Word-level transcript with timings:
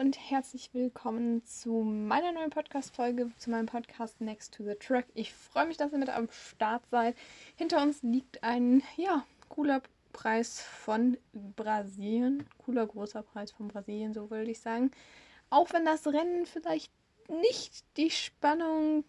und 0.00 0.18
herzlich 0.30 0.72
willkommen 0.72 1.44
zu 1.44 1.82
meiner 1.82 2.32
neuen 2.32 2.48
Podcast-Folge, 2.48 3.30
zu 3.36 3.50
meinem 3.50 3.66
Podcast 3.66 4.18
Next 4.22 4.54
to 4.54 4.64
the 4.64 4.74
Track. 4.74 5.04
Ich 5.12 5.34
freue 5.34 5.66
mich, 5.66 5.76
dass 5.76 5.92
ihr 5.92 5.98
mit 5.98 6.08
am 6.08 6.26
Start 6.30 6.82
seid. 6.90 7.14
Hinter 7.56 7.82
uns 7.82 8.02
liegt 8.02 8.42
ein, 8.42 8.82
ja, 8.96 9.26
cooler 9.50 9.82
Preis 10.14 10.62
von 10.62 11.18
Brasilien. 11.54 12.46
Cooler, 12.64 12.86
großer 12.86 13.20
Preis 13.20 13.52
von 13.52 13.68
Brasilien, 13.68 14.14
so 14.14 14.30
würde 14.30 14.50
ich 14.50 14.60
sagen. 14.60 14.90
Auch 15.50 15.70
wenn 15.74 15.84
das 15.84 16.06
Rennen 16.06 16.46
vielleicht 16.46 16.90
nicht 17.28 17.84
die 17.98 18.10
Spannung 18.10 19.04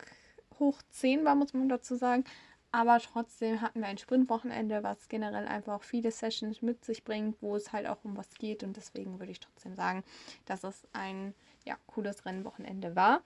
hoch 0.60 0.82
10 0.90 1.24
war, 1.24 1.36
muss 1.36 1.54
man 1.54 1.70
dazu 1.70 1.96
sagen. 1.96 2.26
Aber 2.72 3.00
trotzdem 3.00 3.62
hatten 3.62 3.82
wir 3.82 3.88
ein 3.88 3.98
Sprintwochenende, 3.98 4.82
was 4.82 5.10
generell 5.10 5.46
einfach 5.48 5.84
viele 5.84 6.12
Sessions 6.12 6.62
mit 6.62 6.86
sich 6.86 7.04
bringt, 7.04 7.42
wo 7.42 7.56
es 7.56 7.74
halt 7.74 7.86
auch 7.86 8.04
um 8.04 8.16
was 8.16 8.30
geht. 8.36 8.64
Und 8.64 8.78
deswegen 8.78 9.20
würde 9.20 9.32
ich 9.32 9.42
trotzdem 9.42 9.76
sagen, 9.76 10.04
dass 10.46 10.64
es 10.64 10.84
ein 10.94 11.34
ja, 11.66 11.76
cooles 11.88 12.26
Rennwochenende 12.26 12.96
war. 12.96 13.22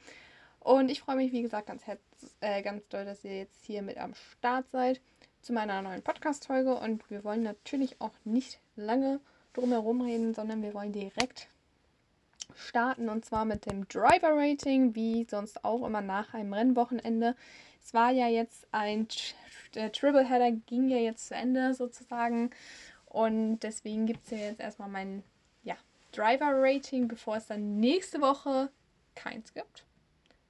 Und 0.60 0.90
ich 0.90 1.02
freue 1.02 1.18
mich, 1.18 1.32
wie 1.32 1.44
gesagt, 1.44 1.68
ganz, 1.68 1.84
äh, 2.40 2.64
ganz 2.64 2.88
doll, 2.88 3.06
dass 3.06 3.24
ihr 3.24 3.38
jetzt 3.38 3.64
hier 3.66 3.84
mit 3.84 3.98
am 3.98 4.16
Start 4.16 4.66
seid 4.72 5.00
zu 5.42 5.54
meiner 5.54 5.82
neuen 5.84 6.02
Podcast-Folge. 6.02 6.76
Und 6.76 7.08
wir 7.12 7.24
wollen 7.24 7.44
natürlich 7.44 8.02
auch 8.02 8.14
nicht 8.24 8.60
lange 8.76 9.20
drumherum 9.54 10.02
reden, 10.02 10.34
sondern 10.34 10.64
wir 10.64 10.74
wollen 10.74 10.92
direkt 10.92 11.50
starten 12.56 13.10
und 13.10 13.26
zwar 13.26 13.46
mit 13.46 13.66
dem 13.66 13.88
Driver 13.88 14.32
Rating, 14.32 14.96
wie 14.96 15.26
sonst 15.30 15.64
auch 15.64 15.86
immer 15.86 16.02
nach 16.02 16.34
einem 16.34 16.54
Rennwochenende. 16.54 17.36
Es 17.86 17.94
war 17.94 18.10
ja 18.10 18.28
jetzt 18.28 18.66
ein, 18.72 19.08
der 19.76 19.92
Triple 19.92 20.28
Header 20.28 20.52
ging 20.52 20.90
ja 20.90 20.98
jetzt 20.98 21.28
zu 21.28 21.36
Ende 21.36 21.76
sozusagen. 21.76 22.50
Und 23.06 23.60
deswegen 23.60 24.08
gibt 24.08 24.26
es 24.26 24.32
ja 24.32 24.38
jetzt 24.38 24.60
erstmal 24.60 24.90
mein 24.90 25.24
ja, 25.62 25.76
Driver-Rating, 26.12 27.08
bevor 27.08 27.38
es 27.38 27.46
dann 27.46 27.80
nächste 27.80 28.22
Woche 28.22 28.72
keins 29.14 29.54
gibt. 29.54 29.86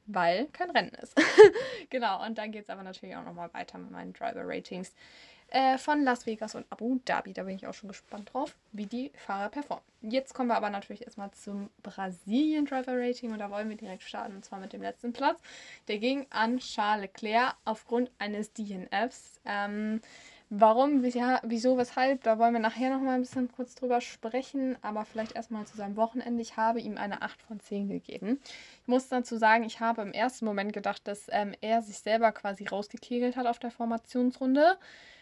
Weil 0.05 0.45
kein 0.53 0.71
Rennen 0.71 0.94
ist. 1.02 1.13
genau, 1.89 2.25
und 2.25 2.38
dann 2.38 2.53
geht 2.53 2.63
es 2.63 2.69
aber 2.69 2.83
natürlich 2.83 3.17
auch 3.17 3.25
nochmal 3.25 3.53
weiter 3.53 3.80
mit 3.80 3.91
meinen 3.91 4.13
Driver-Ratings 4.13 4.94
äh, 5.49 5.77
von 5.77 6.03
Las 6.03 6.25
Vegas 6.25 6.55
und 6.55 6.65
Abu 6.69 6.99
Dhabi. 7.05 7.33
Da 7.33 7.43
bin 7.43 7.55
ich 7.55 7.67
auch 7.67 7.73
schon 7.73 7.89
gespannt 7.89 8.33
drauf, 8.33 8.55
wie 8.71 8.85
die 8.85 9.11
Fahrer 9.15 9.49
performen. 9.49 9.83
Jetzt 10.01 10.33
kommen 10.33 10.49
wir 10.49 10.55
aber 10.55 10.69
natürlich 10.69 11.03
erstmal 11.03 11.31
zum 11.31 11.69
Brasilien 11.81 12.65
Driver 12.65 12.93
Rating 12.95 13.31
und 13.31 13.39
da 13.39 13.49
wollen 13.49 13.69
wir 13.69 13.77
direkt 13.77 14.03
starten 14.03 14.35
und 14.35 14.45
zwar 14.45 14.59
mit 14.59 14.73
dem 14.73 14.81
letzten 14.81 15.13
Platz. 15.13 15.39
Der 15.88 15.97
ging 15.97 16.27
an 16.29 16.59
Charles 16.59 17.01
Leclerc 17.01 17.55
aufgrund 17.66 18.11
eines 18.19 18.53
DNFs. 18.53 19.39
Ähm, 19.45 20.01
Warum, 20.51 21.01
wieso, 21.01 21.77
weshalb, 21.77 22.21
da 22.21 22.38
wollen 22.38 22.53
wir 22.53 22.59
nachher 22.59 22.91
noch 22.91 23.01
mal 23.01 23.16
ein 23.16 23.21
bisschen 23.21 23.51
kurz 23.51 23.73
drüber 23.73 23.99
sprechen, 23.99 24.77
aber 24.83 25.03
vielleicht 25.03 25.35
erstmal 25.35 25.66
zu 25.66 25.75
seinem 25.75 25.95
Wochenende. 25.95 26.39
Ich 26.39 26.55
habe 26.55 26.79
ihm 26.79 26.97
eine 26.97 27.23
8 27.23 27.41
von 27.41 27.59
10 27.59 27.89
gegeben. 27.89 28.39
Ich 28.83 28.88
muss 28.88 29.07
dazu 29.07 29.38
sagen, 29.38 29.63
ich 29.63 29.79
habe 29.79 30.03
im 30.03 30.13
ersten 30.13 30.45
Moment 30.45 30.71
gedacht, 30.71 31.01
dass 31.07 31.25
ähm, 31.31 31.55
er 31.61 31.81
sich 31.81 31.97
selber 31.97 32.31
quasi 32.31 32.67
rausgekegelt 32.67 33.38
hat 33.38 33.47
auf 33.47 33.57
der 33.57 33.71
Formationsrunde. 33.71 34.77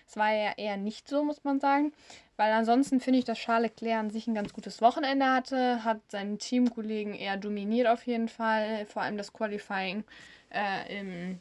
Es 0.08 0.18
war 0.18 0.34
ja 0.34 0.54
eher 0.58 0.78
nicht 0.78 1.08
so, 1.08 1.24
muss 1.24 1.44
man 1.44 1.60
sagen. 1.60 1.94
Weil 2.36 2.52
ansonsten 2.52 3.00
finde 3.00 3.20
ich, 3.20 3.26
dass 3.26 3.38
Charles 3.38 3.72
Leclerc 3.72 4.00
an 4.00 4.10
sich 4.10 4.28
ein 4.28 4.34
ganz 4.34 4.54
gutes 4.54 4.82
Wochenende 4.82 5.26
hatte, 5.26 5.84
hat 5.84 6.00
seinen 6.10 6.40
Teamkollegen 6.40 7.14
eher 7.14 7.38
dominiert 7.38 7.88
auf 7.88 8.06
jeden 8.08 8.28
Fall. 8.28 8.86
Vor 8.88 9.04
allem 9.04 9.18
das 9.18 9.34
Qualifying 9.34 10.04
äh, 10.50 11.00
im, 11.00 11.40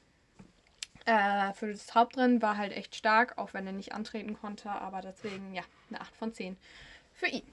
äh, 1.07 1.53
für 1.55 1.73
das 1.73 1.95
Hauptrennen 1.95 2.43
war 2.43 2.59
halt 2.59 2.73
echt 2.73 2.95
stark, 2.95 3.39
auch 3.39 3.55
wenn 3.55 3.67
er 3.67 3.73
nicht 3.73 3.95
antreten 3.95 4.35
konnte. 4.39 4.71
Aber 4.71 5.01
deswegen, 5.01 5.55
ja, 5.55 5.63
eine 5.91 6.01
8 6.01 6.15
von 6.15 6.33
10 6.35 6.57
für 7.15 7.27
ihn. 7.27 7.47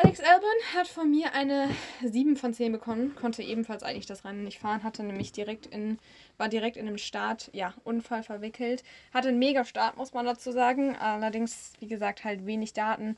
Alex 0.00 0.20
Albon 0.20 0.48
hat 0.76 0.86
von 0.86 1.10
mir 1.10 1.34
eine 1.34 1.68
7 2.04 2.36
von 2.36 2.54
10 2.54 2.70
bekommen, 2.70 3.16
konnte 3.16 3.42
ebenfalls 3.42 3.82
eigentlich 3.82 4.06
das 4.06 4.24
Rennen 4.24 4.44
nicht 4.44 4.60
fahren, 4.60 4.84
hatte 4.84 5.02
nämlich 5.02 5.32
direkt 5.32 5.66
in, 5.66 5.98
war 6.36 6.48
direkt 6.48 6.76
in 6.76 6.86
einem 6.86 6.98
Start, 6.98 7.50
ja, 7.52 7.74
Unfall 7.82 8.22
verwickelt. 8.22 8.84
Hatte 9.12 9.26
einen 9.26 9.40
mega 9.40 9.64
Start, 9.64 9.96
muss 9.96 10.12
man 10.14 10.24
dazu 10.24 10.52
sagen. 10.52 10.94
Allerdings, 10.94 11.72
wie 11.80 11.88
gesagt, 11.88 12.22
halt 12.22 12.46
wenig 12.46 12.74
Daten, 12.74 13.16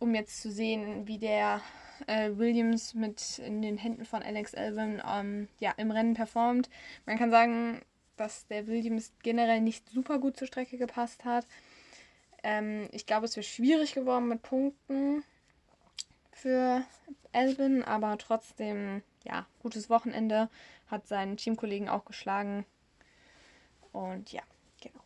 um 0.00 0.16
jetzt 0.16 0.42
zu 0.42 0.50
sehen, 0.50 1.06
wie 1.06 1.18
der 1.18 1.60
äh, 2.08 2.30
Williams 2.34 2.94
mit 2.94 3.38
in 3.38 3.62
den 3.62 3.78
Händen 3.78 4.04
von 4.04 4.24
Alex 4.24 4.56
Albon 4.56 5.00
ähm, 5.08 5.46
ja, 5.60 5.74
im 5.76 5.92
Rennen 5.92 6.14
performt. 6.14 6.68
Man 7.06 7.18
kann 7.18 7.30
sagen, 7.30 7.82
dass 8.16 8.48
der 8.48 8.66
Williams 8.66 9.12
generell 9.22 9.60
nicht 9.60 9.88
super 9.90 10.18
gut 10.18 10.38
zur 10.38 10.48
Strecke 10.48 10.76
gepasst 10.76 11.24
hat. 11.24 11.46
Ähm, 12.42 12.88
ich 12.90 13.06
glaube, 13.06 13.26
es 13.26 13.36
wäre 13.36 13.44
schwierig 13.44 13.94
geworden 13.94 14.26
mit 14.26 14.42
Punkten 14.42 15.22
für 16.38 16.84
Elvin, 17.32 17.82
aber 17.82 18.16
trotzdem, 18.18 19.02
ja, 19.24 19.46
gutes 19.60 19.90
Wochenende. 19.90 20.48
Hat 20.86 21.06
seinen 21.06 21.36
Teamkollegen 21.36 21.88
auch 21.88 22.04
geschlagen. 22.04 22.64
Und 23.92 24.32
ja, 24.32 24.42
genau. 24.80 25.00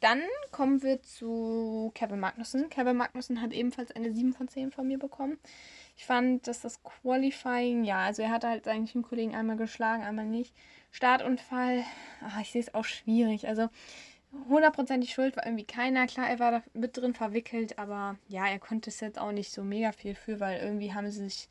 Dann 0.00 0.22
kommen 0.52 0.82
wir 0.82 1.02
zu 1.02 1.90
Kevin 1.94 2.20
Magnussen. 2.20 2.70
Kevin 2.70 2.96
Magnussen 2.96 3.42
hat 3.42 3.52
ebenfalls 3.52 3.92
eine 3.92 4.12
7 4.12 4.32
von 4.32 4.48
10 4.48 4.70
von 4.70 4.86
mir 4.86 4.98
bekommen. 4.98 5.38
Ich 5.96 6.06
fand, 6.06 6.46
dass 6.46 6.60
das 6.60 6.82
Qualifying, 6.82 7.84
ja, 7.84 8.00
also 8.00 8.22
er 8.22 8.30
hatte 8.30 8.48
halt 8.48 8.64
seinen 8.64 8.86
Teamkollegen 8.86 9.34
einmal 9.34 9.56
geschlagen, 9.56 10.02
einmal 10.02 10.26
nicht. 10.26 10.54
Startunfall, 10.92 11.84
ach, 12.22 12.40
ich 12.40 12.52
sehe 12.52 12.60
es 12.60 12.74
auch 12.74 12.84
schwierig. 12.84 13.48
Also 13.48 13.68
hundertprozentig 14.48 15.12
schuld 15.12 15.36
war 15.36 15.46
irgendwie 15.46 15.64
keiner. 15.64 16.06
Klar, 16.06 16.28
er 16.28 16.38
war 16.38 16.50
da 16.50 16.62
mit 16.74 16.96
drin 16.96 17.14
verwickelt, 17.14 17.78
aber 17.78 18.16
ja, 18.28 18.46
er 18.46 18.58
konnte 18.58 18.90
es 18.90 19.00
jetzt 19.00 19.18
auch 19.18 19.32
nicht 19.32 19.50
so 19.50 19.62
mega 19.62 19.92
viel 19.92 20.14
für, 20.14 20.40
weil 20.40 20.60
irgendwie 20.60 20.94
haben 20.94 21.10
sie 21.10 21.24
sich 21.24 21.48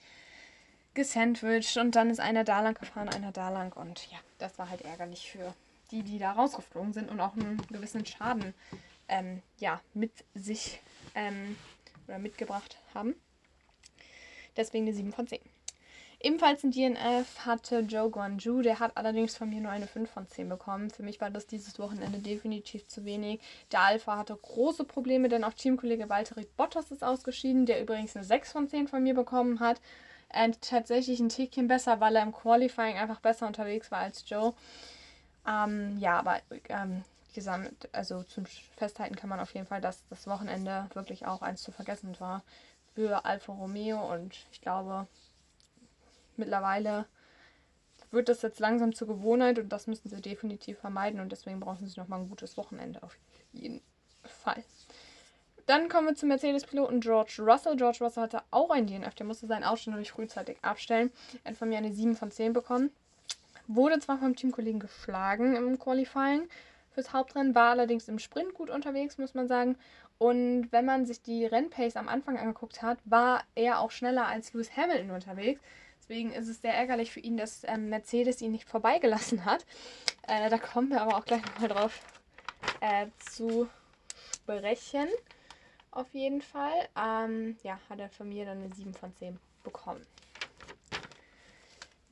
gesandwiched 0.93 1.77
und 1.77 1.95
dann 1.95 2.09
ist 2.09 2.19
einer 2.19 2.43
da 2.43 2.61
lang 2.61 2.75
gefahren, 2.75 3.09
einer 3.09 3.31
da 3.31 3.49
lang 3.49 3.73
und 3.73 4.09
ja, 4.11 4.17
das 4.39 4.57
war 4.57 4.69
halt 4.69 4.81
ärgerlich 4.81 5.29
für 5.29 5.53
die, 5.91 6.03
die 6.03 6.19
da 6.19 6.31
rausgeflogen 6.31 6.93
sind 6.93 7.11
und 7.11 7.19
auch 7.19 7.33
einen 7.33 7.61
gewissen 7.67 8.05
Schaden 8.05 8.53
ähm, 9.07 9.41
ja, 9.59 9.81
mit 9.93 10.11
sich 10.33 10.79
ähm, 11.13 11.57
oder 12.07 12.17
mitgebracht 12.17 12.77
haben. 12.93 13.15
Deswegen 14.57 14.85
eine 14.85 14.95
7 14.95 15.11
von 15.11 15.27
10. 15.27 15.39
Ebenfalls 16.25 16.63
ein 16.63 16.71
DNF 16.71 17.45
hatte 17.45 17.81
Joe 17.81 18.09
Guanju, 18.09 18.63
der 18.63 18.79
hat 18.79 18.97
allerdings 18.97 19.37
von 19.37 19.47
mir 19.47 19.61
nur 19.61 19.69
eine 19.69 19.85
5 19.85 20.09
von 20.09 20.27
10 20.27 20.49
bekommen. 20.49 20.89
Für 20.89 21.03
mich 21.03 21.21
war 21.21 21.29
das 21.29 21.45
dieses 21.45 21.77
Wochenende 21.77 22.17
definitiv 22.17 22.87
zu 22.87 23.05
wenig. 23.05 23.39
Der 23.71 23.81
Alpha 23.81 24.17
hatte 24.17 24.35
große 24.35 24.85
Probleme, 24.85 25.29
denn 25.29 25.43
auch 25.43 25.53
Teamkollege 25.53 26.09
Walter 26.09 26.35
Bottas 26.57 26.89
ist 26.89 27.03
ausgeschieden, 27.03 27.67
der 27.67 27.79
übrigens 27.79 28.15
eine 28.15 28.25
6 28.25 28.53
von 28.53 28.67
10 28.67 28.87
von 28.87 29.03
mir 29.03 29.13
bekommen 29.13 29.59
hat. 29.59 29.79
Und 30.33 30.59
tatsächlich 30.63 31.19
ein 31.19 31.29
Tickchen 31.29 31.67
besser, 31.67 31.99
weil 31.99 32.15
er 32.15 32.23
im 32.23 32.31
Qualifying 32.31 32.97
einfach 32.97 33.19
besser 33.19 33.45
unterwegs 33.45 33.91
war 33.91 33.99
als 33.99 34.27
Joe. 34.27 34.55
Ähm, 35.47 35.95
ja, 35.99 36.17
aber 36.17 36.39
ähm, 36.69 37.03
gesamt, 37.35 37.87
also 37.91 38.23
zum 38.23 38.47
Festhalten 38.77 39.15
kann 39.15 39.29
man 39.29 39.39
auf 39.39 39.53
jeden 39.53 39.67
Fall, 39.67 39.79
dass 39.79 40.01
das 40.09 40.25
Wochenende 40.25 40.89
wirklich 40.95 41.27
auch 41.27 41.43
eins 41.43 41.61
zu 41.61 41.71
vergessen 41.71 42.19
war 42.19 42.41
für 42.95 43.25
Alfa 43.25 43.53
Romeo 43.53 44.11
und 44.11 44.33
ich 44.51 44.61
glaube, 44.61 45.05
mittlerweile 46.37 47.05
wird 48.11 48.29
das 48.29 48.41
jetzt 48.41 48.59
langsam 48.59 48.93
zur 48.93 49.07
Gewohnheit 49.07 49.59
und 49.59 49.69
das 49.69 49.87
müssen 49.87 50.09
sie 50.09 50.21
definitiv 50.21 50.79
vermeiden 50.79 51.19
und 51.19 51.31
deswegen 51.31 51.59
brauchen 51.59 51.87
sie 51.87 51.99
nochmal 51.99 52.21
ein 52.21 52.29
gutes 52.29 52.57
Wochenende 52.57 53.03
auf 53.03 53.17
jeden 53.51 53.81
Fall. 54.23 54.63
Dann 55.65 55.89
kommen 55.89 56.07
wir 56.07 56.15
zum 56.15 56.29
Mercedes-Piloten 56.29 56.99
George 56.99 57.37
Russell. 57.39 57.75
George 57.75 57.97
Russell 58.01 58.23
hatte 58.23 58.43
auch 58.51 58.69
ein 58.69 58.85
DNF, 58.85 59.15
der 59.15 59.25
musste 59.25 59.47
sein 59.47 59.63
Auto 59.63 59.89
natürlich 59.89 60.11
frühzeitig 60.11 60.57
abstellen. 60.61 61.11
Er 61.43 61.51
hat 61.51 61.57
von 61.57 61.69
mir 61.69 61.79
eine 61.79 61.91
7 61.91 62.15
von 62.15 62.29
10 62.31 62.53
bekommen. 62.53 62.91
Wurde 63.67 63.99
zwar 63.99 64.19
vom 64.19 64.35
Teamkollegen 64.35 64.79
geschlagen 64.79 65.55
im 65.55 65.79
Qualifying 65.79 66.47
fürs 66.91 67.13
Hauptrennen, 67.13 67.55
war 67.55 67.71
allerdings 67.71 68.07
im 68.07 68.19
Sprint 68.19 68.53
gut 68.53 68.69
unterwegs, 68.69 69.17
muss 69.17 69.33
man 69.33 69.47
sagen. 69.47 69.75
Und 70.19 70.71
wenn 70.71 70.85
man 70.85 71.05
sich 71.05 71.21
die 71.21 71.45
Rennpace 71.45 71.97
am 71.97 72.07
Anfang 72.07 72.37
angeguckt 72.37 72.83
hat, 72.83 72.99
war 73.03 73.43
er 73.55 73.79
auch 73.79 73.91
schneller 73.91 74.27
als 74.27 74.53
Lewis 74.53 74.77
Hamilton 74.77 75.11
unterwegs. 75.11 75.59
Deswegen 76.07 76.33
ist 76.33 76.47
es 76.47 76.61
sehr 76.61 76.75
ärgerlich 76.75 77.11
für 77.11 77.19
ihn, 77.19 77.35
dass 77.35 77.63
ähm, 77.63 77.89
Mercedes 77.89 78.39
ihn 78.41 78.51
nicht 78.51 78.69
vorbeigelassen 78.69 79.43
hat. 79.43 79.65
Äh, 80.27 80.49
da 80.51 80.59
kommen 80.59 80.89
wir 80.89 81.01
aber 81.01 81.17
auch 81.17 81.25
gleich 81.25 81.41
nochmal 81.43 81.69
drauf 81.69 81.99
äh, 82.79 83.07
zu 83.17 83.67
sprechen. 84.35 85.07
Auf 85.89 86.13
jeden 86.13 86.41
Fall. 86.41 86.89
Ähm, 86.95 87.57
ja, 87.63 87.79
hat 87.89 87.99
er 87.99 88.09
von 88.09 88.29
mir 88.29 88.45
dann 88.45 88.63
eine 88.63 88.73
7 88.73 88.93
von 88.93 89.15
10 89.15 89.39
bekommen. 89.63 90.05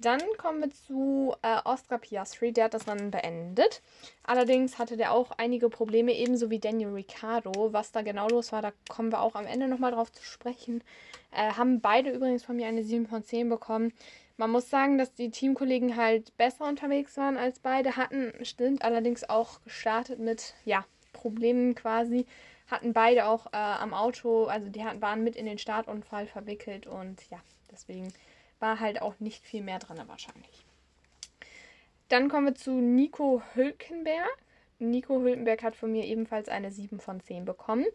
Dann 0.03 0.21
kommen 0.37 0.59
wir 0.59 0.69
zu 0.69 1.33
äh, 1.43 1.61
Oscar 1.63 1.97
Piastri, 1.97 2.51
der 2.51 2.65
hat 2.65 2.73
das 2.73 2.89
Rennen 2.89 3.09
beendet. 3.09 3.81
Allerdings 4.23 4.77
hatte 4.77 4.97
der 4.97 5.13
auch 5.13 5.31
einige 5.37 5.69
Probleme, 5.69 6.11
ebenso 6.11 6.49
wie 6.49 6.59
Daniel 6.59 6.89
Ricciardo. 6.89 7.71
Was 7.71 7.93
da 7.93 8.01
genau 8.01 8.27
los 8.27 8.51
war, 8.51 8.61
da 8.61 8.73
kommen 8.89 9.13
wir 9.13 9.21
auch 9.21 9.35
am 9.35 9.45
Ende 9.45 9.69
nochmal 9.69 9.93
drauf 9.93 10.11
zu 10.11 10.21
sprechen. 10.21 10.83
Äh, 11.31 11.53
haben 11.53 11.79
beide 11.79 12.11
übrigens 12.11 12.43
von 12.43 12.57
mir 12.57 12.67
eine 12.67 12.83
7 12.83 13.07
von 13.07 13.23
10 13.23 13.47
bekommen. 13.47 13.93
Man 14.35 14.49
muss 14.49 14.69
sagen, 14.69 14.97
dass 14.97 15.13
die 15.13 15.31
Teamkollegen 15.31 15.95
halt 15.95 16.35
besser 16.35 16.67
unterwegs 16.67 17.15
waren 17.15 17.37
als 17.37 17.59
beide, 17.59 17.95
hatten, 17.95 18.33
stimmt, 18.43 18.83
allerdings 18.83 19.29
auch 19.29 19.61
gestartet 19.63 20.19
mit, 20.19 20.53
ja, 20.65 20.83
Problemen 21.13 21.75
quasi. 21.75 22.25
Hatten 22.67 22.91
beide 22.91 23.27
auch 23.27 23.45
äh, 23.53 23.57
am 23.57 23.93
Auto, 23.93 24.45
also 24.45 24.67
die 24.67 24.83
hatten, 24.83 25.01
waren 25.01 25.23
mit 25.23 25.37
in 25.37 25.45
den 25.45 25.59
Startunfall 25.59 26.27
verwickelt 26.27 26.87
und 26.87 27.21
ja, 27.29 27.39
deswegen 27.71 28.11
war 28.63 28.79
halt 28.79 29.01
auch 29.01 29.19
nicht 29.19 29.45
viel 29.45 29.61
mehr 29.61 29.77
drin 29.77 30.01
wahrscheinlich. 30.07 30.65
Dann 32.07 32.29
kommen 32.29 32.45
wir 32.47 32.55
zu 32.55 32.71
Nico 32.71 33.43
Hülkenberg. 33.53 34.37
Nico 34.79 35.19
Hülkenberg 35.19 35.61
hat 35.63 35.75
von 35.75 35.91
mir 35.91 36.05
ebenfalls 36.05 36.47
eine 36.47 36.71
7 36.71 37.01
von 37.01 37.19
10 37.19 37.43
bekommen. 37.43 37.85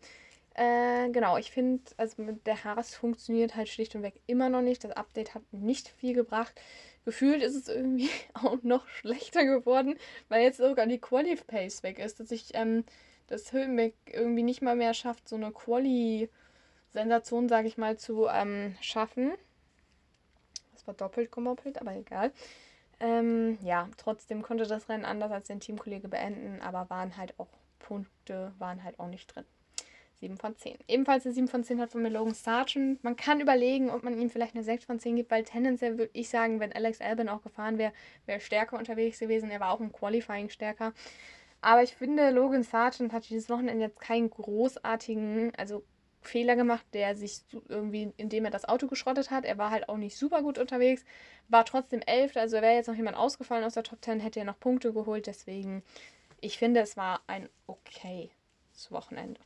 Äh, 0.53 1.09
genau, 1.11 1.38
ich 1.38 1.50
finde, 1.50 1.82
also 1.97 2.20
mit 2.20 2.47
der 2.47 2.65
Haas 2.65 2.94
funktioniert 2.94 3.56
halt 3.56 3.70
schlicht 3.70 3.94
und 3.94 4.03
weg 4.03 4.20
immer 4.26 4.50
noch 4.50 4.61
nicht. 4.61 4.85
Das 4.85 4.91
Update 4.93 5.35
hat 5.35 5.43
nicht 5.53 5.88
viel 5.88 6.12
gebracht. 6.12 6.61
Gefühlt 7.06 7.43
ist 7.43 7.55
es 7.55 7.69
irgendwie 7.69 8.11
auch 8.35 8.62
noch 8.62 8.87
schlechter 8.88 9.47
geworden, 9.47 9.97
weil 10.29 10.43
jetzt 10.43 10.59
sogar 10.59 10.87
die 10.87 11.00
Quali-Pace 11.00 11.82
weg 11.82 11.99
ist, 11.99 12.21
dass 12.21 12.31
ich 12.31 12.50
ähm, 12.53 12.85
das 13.26 13.55
Hülkenberg 13.55 13.94
irgendwie 14.12 14.43
nicht 14.43 14.61
mal 14.61 14.76
mehr 14.76 14.93
schafft, 14.93 15.29
so 15.29 15.37
eine 15.37 15.50
Quali-Sensation, 15.50 17.49
sage 17.49 17.69
ich 17.69 17.79
mal, 17.79 17.97
zu 17.97 18.26
ähm, 18.26 18.76
schaffen. 18.82 19.32
Das 20.88 20.99
war 20.99 21.08
doppelt 21.08 21.31
gemoppelt, 21.31 21.79
aber 21.81 21.94
egal. 21.94 22.32
Ähm, 22.99 23.58
ja, 23.62 23.90
trotzdem 23.99 24.40
konnte 24.40 24.67
das 24.67 24.88
Rennen 24.88 25.05
anders 25.05 25.31
als 25.31 25.49
sein 25.49 25.61
Teamkollege 25.61 26.08
beenden, 26.08 26.62
aber 26.62 26.88
waren 26.88 27.19
halt 27.19 27.38
auch 27.38 27.49
Punkte, 27.79 28.52
waren 28.58 28.82
halt 28.82 28.99
auch 28.99 29.06
nicht 29.06 29.26
drin. 29.35 29.44
7 30.14 30.38
von 30.38 30.56
10. 30.56 30.79
Ebenfalls 30.88 31.26
eine 31.26 31.35
7 31.35 31.46
von 31.46 31.62
10 31.62 31.79
hat 31.79 31.90
von 31.90 32.02
mir 32.02 32.08
Logan 32.08 32.32
Sargent. 32.32 33.05
Man 33.05 33.17
kann 33.17 33.40
überlegen, 33.40 33.90
ob 33.90 34.02
man 34.02 34.19
ihm 34.19 34.31
vielleicht 34.31 34.55
eine 34.55 34.64
6 34.64 34.87
von 34.87 34.99
10 34.99 35.17
gibt, 35.17 35.31
weil 35.31 35.44
tendenziell 35.44 35.99
würde 35.99 36.11
ich 36.14 36.31
sagen, 36.31 36.58
wenn 36.58 36.73
Alex 36.73 37.02
Albin 37.02 37.29
auch 37.29 37.43
gefahren 37.43 37.76
wäre, 37.76 37.93
wäre 38.25 38.38
er 38.38 38.40
stärker 38.40 38.79
unterwegs 38.79 39.20
gewesen. 39.20 39.50
Er 39.50 39.61
war 39.61 39.70
auch 39.73 39.81
im 39.81 39.93
Qualifying 39.93 40.49
stärker. 40.49 40.94
Aber 41.61 41.82
ich 41.82 41.94
finde, 41.94 42.31
Logan 42.31 42.62
Sargent 42.62 43.12
hat 43.12 43.29
dieses 43.29 43.50
Wochenende 43.50 43.85
jetzt 43.85 44.00
keinen 44.00 44.31
großartigen, 44.31 45.52
also 45.56 45.85
Fehler 46.28 46.56
gemacht, 46.56 46.84
der 46.92 47.16
sich 47.16 47.40
irgendwie, 47.69 48.12
indem 48.16 48.44
er 48.44 48.50
das 48.50 48.66
Auto 48.66 48.86
geschrottet 48.86 49.30
hat. 49.30 49.44
Er 49.44 49.58
war 49.58 49.70
halt 49.70 49.88
auch 49.88 49.96
nicht 49.96 50.16
super 50.16 50.42
gut 50.42 50.58
unterwegs, 50.58 51.04
war 51.48 51.64
trotzdem 51.64 52.00
Elfter, 52.00 52.40
also 52.40 52.56
wäre 52.60 52.75
jetzt 52.75 52.86
noch 52.86 52.94
jemand 52.94 53.16
ausgefallen 53.16 53.64
aus 53.64 53.75
der 53.75 53.82
Top 53.82 54.04
10, 54.04 54.20
hätte 54.20 54.38
er 54.38 54.44
noch 54.44 54.60
Punkte 54.60 54.92
geholt. 54.92 55.26
Deswegen, 55.26 55.82
ich 56.40 56.58
finde, 56.58 56.80
es 56.80 56.96
war 56.96 57.22
ein 57.26 57.48
okayes 57.66 58.30
Wochenende 58.90 59.40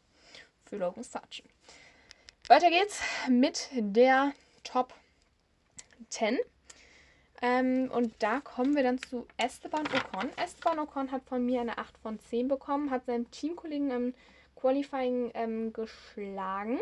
für 0.64 0.76
Logan 0.76 1.04
Sargent. 1.04 1.48
Weiter 2.48 2.70
geht's 2.70 3.00
mit 3.28 3.68
der 3.72 4.32
Top 4.64 4.92
10. 6.08 6.38
Ähm, 7.40 7.90
und 7.92 8.14
da 8.20 8.40
kommen 8.40 8.76
wir 8.76 8.82
dann 8.82 8.98
zu 8.98 9.26
Esteban 9.36 9.86
Ocon. 9.86 10.30
Esteban 10.36 10.78
Ocon 10.78 11.10
hat 11.10 11.22
von 11.24 11.44
mir 11.44 11.60
eine 11.60 11.78
8 11.78 11.98
von 11.98 12.18
10 12.18 12.48
bekommen, 12.48 12.90
hat 12.90 13.06
seinen 13.06 13.30
Teamkollegen 13.30 13.90
im 13.90 14.14
Qualifying 14.62 15.32
ähm, 15.34 15.72
geschlagen. 15.72 16.78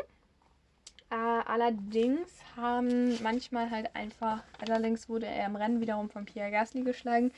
Äh, 1.10 1.14
allerdings 1.14 2.30
haben 2.54 3.20
manchmal 3.22 3.70
halt 3.70 3.96
einfach, 3.96 4.42
allerdings 4.60 5.08
wurde 5.08 5.26
er 5.26 5.46
im 5.46 5.56
Rennen 5.56 5.80
wiederum 5.80 6.10
von 6.10 6.26
Pierre 6.26 6.50
Gasly 6.50 6.82
geschlagen. 6.82 7.32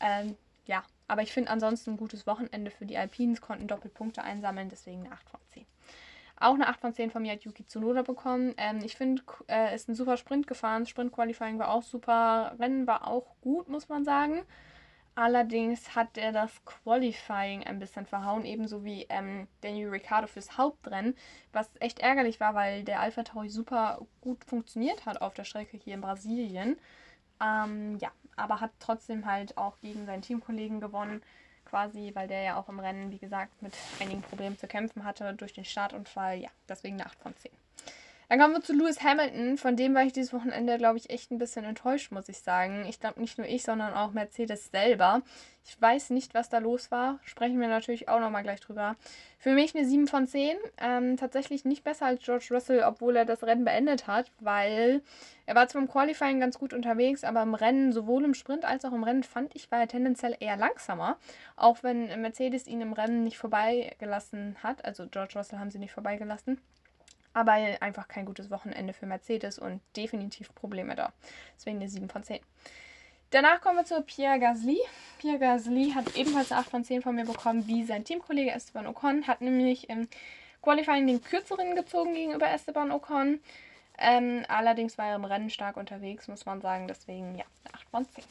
Ähm, 0.00 0.36
ja, 0.66 0.82
aber 1.06 1.22
ich 1.22 1.32
finde 1.32 1.50
ansonsten 1.50 1.90
ein 1.90 1.96
gutes 1.98 2.26
Wochenende 2.26 2.70
für 2.70 2.86
die 2.86 2.96
Alpines, 2.96 3.42
konnten 3.42 3.68
Doppelpunkte 3.68 4.22
einsammeln, 4.22 4.70
deswegen 4.70 5.04
eine 5.04 5.12
8 5.12 5.28
von 5.28 5.40
10. 5.52 5.66
Auch 6.40 6.54
eine 6.54 6.66
8 6.66 6.80
von 6.80 6.94
10 6.94 7.10
von 7.10 7.22
mir 7.22 7.32
hat 7.32 7.44
Yuki 7.44 7.66
Tsunoda 7.66 8.02
bekommen. 8.02 8.54
Ähm, 8.56 8.80
ich 8.82 8.96
finde, 8.96 9.22
äh, 9.48 9.74
ist 9.74 9.88
ein 9.88 9.94
super 9.94 10.16
Sprint 10.16 10.46
gefahren. 10.46 10.86
Sprint-Qualifying 10.86 11.58
war 11.58 11.68
auch 11.68 11.82
super. 11.82 12.56
Rennen 12.58 12.86
war 12.86 13.06
auch 13.06 13.36
gut, 13.42 13.68
muss 13.68 13.88
man 13.88 14.04
sagen. 14.04 14.44
Allerdings 15.16 15.94
hat 15.94 16.18
er 16.18 16.32
das 16.32 16.50
Qualifying 16.64 17.62
ein 17.64 17.78
bisschen 17.78 18.04
verhauen, 18.04 18.44
ebenso 18.44 18.84
wie 18.84 19.06
ähm, 19.08 19.46
Daniel 19.60 19.90
Ricciardo 19.90 20.26
fürs 20.26 20.58
Hauptrennen, 20.58 21.16
was 21.52 21.70
echt 21.78 22.00
ärgerlich 22.00 22.40
war, 22.40 22.54
weil 22.54 22.82
der 22.82 22.98
Alpha 23.00 23.22
Tauri 23.22 23.48
super 23.48 24.04
gut 24.20 24.44
funktioniert 24.44 25.06
hat 25.06 25.22
auf 25.22 25.34
der 25.34 25.44
Strecke 25.44 25.76
hier 25.76 25.94
in 25.94 26.00
Brasilien. 26.00 26.76
Ähm, 27.40 27.96
ja, 27.98 28.10
aber 28.36 28.60
hat 28.60 28.72
trotzdem 28.80 29.26
halt 29.26 29.56
auch 29.56 29.78
gegen 29.80 30.04
seinen 30.06 30.22
Teamkollegen 30.22 30.80
gewonnen 30.80 31.22
quasi, 31.64 32.10
weil 32.14 32.28
der 32.28 32.42
ja 32.42 32.56
auch 32.56 32.68
im 32.68 32.80
Rennen, 32.80 33.10
wie 33.10 33.18
gesagt, 33.18 33.62
mit 33.62 33.74
einigen 34.00 34.22
Problemen 34.22 34.58
zu 34.58 34.66
kämpfen 34.66 35.04
hatte 35.04 35.34
durch 35.34 35.52
den 35.52 35.64
Startunfall. 35.64 36.38
Ja, 36.38 36.50
deswegen 36.68 37.00
eine 37.00 37.06
8 37.06 37.18
von 37.20 37.36
10. 37.36 37.50
Dann 38.28 38.38
kommen 38.38 38.54
wir 38.54 38.62
zu 38.62 38.72
Lewis 38.72 39.02
Hamilton. 39.02 39.58
Von 39.58 39.76
dem 39.76 39.94
war 39.94 40.02
ich 40.02 40.12
dieses 40.12 40.32
Wochenende, 40.32 40.78
glaube 40.78 40.98
ich, 40.98 41.10
echt 41.10 41.30
ein 41.30 41.38
bisschen 41.38 41.64
enttäuscht, 41.64 42.10
muss 42.10 42.28
ich 42.28 42.38
sagen. 42.38 42.86
Ich 42.88 43.00
glaube 43.00 43.20
nicht 43.20 43.36
nur 43.38 43.46
ich, 43.46 43.62
sondern 43.62 43.92
auch 43.92 44.12
Mercedes 44.12 44.70
selber. 44.70 45.22
Ich 45.66 45.80
weiß 45.80 46.10
nicht, 46.10 46.34
was 46.34 46.48
da 46.48 46.58
los 46.58 46.90
war. 46.90 47.18
Sprechen 47.24 47.60
wir 47.60 47.68
natürlich 47.68 48.08
auch 48.08 48.20
nochmal 48.20 48.42
gleich 48.42 48.60
drüber. 48.60 48.96
Für 49.38 49.52
mich 49.52 49.74
eine 49.74 49.86
7 49.86 50.08
von 50.08 50.26
10. 50.26 50.56
Ähm, 50.78 51.16
tatsächlich 51.16 51.64
nicht 51.64 51.84
besser 51.84 52.06
als 52.06 52.22
George 52.22 52.48
Russell, 52.50 52.82
obwohl 52.82 53.16
er 53.16 53.24
das 53.24 53.42
Rennen 53.42 53.64
beendet 53.64 54.06
hat, 54.06 54.30
weil 54.40 55.02
er 55.46 55.54
war 55.54 55.68
zwar 55.68 55.82
im 55.82 55.88
Qualifying 55.88 56.40
ganz 56.40 56.58
gut 56.58 56.72
unterwegs, 56.72 57.24
aber 57.24 57.42
im 57.42 57.54
Rennen, 57.54 57.92
sowohl 57.92 58.24
im 58.24 58.34
Sprint 58.34 58.64
als 58.64 58.84
auch 58.84 58.92
im 58.92 59.04
Rennen, 59.04 59.22
fand 59.22 59.54
ich, 59.54 59.70
war 59.70 59.80
er 59.80 59.88
tendenziell 59.88 60.36
eher 60.40 60.56
langsamer. 60.56 61.18
Auch 61.56 61.82
wenn 61.82 62.20
Mercedes 62.20 62.66
ihn 62.66 62.80
im 62.80 62.94
Rennen 62.94 63.24
nicht 63.24 63.38
vorbeigelassen 63.38 64.56
hat. 64.62 64.84
Also 64.84 65.06
George 65.06 65.34
Russell 65.36 65.58
haben 65.58 65.70
sie 65.70 65.78
nicht 65.78 65.92
vorbeigelassen 65.92 66.58
aber 67.34 67.52
einfach 67.52 68.08
kein 68.08 68.24
gutes 68.24 68.50
Wochenende 68.50 68.94
für 68.94 69.06
Mercedes 69.06 69.58
und 69.58 69.80
definitiv 69.96 70.54
Probleme 70.54 70.94
da. 70.94 71.12
Deswegen 71.56 71.76
eine 71.76 71.88
7 71.88 72.08
von 72.08 72.22
10. 72.22 72.40
Danach 73.30 73.60
kommen 73.60 73.78
wir 73.78 73.84
zu 73.84 74.00
Pierre 74.02 74.38
Gasly. 74.38 74.78
Pierre 75.18 75.40
Gasly 75.40 75.90
hat 75.90 76.16
ebenfalls 76.16 76.52
eine 76.52 76.60
8 76.60 76.70
von 76.70 76.84
10 76.84 77.02
von 77.02 77.16
mir 77.16 77.24
bekommen, 77.24 77.66
wie 77.66 77.84
sein 77.84 78.04
Teamkollege 78.04 78.52
Esteban 78.52 78.86
Ocon. 78.86 79.26
Hat 79.26 79.40
nämlich 79.40 79.90
im 79.90 80.08
Qualifying 80.62 81.06
den 81.06 81.22
kürzeren 81.22 81.74
gezogen 81.74 82.14
gegenüber 82.14 82.48
Esteban 82.48 82.92
Ocon. 82.92 83.40
Ähm, 83.98 84.44
allerdings 84.48 84.98
war 84.98 85.08
er 85.08 85.16
im 85.16 85.24
Rennen 85.24 85.50
stark 85.50 85.76
unterwegs, 85.76 86.28
muss 86.28 86.46
man 86.46 86.60
sagen. 86.60 86.86
Deswegen, 86.86 87.36
ja, 87.36 87.44
eine 87.64 87.74
8 87.74 87.88
von 87.90 88.08
10. 88.08 88.24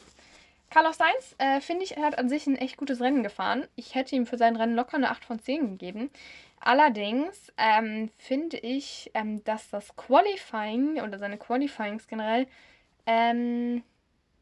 Carlos 0.70 0.96
Sainz, 0.96 1.36
äh, 1.38 1.60
finde 1.60 1.84
ich, 1.84 1.96
er 1.96 2.04
hat 2.04 2.18
an 2.18 2.28
sich 2.28 2.46
ein 2.46 2.56
echt 2.56 2.76
gutes 2.76 3.00
Rennen 3.00 3.22
gefahren. 3.22 3.68
Ich 3.76 3.94
hätte 3.94 4.16
ihm 4.16 4.26
für 4.26 4.36
sein 4.36 4.56
Rennen 4.56 4.74
locker 4.74 4.96
eine 4.96 5.10
8 5.10 5.24
von 5.24 5.38
10 5.38 5.78
gegeben. 5.78 6.10
Allerdings 6.60 7.52
ähm, 7.58 8.10
finde 8.18 8.56
ich, 8.56 9.10
ähm, 9.14 9.44
dass 9.44 9.70
das 9.70 9.94
Qualifying 9.96 11.00
oder 11.00 11.18
seine 11.18 11.36
Qualifyings 11.36 12.06
generell 12.06 12.46
ähm, 13.06 13.82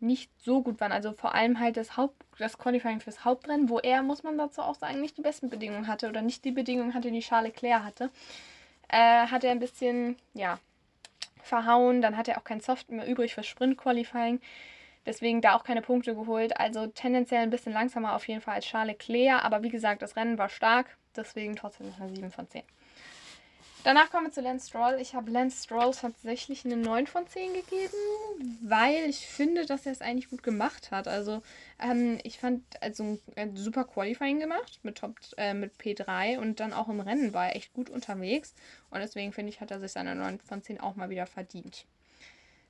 nicht 0.00 0.30
so 0.40 0.62
gut 0.62 0.80
waren. 0.80 0.92
Also 0.92 1.12
vor 1.12 1.34
allem 1.34 1.58
halt 1.58 1.76
das, 1.76 1.96
Haupt, 1.96 2.24
das 2.38 2.58
Qualifying 2.58 3.00
fürs 3.00 3.24
Hauptrennen, 3.24 3.68
wo 3.68 3.78
er, 3.78 4.02
muss 4.02 4.22
man 4.22 4.38
dazu 4.38 4.62
auch 4.62 4.76
sagen, 4.76 5.00
nicht 5.00 5.16
die 5.16 5.22
besten 5.22 5.50
Bedingungen 5.50 5.88
hatte 5.88 6.08
oder 6.08 6.22
nicht 6.22 6.44
die 6.44 6.52
Bedingungen 6.52 6.94
hatte, 6.94 7.10
die 7.10 7.20
Charles 7.20 7.52
Leclerc 7.52 7.82
hatte. 7.82 8.10
Äh, 8.88 9.26
hat 9.26 9.42
er 9.44 9.52
ein 9.52 9.60
bisschen, 9.60 10.16
ja, 10.34 10.58
verhauen. 11.42 12.02
Dann 12.02 12.16
hat 12.16 12.28
er 12.28 12.38
auch 12.38 12.44
kein 12.44 12.60
Soft 12.60 12.90
mehr 12.90 13.06
übrig 13.06 13.34
fürs 13.34 13.46
Sprint-Qualifying. 13.46 14.40
Deswegen 15.04 15.40
da 15.40 15.56
auch 15.56 15.64
keine 15.64 15.82
Punkte 15.82 16.14
geholt. 16.14 16.58
Also 16.58 16.86
tendenziell 16.86 17.42
ein 17.42 17.50
bisschen 17.50 17.72
langsamer 17.72 18.14
auf 18.14 18.26
jeden 18.28 18.40
Fall 18.40 18.54
als 18.54 18.66
Charles 18.66 18.92
Leclerc. 18.92 19.44
Aber 19.44 19.62
wie 19.62 19.68
gesagt, 19.68 20.02
das 20.02 20.16
Rennen 20.16 20.38
war 20.38 20.48
stark. 20.48 20.96
Deswegen 21.16 21.56
trotzdem 21.56 21.92
eine 21.98 22.14
7 22.14 22.30
von 22.30 22.48
10. 22.48 22.62
Danach 23.84 24.10
kommen 24.10 24.26
wir 24.26 24.32
zu 24.32 24.42
Lance 24.42 24.68
Stroll. 24.68 24.98
Ich 25.00 25.14
habe 25.14 25.28
Lance 25.32 25.64
Stroll 25.64 25.92
tatsächlich 25.92 26.64
eine 26.64 26.76
9 26.76 27.08
von 27.08 27.26
10 27.26 27.52
gegeben, 27.52 27.96
weil 28.62 29.08
ich 29.08 29.26
finde, 29.26 29.66
dass 29.66 29.86
er 29.86 29.92
es 29.92 30.00
eigentlich 30.00 30.30
gut 30.30 30.44
gemacht 30.44 30.92
hat. 30.92 31.08
Also 31.08 31.42
ähm, 31.80 32.18
ich 32.22 32.38
fand 32.38 32.62
also 32.80 33.18
ein 33.34 33.56
super 33.56 33.84
Qualifying 33.84 34.38
gemacht 34.38 34.78
mit 34.84 34.98
Top 34.98 35.16
äh, 35.36 35.52
mit 35.52 35.72
P3 35.80 36.38
und 36.38 36.60
dann 36.60 36.72
auch 36.72 36.88
im 36.88 37.00
Rennen 37.00 37.34
war 37.34 37.48
er 37.48 37.56
echt 37.56 37.72
gut 37.72 37.90
unterwegs. 37.90 38.54
Und 38.90 39.00
deswegen 39.00 39.32
finde 39.32 39.50
ich, 39.50 39.60
hat 39.60 39.72
er 39.72 39.80
sich 39.80 39.90
seine 39.90 40.14
9 40.14 40.38
von 40.38 40.62
10 40.62 40.78
auch 40.78 40.94
mal 40.94 41.10
wieder 41.10 41.26
verdient. 41.26 41.84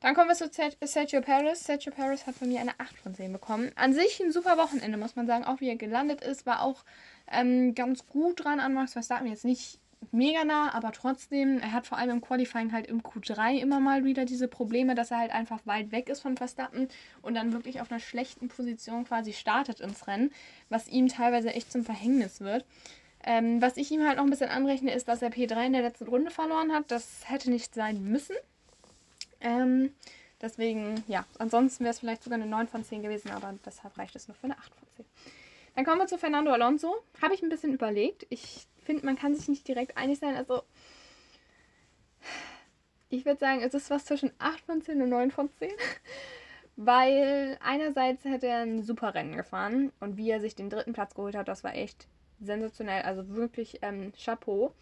Dann 0.00 0.14
kommen 0.14 0.30
wir 0.30 0.34
zu 0.34 0.50
Sergio 0.84 1.20
Paris. 1.20 1.62
Sergio 1.62 1.92
Paris 1.92 2.26
hat 2.26 2.34
von 2.34 2.48
mir 2.48 2.60
eine 2.60 2.72
8 2.78 2.96
von 2.96 3.14
10 3.14 3.32
bekommen. 3.32 3.70
An 3.76 3.92
sich 3.92 4.18
ein 4.18 4.32
super 4.32 4.56
Wochenende, 4.56 4.96
muss 4.96 5.14
man 5.14 5.28
sagen. 5.28 5.44
Auch 5.44 5.60
wie 5.60 5.68
er 5.68 5.76
gelandet 5.76 6.22
ist, 6.22 6.44
war 6.44 6.62
auch 6.62 6.84
ähm, 7.30 7.74
ganz 7.74 8.06
gut 8.06 8.44
dran 8.44 8.60
an 8.60 8.74
Max 8.74 8.92
Verstappen. 8.92 9.26
Jetzt 9.26 9.44
nicht 9.44 9.78
mega 10.10 10.44
nah, 10.44 10.74
aber 10.74 10.92
trotzdem, 10.92 11.58
er 11.58 11.72
hat 11.72 11.86
vor 11.86 11.98
allem 11.98 12.10
im 12.10 12.20
Qualifying 12.20 12.72
halt 12.72 12.86
im 12.86 13.02
Q3 13.02 13.58
immer 13.58 13.80
mal 13.80 14.04
wieder 14.04 14.24
diese 14.24 14.48
Probleme, 14.48 14.94
dass 14.94 15.10
er 15.10 15.18
halt 15.18 15.30
einfach 15.30 15.60
weit 15.64 15.92
weg 15.92 16.08
ist 16.08 16.20
von 16.20 16.36
Verstappen 16.36 16.88
und 17.22 17.34
dann 17.34 17.52
wirklich 17.52 17.80
auf 17.80 17.90
einer 17.90 18.00
schlechten 18.00 18.48
Position 18.48 19.04
quasi 19.04 19.32
startet 19.32 19.80
ins 19.80 20.06
Rennen, 20.06 20.30
was 20.68 20.88
ihm 20.88 21.08
teilweise 21.08 21.52
echt 21.52 21.70
zum 21.70 21.84
Verhängnis 21.84 22.40
wird. 22.40 22.64
Ähm, 23.24 23.62
was 23.62 23.76
ich 23.76 23.90
ihm 23.92 24.04
halt 24.04 24.16
noch 24.16 24.24
ein 24.24 24.30
bisschen 24.30 24.50
anrechne, 24.50 24.92
ist, 24.92 25.06
dass 25.06 25.22
er 25.22 25.30
P3 25.30 25.66
in 25.66 25.72
der 25.72 25.82
letzten 25.82 26.08
Runde 26.08 26.30
verloren 26.30 26.72
hat. 26.72 26.90
Das 26.90 27.30
hätte 27.30 27.50
nicht 27.50 27.72
sein 27.74 28.02
müssen. 28.02 28.34
Ähm, 29.40 29.92
deswegen, 30.40 31.04
ja, 31.06 31.24
ansonsten 31.38 31.84
wäre 31.84 31.92
es 31.92 32.00
vielleicht 32.00 32.24
sogar 32.24 32.38
eine 32.40 32.50
9 32.50 32.66
von 32.66 32.84
10 32.84 33.02
gewesen, 33.02 33.30
aber 33.30 33.54
deshalb 33.64 33.96
reicht 33.96 34.16
es 34.16 34.26
nur 34.26 34.34
für 34.34 34.44
eine 34.44 34.58
8 34.58 34.74
von 34.74 34.88
10. 34.96 35.04
Dann 35.74 35.84
kommen 35.84 35.98
wir 35.98 36.06
zu 36.06 36.18
Fernando 36.18 36.52
Alonso. 36.52 36.94
Habe 37.20 37.34
ich 37.34 37.42
ein 37.42 37.48
bisschen 37.48 37.72
überlegt. 37.72 38.26
Ich 38.28 38.66
finde, 38.84 39.06
man 39.06 39.16
kann 39.16 39.34
sich 39.34 39.48
nicht 39.48 39.66
direkt 39.66 39.96
einig 39.96 40.18
sein. 40.18 40.36
Also, 40.36 40.62
ich 43.08 43.24
würde 43.24 43.40
sagen, 43.40 43.62
es 43.62 43.74
ist 43.74 43.90
was 43.90 44.04
zwischen 44.04 44.32
8 44.38 44.60
von 44.60 44.82
10 44.82 45.02
und 45.02 45.08
9 45.08 45.30
von 45.30 45.50
10. 45.58 45.70
Weil 46.76 47.58
einerseits 47.62 48.24
hätte 48.24 48.46
er 48.46 48.62
ein 48.62 48.82
super 48.82 49.14
Rennen 49.14 49.36
gefahren 49.36 49.92
und 50.00 50.16
wie 50.16 50.30
er 50.30 50.40
sich 50.40 50.54
den 50.54 50.70
dritten 50.70 50.94
Platz 50.94 51.14
geholt 51.14 51.34
hat, 51.34 51.48
das 51.48 51.64
war 51.64 51.74
echt 51.74 52.08
sensationell. 52.40 53.02
Also 53.02 53.28
wirklich 53.36 53.78
ähm, 53.82 54.12
Chapeau. 54.16 54.74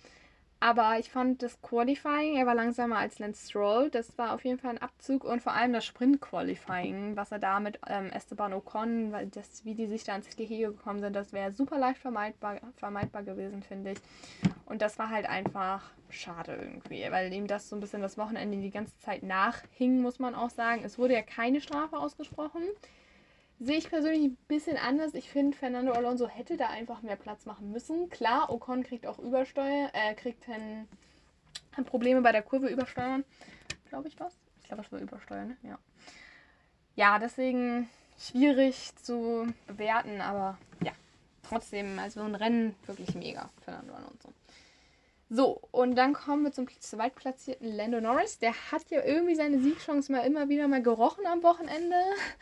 Aber 0.62 0.98
ich 0.98 1.10
fand 1.10 1.42
das 1.42 1.62
Qualifying, 1.62 2.36
er 2.36 2.44
war 2.44 2.54
langsamer 2.54 2.98
als 2.98 3.18
Lance 3.18 3.48
Stroll. 3.48 3.88
Das 3.88 4.18
war 4.18 4.34
auf 4.34 4.44
jeden 4.44 4.58
Fall 4.58 4.72
ein 4.72 4.82
Abzug 4.82 5.24
und 5.24 5.42
vor 5.42 5.54
allem 5.54 5.72
das 5.72 5.86
Sprint-Qualifying, 5.86 7.16
was 7.16 7.32
er 7.32 7.38
da 7.38 7.60
mit 7.60 7.80
ähm, 7.86 8.10
Esteban 8.10 8.52
Ocon, 8.52 9.10
weil 9.10 9.28
das, 9.28 9.64
wie 9.64 9.74
die 9.74 9.86
sich 9.86 10.04
da 10.04 10.14
ins 10.14 10.36
Gehege 10.36 10.66
gekommen 10.72 11.00
sind, 11.00 11.16
das 11.16 11.32
wäre 11.32 11.50
super 11.50 11.78
leicht 11.78 11.98
vermeidbar, 11.98 12.60
vermeidbar 12.76 13.22
gewesen, 13.22 13.62
finde 13.62 13.92
ich. 13.92 13.98
Und 14.66 14.82
das 14.82 14.98
war 14.98 15.08
halt 15.08 15.26
einfach 15.26 15.82
schade 16.10 16.58
irgendwie, 16.60 17.06
weil 17.10 17.32
ihm 17.32 17.46
das 17.46 17.70
so 17.70 17.76
ein 17.76 17.80
bisschen 17.80 18.02
das 18.02 18.18
Wochenende 18.18 18.58
die 18.58 18.70
ganze 18.70 18.98
Zeit 18.98 19.22
nachhing, 19.22 20.02
muss 20.02 20.18
man 20.18 20.34
auch 20.34 20.50
sagen. 20.50 20.82
Es 20.84 20.98
wurde 20.98 21.14
ja 21.14 21.22
keine 21.22 21.62
Strafe 21.62 21.96
ausgesprochen. 21.96 22.62
Sehe 23.62 23.76
ich 23.76 23.90
persönlich 23.90 24.22
ein 24.22 24.38
bisschen 24.48 24.78
anders. 24.78 25.12
Ich 25.12 25.28
finde, 25.28 25.54
Fernando 25.54 25.92
Alonso 25.92 26.26
hätte 26.26 26.56
da 26.56 26.68
einfach 26.68 27.02
mehr 27.02 27.16
Platz 27.16 27.44
machen 27.44 27.72
müssen. 27.72 28.08
Klar, 28.08 28.50
Ocon 28.50 28.82
kriegt 28.82 29.06
auch 29.06 29.18
Übersteuer, 29.18 29.90
äh, 29.92 30.14
kriegt 30.14 30.48
ein, 30.48 30.88
Probleme 31.84 32.22
bei 32.22 32.32
der 32.32 32.42
Kurve 32.42 32.68
übersteuern. 32.68 33.22
Glaube 33.90 34.08
ich 34.08 34.18
was? 34.18 34.38
Ich 34.60 34.68
glaube, 34.68 34.82
das 34.82 34.92
war 34.92 34.98
Übersteuern, 34.98 35.48
ne? 35.48 35.56
Ja. 35.62 35.78
Ja, 36.96 37.18
deswegen 37.18 37.88
schwierig 38.18 38.96
zu 38.96 39.52
bewerten, 39.66 40.22
aber 40.22 40.58
ja, 40.82 40.92
trotzdem, 41.42 41.98
also 41.98 42.20
ein 42.22 42.34
Rennen 42.34 42.74
wirklich 42.86 43.14
mega, 43.14 43.50
Fernando 43.62 43.92
Alonso. 43.92 44.32
So, 45.32 45.60
und 45.70 45.94
dann 45.94 46.12
kommen 46.12 46.42
wir 46.42 46.50
zum 46.50 46.66
zweitplatzierten 46.68 47.76
Lando 47.76 48.00
Norris. 48.00 48.40
Der 48.40 48.52
hat 48.72 48.90
ja 48.90 49.04
irgendwie 49.04 49.36
seine 49.36 49.60
Siegchance 49.60 50.10
mal 50.10 50.26
immer 50.26 50.48
wieder 50.48 50.66
mal 50.66 50.82
gerochen 50.82 51.24
am 51.24 51.44
Wochenende, 51.44 51.94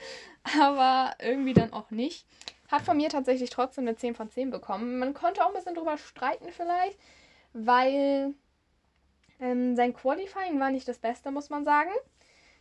aber 0.59 1.13
irgendwie 1.21 1.53
dann 1.53 1.75
auch 1.75 1.91
nicht. 1.91 2.27
Hat 2.69 2.81
von 2.81 2.97
mir 2.97 3.11
tatsächlich 3.11 3.51
trotzdem 3.51 3.87
eine 3.87 3.97
10 3.97 4.15
von 4.15 4.31
10 4.31 4.49
bekommen. 4.51 4.99
Man 4.99 5.13
konnte 5.13 5.45
auch 5.45 5.49
ein 5.49 5.55
bisschen 5.55 5.75
drüber 5.75 5.99
streiten 5.99 6.49
vielleicht, 6.51 6.99
weil 7.53 8.35
ähm, 9.39 9.77
sein 9.77 9.93
Qualifying 9.93 10.59
war 10.59 10.71
nicht 10.71 10.89
das 10.89 10.99
Beste, 10.99 11.31
muss 11.31 11.51
man 11.51 11.67
sagen. 11.67 11.91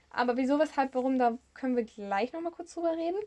Aber 0.10 0.36
wieso, 0.36 0.60
weshalb, 0.60 0.94
warum, 0.94 1.20
da 1.20 1.38
können 1.54 1.78
wir 1.78 1.86
gleich 1.86 2.34
nochmal 2.34 2.52
kurz 2.52 2.74
drüber 2.74 2.92
reden. 2.98 3.20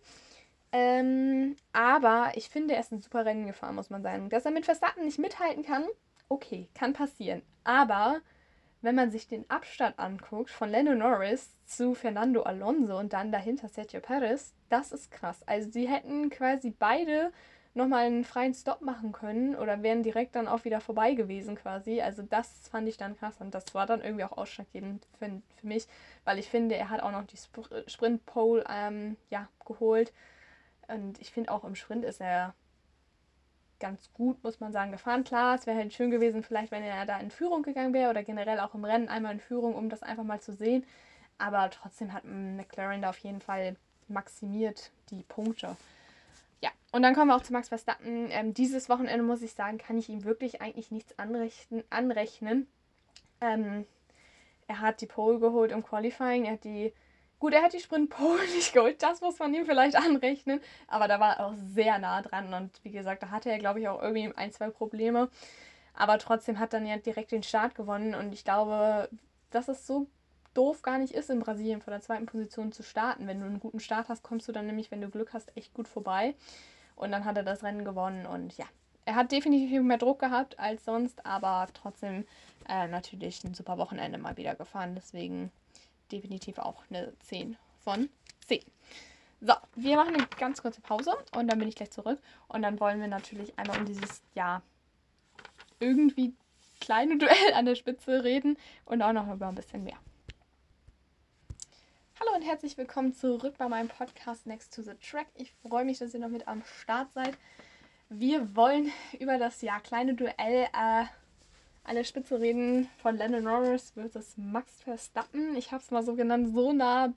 Ähm, 0.73 1.57
aber 1.73 2.33
ich 2.35 2.51
finde, 2.51 2.75
er 2.75 2.81
ist 2.81 2.93
ein 2.93 3.01
super 3.01 3.25
Rennen 3.25 3.47
gefahren, 3.47 3.75
muss 3.75 3.89
man 3.89 4.03
sagen. 4.03 4.29
Dass 4.29 4.45
er 4.45 4.51
mit 4.51 4.67
Verstappen 4.67 5.05
nicht 5.05 5.19
mithalten 5.19 5.65
kann, 5.65 5.87
okay, 6.31 6.69
kann 6.75 6.95
passieren. 6.95 7.43
Aber 7.65 8.21
wenn 8.81 8.95
man 8.95 9.11
sich 9.11 9.29
den 9.29 9.49
Abstand 9.51 9.99
anguckt 9.99 10.51
von 10.51 10.71
Lando 10.71 10.95
Norris 10.95 11.55
zu 11.67 11.95
Fernando 11.95 12.43
Alonso 12.43 12.99
und 12.99 13.13
dann 13.13 13.31
dahinter 13.31 13.69
Sergio 13.69 14.01
Perez, 14.01 14.55
das 14.71 14.93
ist 14.93 15.11
krass. 15.11 15.43
Also 15.47 15.71
sie 15.71 15.87
hätten 15.87 16.31
quasi 16.31 16.71
beide 16.71 17.31
nochmal 17.75 18.07
einen 18.07 18.25
freien 18.25 18.55
Stop 18.55 18.81
machen 18.81 19.13
können 19.13 19.55
oder 19.55 19.83
wären 19.83 20.03
direkt 20.03 20.35
dann 20.35 20.49
auch 20.49 20.65
wieder 20.65 20.81
vorbei 20.81 21.15
gewesen 21.15 21.57
quasi. 21.57 22.01
Also 22.01 22.23
das 22.23 22.69
fand 22.69 22.89
ich 22.89 22.97
dann 22.97 23.17
krass 23.17 23.41
und 23.41 23.55
das 23.55 23.75
war 23.75 23.87
dann 23.87 24.01
irgendwie 24.01 24.25
auch 24.25 24.37
ausschlaggebend 24.37 25.07
für, 25.19 25.43
für 25.57 25.67
mich, 25.67 25.87
weil 26.25 26.39
ich 26.39 26.49
finde, 26.49 26.77
er 26.77 26.91
hat 26.91 27.03
auch 27.03 27.13
noch 27.13 27.27
die 27.27 27.37
Sp 27.37 27.63
Sprint 27.87 28.25
Pole 28.27 28.65
ähm, 28.69 29.17
ja, 29.29 29.49
geholt 29.65 30.13
und 30.89 31.21
ich 31.21 31.31
finde 31.33 31.53
auch 31.53 31.65
im 31.65 31.77
Sprint 31.77 32.05
ist 32.05 32.21
er 32.21 32.55
ganz 33.81 34.13
gut, 34.13 34.43
muss 34.45 34.61
man 34.61 34.73
sagen, 34.73 34.93
gefahren. 34.93 35.25
Klar, 35.25 35.57
es 35.57 35.67
wäre 35.67 35.79
halt 35.79 35.93
schön 35.93 36.11
gewesen, 36.11 36.43
vielleicht, 36.43 36.71
wenn 36.71 36.83
er 36.83 37.07
da 37.07 37.19
in 37.19 37.31
Führung 37.31 37.63
gegangen 37.63 37.93
wäre 37.93 38.11
oder 38.11 38.23
generell 38.23 38.61
auch 38.61 38.75
im 38.75 38.85
Rennen 38.85 39.09
einmal 39.09 39.33
in 39.33 39.41
Führung, 39.41 39.75
um 39.75 39.89
das 39.89 40.03
einfach 40.03 40.25
mal 40.25 40.41
zu 40.41 40.53
sehen. 40.53 40.85
Aber 41.39 41.71
trotzdem 41.71 42.13
hat 42.13 42.25
McLaren 42.25 43.03
da 43.03 43.11
auf 43.11 43.19
jeden 43.19 43.41
Fall 43.41 43.77
maximiert 44.09 44.91
die 45.11 45.23
Punkte. 45.23 45.77
Ja, 46.61 46.71
und 46.93 47.03
dann 47.03 47.15
kommen 47.15 47.29
wir 47.29 47.37
auch 47.37 47.43
zu 47.43 47.53
Max 47.53 47.69
Verstappen. 47.69 48.29
Ähm, 48.31 48.53
dieses 48.53 48.89
Wochenende, 48.89 49.25
muss 49.25 49.43
ich 49.43 49.55
sagen, 49.55 49.79
kann 49.79 49.99
ich 49.99 50.11
ihm 50.11 50.25
wirklich 50.25 50.61
eigentlich 50.61 50.91
nichts 50.91 51.19
anrechnen. 51.19 51.83
anrechnen. 51.89 52.67
Ähm, 53.41 53.87
er 54.67 54.81
hat 54.81 55.01
die 55.01 55.07
Pole 55.07 55.41
geholt 55.41 55.73
im 55.73 55.83
Qualifying, 55.83 56.45
er 56.45 56.53
hat 56.53 56.65
die 56.65 56.93
Gut, 57.41 57.55
er 57.55 57.63
hat 57.63 57.73
die 57.73 57.81
Sprint 57.81 58.11
Pole 58.11 58.47
nicht 58.55 58.73
geholt, 58.75 59.03
das 59.03 59.23
muss 59.23 59.39
man 59.39 59.53
ihm 59.55 59.65
vielleicht 59.65 59.97
anrechnen, 59.97 60.61
aber 60.87 61.09
da 61.09 61.19
war 61.19 61.39
er 61.39 61.47
auch 61.47 61.55
sehr 61.75 61.99
nah 61.99 62.21
dran 62.21 62.53
und 62.53 62.85
wie 62.85 62.91
gesagt, 62.93 63.23
da 63.23 63.31
hatte 63.31 63.51
er, 63.51 63.59
glaube 63.59 63.81
ich, 63.81 63.89
auch 63.89 64.01
irgendwie 64.01 64.33
ein, 64.37 64.53
zwei 64.53 64.69
Probleme. 64.69 65.31
Aber 65.95 66.19
trotzdem 66.19 66.59
hat 66.59 66.73
dann 66.73 66.87
ja 66.87 66.99
direkt 66.99 67.33
den 67.33 67.43
Start 67.43 67.75
gewonnen 67.75 68.15
und 68.15 68.33
ich 68.33 68.45
glaube, 68.45 69.09
dass 69.51 69.69
es 69.69 69.87
so 69.87 70.07
doof 70.55 70.83
gar 70.83 70.99
nicht 70.99 71.15
ist, 71.15 71.31
in 71.31 71.41
Brasilien 71.41 71.81
von 71.81 71.93
der 71.93 72.03
zweiten 72.03 72.27
Position 72.27 72.73
zu 72.73 72.83
starten. 72.83 73.27
Wenn 73.27 73.41
du 73.41 73.47
einen 73.47 73.61
guten 73.61 73.81
Start 73.81 74.09
hast, 74.09 74.23
kommst 74.23 74.47
du 74.47 74.53
dann 74.53 74.67
nämlich, 74.67 74.91
wenn 74.91 75.01
du 75.01 75.09
Glück 75.09 75.33
hast, 75.33 75.57
echt 75.57 75.75
gut 75.75 75.89
vorbei. 75.89 76.35
Und 76.95 77.11
dann 77.11 77.25
hat 77.25 77.37
er 77.37 77.43
das 77.43 77.63
Rennen 77.63 77.85
gewonnen 77.85 78.27
und 78.27 78.57
ja, 78.59 78.67
er 79.07 79.15
hat 79.15 79.33
definitiv 79.33 79.83
mehr 79.83 79.99
Druck 79.99 80.21
gehabt 80.21 80.59
als 80.59 80.85
sonst, 80.85 81.25
aber 81.25 81.67
trotzdem 81.73 82.27
äh, 82.69 82.87
natürlich 82.87 83.43
ein 83.45 83.55
super 83.55 83.79
Wochenende 83.79 84.19
mal 84.19 84.37
wieder 84.37 84.55
gefahren. 84.55 84.95
Deswegen 84.95 85.51
definitiv 86.13 86.59
auch 86.59 86.83
eine 86.91 87.13
10 87.21 87.57
von 87.83 88.09
10. 88.47 88.63
So, 89.41 89.55
wir 89.75 89.97
machen 89.97 90.15
eine 90.15 90.27
ganz 90.39 90.61
kurze 90.61 90.83
Pause 90.83 91.17
und 91.35 91.49
dann 91.49 91.59
bin 91.59 91.69
ich 91.69 91.75
gleich 91.75 91.91
zurück. 91.91 92.21
Und 92.49 92.63
dann 92.63 92.79
wollen 92.79 93.01
wir 93.01 93.09
natürlich 93.09 93.59
einmal 93.59 93.79
um 93.79 93.87
dieses, 93.87 94.23
ja, 94.35 94.63
irgendwie 95.79 96.35
kleine 96.81 97.17
Duell 97.19 97.55
an 97.55 97.65
der 97.65 97.75
Spitze 97.75 98.23
reden 98.23 98.59
und 98.85 99.01
auch 99.03 99.13
noch 99.13 99.33
über 99.33 99.49
ein 99.49 99.55
bisschen 99.55 99.85
mehr. 99.85 99.97
Hallo 102.21 102.37
und 102.37 102.43
herzlich 102.43 102.77
willkommen 102.77 103.15
zurück 103.15 103.55
bei 103.57 103.67
meinem 103.67 103.89
Podcast 103.89 104.47
Next 104.47 104.75
to 104.75 104.83
the 104.83 104.93
Track. 105.01 105.29
Ich 105.37 105.55
freue 105.67 105.87
mich, 105.87 105.99
dass 105.99 106.13
ihr 106.13 106.21
noch 106.21 106.29
mit 106.29 106.47
am 106.47 106.63
Start 106.83 107.11
seid. 107.15 107.39
Wir 108.11 108.55
wollen 108.55 108.93
über 109.19 109.39
das 109.39 109.63
ja 109.63 109.81
kleine 109.81 110.15
Duell 110.15 110.69
äh, 110.75 111.05
an 111.91 111.97
der 111.97 112.05
Spitze 112.05 112.41
reden 112.41 112.89
von 112.99 113.17
Lennon 113.17 113.43
Norris 113.43 113.91
versus 113.91 114.37
Max 114.37 114.81
Verstappen. 114.85 115.57
Ich 115.57 115.73
habe 115.73 115.83
es 115.83 115.91
mal 115.91 116.05
so 116.05 116.15
genannt, 116.15 116.55
so 116.55 116.73
nah, 116.73 117.13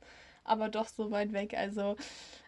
aber 0.45 0.67
doch 0.67 0.87
so 0.87 1.11
weit 1.11 1.31
weg. 1.31 1.53
Also 1.55 1.95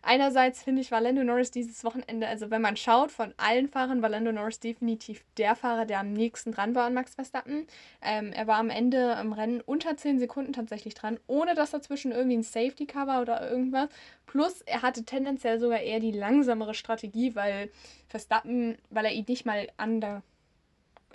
einerseits 0.01 0.63
finde 0.63 0.81
ich, 0.81 0.89
war 0.89 1.01
Lando 1.01 1.23
Norris 1.23 1.51
dieses 1.51 1.83
Wochenende, 1.83 2.27
also 2.27 2.49
wenn 2.49 2.63
man 2.63 2.77
schaut, 2.77 3.11
von 3.11 3.31
allen 3.37 3.69
Fahrern 3.69 4.01
war 4.01 4.09
Lando 4.09 4.31
Norris 4.31 4.59
definitiv 4.59 5.23
der 5.37 5.55
Fahrer, 5.55 5.85
der 5.85 5.99
am 5.99 6.13
nächsten 6.13 6.51
dran 6.51 6.73
war 6.73 6.85
an 6.85 6.95
Max 6.95 7.13
Verstappen. 7.13 7.67
Ähm, 8.01 8.33
er 8.33 8.47
war 8.47 8.57
am 8.57 8.71
Ende 8.71 9.15
im 9.21 9.31
Rennen 9.31 9.61
unter 9.61 9.95
10 9.95 10.17
Sekunden 10.17 10.51
tatsächlich 10.51 10.95
dran, 10.95 11.19
ohne 11.27 11.53
dass 11.53 11.69
dazwischen 11.69 12.11
irgendwie 12.11 12.37
ein 12.37 12.43
Safety 12.43 12.87
Cover 12.87 13.21
oder 13.21 13.47
irgendwas. 13.47 13.89
Plus 14.25 14.61
er 14.61 14.81
hatte 14.81 15.05
tendenziell 15.05 15.59
sogar 15.59 15.81
eher 15.81 15.99
die 15.99 16.11
langsamere 16.11 16.73
Strategie, 16.73 17.35
weil 17.35 17.69
Verstappen, 18.07 18.79
weil 18.89 19.05
er 19.05 19.13
ihn 19.13 19.25
nicht 19.27 19.45
mal 19.45 19.67
an 19.77 20.01
der 20.01 20.23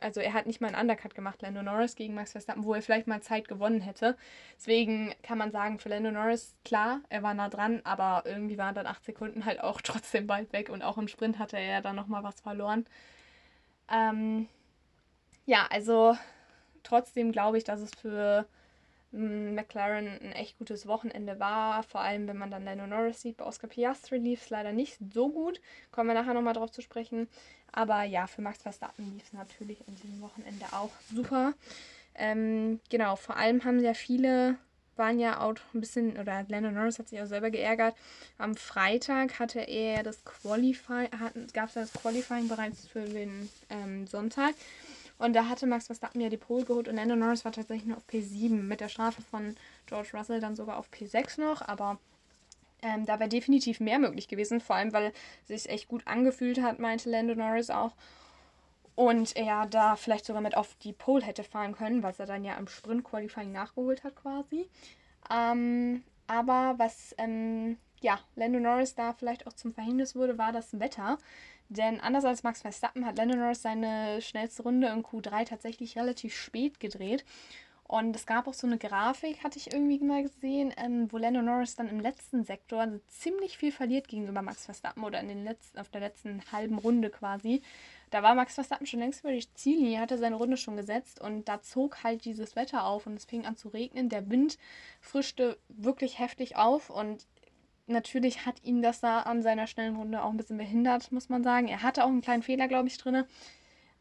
also 0.02 0.21
er 0.21 0.33
hat 0.33 0.47
nicht 0.47 0.61
mal 0.61 0.69
einen 0.69 0.80
Undercut 0.80 1.14
gemacht, 1.14 1.42
Lando 1.42 1.62
Norris 1.62 1.97
gegen 1.97 2.14
Max 2.14 2.33
Verstappen, 2.33 2.64
wo 2.64 2.75
er 2.75 2.83
vielleicht 2.83 3.07
mal 3.07 3.23
Zeit 3.23 3.49
gewonnen 3.49 3.80
hätte. 3.80 4.16
Deswegen 4.57 5.14
kann 5.23 5.38
man 5.38 5.50
sagen, 5.52 5.78
für 5.78 5.88
Lando 5.88 6.11
Norris, 6.11 6.57
klar, 6.64 7.00
er 7.09 7.23
war 7.23 7.35
nah 7.35 7.49
dran, 7.49 7.80
aber 7.85 8.25
irgendwie 8.26 8.59
waren 8.59 8.75
dann 8.75 8.87
acht 8.87 9.04
Sekunden 9.04 9.45
halt 9.45 9.61
auch 9.61 9.80
trotzdem 9.83 10.28
weit 10.28 10.52
weg 10.52 10.69
und 10.71 10.83
auch 10.83 10.99
im 10.99 11.09
Sprint 11.09 11.38
hatte 11.38 11.57
er 11.59 11.73
ja 11.75 11.80
dann 11.80 11.97
nochmal 11.97 12.23
was 12.23 12.40
verloren. 12.40 12.87
Ähm, 13.90 14.49
ja, 15.47 15.66
also 15.71 16.16
trotzdem 16.83 17.33
glaube 17.33 17.59
ich, 17.59 17.64
dass 17.64 17.80
es 17.80 17.90
für 17.95 18.47
McLaren 19.12 20.06
ein 20.06 20.32
echt 20.32 20.58
gutes 20.58 20.86
Wochenende 20.86 21.40
war, 21.40 21.82
vor 21.82 22.00
allem 22.00 22.28
wenn 22.28 22.36
man 22.36 22.50
dann 22.50 22.64
Lando 22.64 22.86
Norris 22.86 23.20
sieht. 23.20 23.38
Bei 23.38 23.44
Oscar 23.44 23.66
Piastri 23.66 24.18
lief 24.18 24.42
es 24.42 24.50
leider 24.50 24.72
nicht 24.72 24.98
so 25.12 25.28
gut, 25.30 25.60
kommen 25.90 26.08
wir 26.08 26.14
nachher 26.14 26.34
nochmal 26.34 26.54
drauf 26.54 26.70
zu 26.70 26.80
sprechen. 26.80 27.28
Aber 27.72 28.04
ja, 28.04 28.26
für 28.26 28.42
Max 28.42 28.62
Verstappen 28.62 29.12
lief 29.14 29.24
es 29.24 29.32
natürlich 29.32 29.80
an 29.86 29.96
diesem 29.96 30.20
Wochenende 30.20 30.64
auch 30.72 30.90
super. 31.12 31.54
Ähm, 32.14 32.80
genau, 32.88 33.16
vor 33.16 33.36
allem 33.36 33.64
haben 33.64 33.80
ja 33.80 33.94
viele, 33.94 34.56
waren 34.96 35.18
ja 35.18 35.40
auch 35.40 35.54
ein 35.74 35.80
bisschen, 35.80 36.16
oder 36.16 36.44
Lando 36.48 36.70
Norris 36.70 36.98
hat 36.98 37.08
sich 37.08 37.20
auch 37.20 37.26
selber 37.26 37.50
geärgert. 37.50 37.96
Am 38.38 38.54
Freitag 38.54 39.38
hatte 39.38 39.60
er 39.60 40.02
das 40.02 40.24
Qualifying, 40.24 41.08
gab 41.52 41.68
es 41.68 41.74
das 41.74 41.92
Qualifying 41.92 42.48
bereits 42.48 42.86
für 42.86 43.02
den 43.02 43.48
ähm, 43.70 44.06
Sonntag. 44.06 44.54
Und 45.20 45.34
da 45.34 45.50
hatte 45.50 45.66
Max 45.66 45.86
Verstappen 45.86 46.22
ja 46.22 46.30
die 46.30 46.38
Pole 46.38 46.64
geholt 46.64 46.88
und 46.88 46.96
Lando 46.96 47.14
Norris 47.14 47.44
war 47.44 47.52
tatsächlich 47.52 47.86
nur 47.86 47.98
auf 47.98 48.08
P7 48.08 48.62
mit 48.62 48.80
der 48.80 48.88
Strafe 48.88 49.20
von 49.20 49.54
George 49.84 50.08
Russell 50.14 50.40
dann 50.40 50.56
sogar 50.56 50.78
auf 50.78 50.88
P6 50.90 51.38
noch, 51.38 51.60
aber 51.60 51.98
ähm, 52.80 53.04
da 53.04 53.20
wäre 53.20 53.28
definitiv 53.28 53.80
mehr 53.80 53.98
möglich 53.98 54.28
gewesen, 54.28 54.62
vor 54.62 54.76
allem 54.76 54.94
weil 54.94 55.12
es 55.46 55.62
sich 55.62 55.70
echt 55.70 55.88
gut 55.88 56.06
angefühlt 56.06 56.62
hat, 56.62 56.78
meinte 56.78 57.10
Lando 57.10 57.34
Norris 57.34 57.68
auch. 57.68 57.92
Und 58.94 59.36
er 59.36 59.66
da 59.66 59.94
vielleicht 59.96 60.24
sogar 60.24 60.40
mit 60.40 60.56
auf 60.56 60.74
die 60.82 60.94
Pole 60.94 61.24
hätte 61.24 61.44
fahren 61.44 61.76
können, 61.76 62.02
was 62.02 62.18
er 62.18 62.24
dann 62.24 62.42
ja 62.42 62.56
im 62.56 62.66
Sprint-Qualifying 62.66 63.52
nachgeholt 63.52 64.04
hat 64.04 64.16
quasi. 64.16 64.70
Ähm, 65.30 66.02
aber 66.28 66.76
was 66.78 67.14
ähm, 67.18 67.76
ja, 68.00 68.19
Lando 68.37 68.59
Norris 68.61 68.95
da 68.95 69.12
vielleicht 69.12 69.47
auch 69.47 69.52
zum 69.52 69.73
Verhängnis 69.73 70.14
wurde, 70.14 70.38
war 70.38 70.52
das 70.52 70.78
Wetter. 70.78 71.19
Denn 71.69 72.00
anders 72.00 72.25
als 72.25 72.42
Max 72.42 72.62
Verstappen 72.62 73.07
hat 73.07 73.16
Lando 73.16 73.37
Norris 73.37 73.62
seine 73.62 74.21
schnellste 74.21 74.64
Runde 74.64 74.88
in 74.88 75.04
Q3 75.04 75.45
tatsächlich 75.45 75.97
relativ 75.97 76.35
spät 76.35 76.80
gedreht. 76.80 77.25
Und 77.90 78.14
es 78.14 78.25
gab 78.25 78.47
auch 78.47 78.54
so 78.54 78.69
eine 78.69 78.78
Grafik, 78.78 79.42
hatte 79.42 79.59
ich 79.59 79.73
irgendwie 79.73 79.99
mal 79.99 80.23
gesehen, 80.23 80.73
ähm, 80.76 81.11
wo 81.11 81.19
Lando 81.19 81.42
Norris 81.42 81.75
dann 81.75 81.88
im 81.88 81.99
letzten 81.99 82.45
Sektor 82.45 82.83
also 82.83 83.00
ziemlich 83.09 83.59
viel 83.59 83.73
verliert 83.73 84.07
gegenüber 84.07 84.42
Max 84.42 84.64
Verstappen 84.64 85.02
oder 85.02 85.19
in 85.19 85.26
den 85.26 85.42
letzten, 85.42 85.76
auf 85.76 85.88
der 85.88 86.00
letzten 86.00 86.40
halben 86.52 86.78
Runde 86.78 87.11
quasi. 87.11 87.62
Da 88.11 88.23
war 88.23 88.37
Max 88.37 88.54
Verstappen 88.54 88.87
schon 88.87 89.00
längst 89.00 89.25
über 89.25 89.33
die 89.33 89.45
Ziellinie, 89.54 89.99
hatte 89.99 90.19
seine 90.19 90.37
Runde 90.37 90.57
schon 90.57 90.76
gesetzt 90.76 91.21
und 91.21 91.49
da 91.49 91.62
zog 91.62 92.04
halt 92.04 92.25
dieses 92.25 92.54
Wetter 92.54 92.85
auf 92.85 93.09
und 93.09 93.14
es 93.14 93.25
fing 93.25 93.45
an 93.45 93.57
zu 93.57 93.69
regnen. 93.71 94.09
Der 94.09 94.30
Wind 94.30 94.57
frischte 95.00 95.59
wirklich 95.69 96.21
heftig 96.21 96.54
auf 96.54 96.90
und 96.90 97.26
natürlich 97.90 98.47
hat 98.47 98.62
ihn 98.62 98.82
das 98.82 99.00
da 99.00 99.20
an 99.20 99.42
seiner 99.42 99.66
schnellen 99.66 99.97
Runde 99.97 100.23
auch 100.23 100.30
ein 100.30 100.37
bisschen 100.37 100.56
behindert, 100.59 101.12
muss 101.12 101.28
man 101.28 101.42
sagen. 101.42 101.68
Er 101.68 101.82
hatte 101.82 102.04
auch 102.04 102.09
einen 102.09 102.23
kleinen 102.23 102.42
Fehler, 102.42 102.68
glaube 102.68 102.88
ich, 102.88 102.99
drin. 102.99 103.25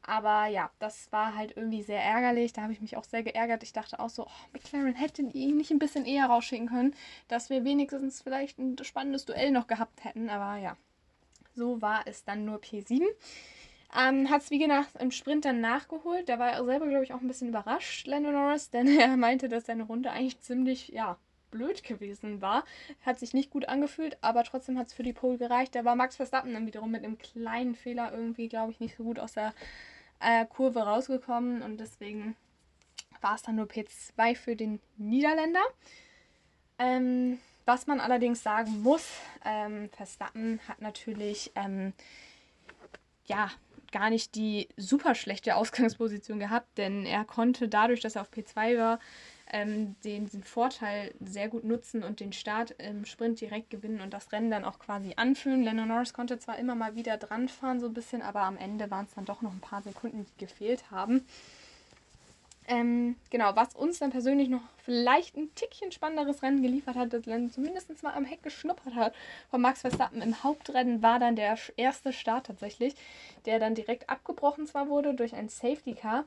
Aber 0.02 0.48
ja, 0.48 0.72
das 0.80 1.12
war 1.12 1.36
halt 1.36 1.56
irgendwie 1.58 1.84
sehr 1.84 2.02
ärgerlich. 2.02 2.54
Da 2.54 2.64
habe 2.64 2.74
ich 2.74 2.82
mich 2.82 2.98
auch 2.98 3.04
sehr 3.04 3.24
geärgert. 3.24 3.64
Ich 3.64 3.74
dachte 3.74 4.00
auch 4.00 4.10
so, 4.10 4.26
oh, 4.26 4.48
McLaren 4.54 4.96
hätte 4.96 5.22
ihn 5.22 5.58
nicht 5.58 5.72
ein 5.72 5.80
bisschen 5.80 6.06
eher 6.06 6.28
rausschicken 6.28 6.68
können, 6.68 6.96
dass 7.28 7.50
wir 7.50 7.64
wenigstens 7.64 8.22
vielleicht 8.22 8.58
ein 8.58 8.78
spannendes 8.84 9.26
Duell 9.26 9.52
noch 9.52 9.68
gehabt 9.68 10.04
hätten. 10.04 10.30
Aber 10.30 10.58
ja, 10.58 10.78
so 11.54 11.82
war 11.82 12.04
es 12.06 12.24
dann 12.24 12.46
nur 12.46 12.60
P7. 12.60 13.02
Ähm, 13.98 14.30
hat 14.30 14.44
es 14.44 14.52
wie 14.52 14.60
gesagt 14.60 14.96
im 15.00 15.12
Sprint 15.12 15.46
dann 15.46 15.62
nachgeholt. 15.62 16.30
Da 16.30 16.40
war 16.40 16.52
er 16.52 16.64
selber, 16.66 16.88
glaube 16.88 17.04
ich, 17.04 17.14
auch 17.14 17.22
ein 17.22 17.28
bisschen 17.28 17.50
überrascht, 17.50 18.08
Lando 18.08 18.32
Norris, 18.32 18.70
denn 18.70 18.88
er 19.00 19.18
meinte, 19.18 19.50
dass 19.50 19.66
seine 19.66 19.84
Runde 19.84 20.12
eigentlich 20.12 20.40
ziemlich, 20.40 20.90
ja, 20.90 21.18
blöd 21.52 21.84
gewesen 21.84 22.42
war. 22.42 22.64
Hat 23.06 23.20
sich 23.20 23.34
nicht 23.34 23.50
gut 23.50 23.68
angefühlt, 23.68 24.18
aber 24.22 24.44
trotzdem 24.44 24.78
hat 24.78 24.88
es 24.88 24.94
für 24.94 25.04
die 25.04 25.14
Pole 25.14 25.38
gereicht. 25.38 25.76
Da 25.76 25.86
war 25.86 25.96
Max 25.96 26.16
Verstappen 26.16 26.54
dann 26.54 26.66
wiederum 26.66 26.92
mit 26.92 27.04
einem 27.04 27.18
kleinen 27.18 27.76
Fehler 27.76 28.12
irgendwie, 28.12 28.48
glaube 28.48 28.72
ich, 28.72 28.80
nicht 28.80 28.96
so 28.98 29.04
gut 29.04 29.20
aus 29.20 29.34
der 29.34 29.54
äh, 30.20 30.46
Kurve 30.46 30.82
rausgekommen 30.82 31.62
und 31.62 31.80
deswegen 31.80 32.36
war 33.22 33.36
es 33.36 33.42
dann 33.42 33.56
nur 33.56 33.66
P2 33.66 34.36
für 34.36 34.56
den 34.56 34.80
Niederländer. 34.98 35.64
Ähm, 36.78 37.40
was 37.66 37.88
man 37.88 38.00
allerdings 38.00 38.42
sagen 38.42 38.82
muss, 38.82 39.08
ähm, 39.46 39.90
Verstappen 39.90 40.60
hat 40.68 40.82
natürlich 40.82 41.52
ähm, 41.56 41.94
ja 43.26 43.52
gar 43.92 44.10
nicht 44.10 44.36
die 44.36 44.70
super 44.78 45.16
schlechte 45.16 45.56
Ausgangsposition 45.56 46.40
gehabt, 46.40 46.78
denn 46.78 47.06
er 47.06 47.26
konnte 47.26 47.68
dadurch, 47.68 48.00
dass 48.00 48.16
er 48.16 48.22
auf 48.22 48.32
P2 48.32 48.78
war, 48.78 49.00
ähm, 49.52 49.96
den, 50.04 50.30
den, 50.30 50.44
Vorteil 50.44 51.14
sehr 51.20 51.50
gut 51.50 51.64
nutzen 51.64 52.04
und 52.04 52.20
den 52.20 52.34
Start 52.34 52.72
im 52.78 53.06
Sprint 53.06 53.42
direkt 53.42 53.70
gewinnen 53.70 54.02
und 54.02 54.14
das 54.14 54.32
Rennen 54.32 54.52
dann 54.52 54.66
auch 54.66 54.80
quasi 54.80 55.14
anfühlen. 55.16 55.64
Lennon 55.64 55.88
Norris 55.88 56.14
konnte 56.14 56.40
zwar 56.40 56.60
immer 56.60 56.76
mal 56.76 56.96
wieder 56.96 57.18
dran 57.18 57.50
fahren, 57.50 57.80
so 57.80 57.88
ein 57.88 57.94
bisschen, 57.94 58.22
aber 58.22 58.42
am 58.42 58.58
Ende 58.58 58.90
waren 58.92 59.06
es 59.06 59.16
dann 59.16 59.26
doch 59.26 59.42
noch 59.42 59.52
ein 59.52 59.62
paar 59.62 59.82
Sekunden, 59.82 60.26
die 60.26 60.46
gefehlt 60.46 60.92
haben. 60.92 61.26
Ähm, 62.72 63.16
genau, 63.32 63.56
was 63.56 63.76
uns 63.76 63.98
dann 63.98 64.12
persönlich 64.12 64.48
noch 64.48 64.62
vielleicht 64.84 65.36
ein 65.36 65.50
Tickchen 65.56 65.92
spannenderes 65.92 66.44
Rennen 66.44 66.62
geliefert 66.62 66.96
hat, 66.96 67.12
dass 67.12 67.26
Lennon 67.26 67.50
zumindest 67.50 68.04
mal 68.04 68.14
am 68.14 68.26
Heck 68.26 68.44
geschnuppert 68.44 68.94
hat 68.94 69.16
von 69.50 69.60
Max 69.60 69.82
Verstappen 69.82 70.22
im 70.22 70.44
Hauptrennen, 70.44 71.02
war 71.02 71.18
dann 71.18 71.36
der 71.36 71.58
erste 71.78 72.14
Start 72.14 72.46
tatsächlich, 72.46 72.94
der 73.48 73.58
dann 73.58 73.74
direkt 73.74 74.08
abgebrochen 74.08 74.68
zwar 74.68 74.88
wurde 74.88 75.16
durch 75.16 75.34
ein 75.34 75.50
Safety 75.50 75.96
Car, 75.96 76.26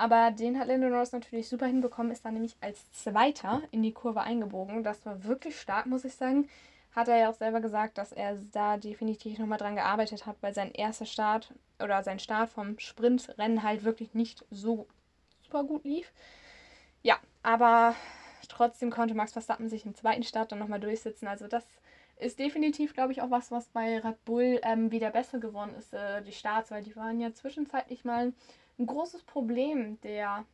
aber 0.00 0.30
den 0.30 0.58
hat 0.58 0.68
Lando 0.68 0.88
Norris 0.88 1.12
natürlich 1.12 1.46
super 1.46 1.66
hinbekommen, 1.66 2.10
ist 2.10 2.24
dann 2.24 2.32
nämlich 2.32 2.56
als 2.62 2.90
Zweiter 2.90 3.60
in 3.70 3.82
die 3.82 3.92
Kurve 3.92 4.22
eingebogen. 4.22 4.82
Das 4.82 5.04
war 5.04 5.24
wirklich 5.24 5.60
stark, 5.60 5.84
muss 5.84 6.06
ich 6.06 6.14
sagen. 6.14 6.48
Hat 6.96 7.08
er 7.08 7.18
ja 7.18 7.28
auch 7.28 7.34
selber 7.34 7.60
gesagt, 7.60 7.98
dass 7.98 8.10
er 8.10 8.36
da 8.50 8.78
definitiv 8.78 9.38
nochmal 9.38 9.58
dran 9.58 9.76
gearbeitet 9.76 10.24
hat, 10.24 10.36
weil 10.40 10.54
sein 10.54 10.72
erster 10.72 11.04
Start 11.04 11.52
oder 11.82 12.02
sein 12.02 12.18
Start 12.18 12.48
vom 12.48 12.78
Sprintrennen 12.78 13.62
halt 13.62 13.84
wirklich 13.84 14.14
nicht 14.14 14.42
so 14.50 14.86
super 15.42 15.64
gut 15.64 15.84
lief. 15.84 16.10
Ja, 17.02 17.18
aber 17.42 17.94
trotzdem 18.48 18.90
konnte 18.90 19.14
Max 19.14 19.32
Verstappen 19.32 19.68
sich 19.68 19.84
im 19.84 19.94
zweiten 19.94 20.22
Start 20.22 20.50
dann 20.50 20.60
nochmal 20.60 20.80
durchsetzen. 20.80 21.28
Also 21.28 21.46
das 21.46 21.64
ist 22.16 22.38
definitiv, 22.38 22.94
glaube 22.94 23.12
ich, 23.12 23.20
auch 23.20 23.30
was, 23.30 23.50
was 23.50 23.68
bei 23.68 23.98
Red 23.98 24.24
Bull 24.24 24.60
ähm, 24.62 24.90
wieder 24.90 25.10
besser 25.10 25.38
geworden 25.40 25.74
ist, 25.78 25.92
äh, 25.92 26.22
die 26.22 26.32
Starts, 26.32 26.70
weil 26.70 26.82
die 26.82 26.96
waren 26.96 27.20
ja 27.20 27.34
zwischenzeitlich 27.34 28.04
mal 28.04 28.32
ein 28.78 28.86
großes 28.86 29.22
Problem 29.22 30.00
der, 30.02 30.44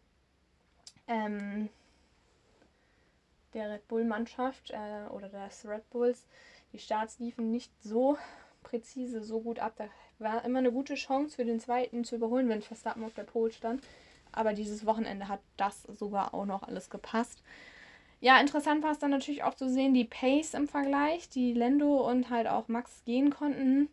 ähm, 1.06 1.68
der 3.54 3.70
Red 3.70 3.88
Bull-Mannschaft 3.88 4.70
äh, 4.70 5.08
oder 5.10 5.28
des 5.28 5.66
Red 5.66 5.88
Bulls. 5.90 6.26
Die 6.72 6.78
Starts 6.78 7.18
liefen 7.18 7.50
nicht 7.50 7.70
so 7.82 8.18
präzise, 8.62 9.22
so 9.22 9.40
gut 9.40 9.58
ab. 9.58 9.74
Da 9.76 9.88
war 10.18 10.44
immer 10.44 10.58
eine 10.58 10.72
gute 10.72 10.94
Chance 10.94 11.36
für 11.36 11.44
den 11.44 11.60
zweiten 11.60 12.04
zu 12.04 12.16
überholen, 12.16 12.48
wenn 12.48 12.62
Verstappen 12.62 13.04
auf 13.04 13.14
der 13.14 13.24
Pole 13.24 13.52
stand. 13.52 13.82
Aber 14.32 14.52
dieses 14.52 14.84
Wochenende 14.84 15.28
hat 15.28 15.40
das 15.56 15.84
sogar 15.84 16.34
auch 16.34 16.44
noch 16.44 16.62
alles 16.64 16.90
gepasst. 16.90 17.42
Ja, 18.20 18.40
interessant 18.40 18.82
war 18.82 18.92
es 18.92 18.98
dann 18.98 19.10
natürlich 19.10 19.44
auch 19.44 19.54
zu 19.54 19.68
sehen, 19.68 19.94
die 19.94 20.04
Pace 20.04 20.54
im 20.54 20.68
Vergleich, 20.68 21.28
die 21.28 21.52
Lendo 21.52 22.08
und 22.08 22.30
halt 22.30 22.46
auch 22.46 22.68
Max 22.68 23.04
gehen 23.04 23.30
konnten. 23.30 23.88